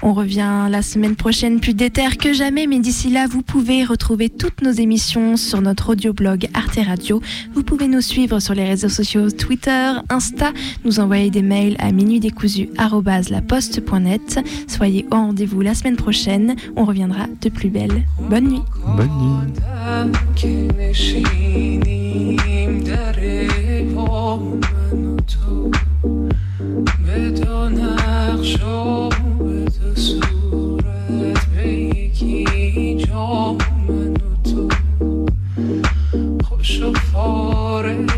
On 0.04 0.14
revient 0.14 0.66
la 0.68 0.82
semaine 0.82 1.14
prochaine 1.14 1.60
plus 1.60 1.74
déter 1.74 2.16
que 2.18 2.32
jamais, 2.32 2.66
mais 2.66 2.80
d'ici 2.80 3.08
là, 3.08 3.28
vous 3.28 3.42
pouvez 3.42 3.84
retrouver 3.84 4.28
toutes 4.28 4.60
nos 4.60 4.72
émissions 4.72 5.36
sur 5.36 5.60
notre 5.60 5.90
audioblog 5.90 6.48
Arte 6.54 6.80
Radio. 6.84 7.22
Vous 7.54 7.62
pouvez 7.62 7.86
nous 7.86 8.00
suivre 8.00 8.40
sur 8.40 8.54
les 8.54 8.64
réseaux 8.64 8.88
sociaux 8.88 9.30
Twitter, 9.30 9.92
Insta, 10.08 10.50
nous 10.84 10.98
envoyer 10.98 11.30
des 11.30 11.42
mails 11.42 11.76
à 11.78 11.92
minuitdécousu@laposte.net. 11.92 14.40
Soyez 14.66 15.06
au 15.12 15.14
rendez-vous 15.14 15.60
la 15.60 15.74
semaine 15.74 15.94
prochaine, 15.96 16.56
on 16.74 16.84
reviendra 16.84 17.28
de 17.40 17.48
plus 17.48 17.70
belle. 17.70 18.02
Bonne 18.28 18.48
nuit. 18.48 18.62
Bonne 18.96 19.06
nuit. 19.06 19.52
منو 33.88 34.36
تو 34.44 34.68
خوش 36.44 36.82
و 36.82 36.92
فارغ 36.92 38.11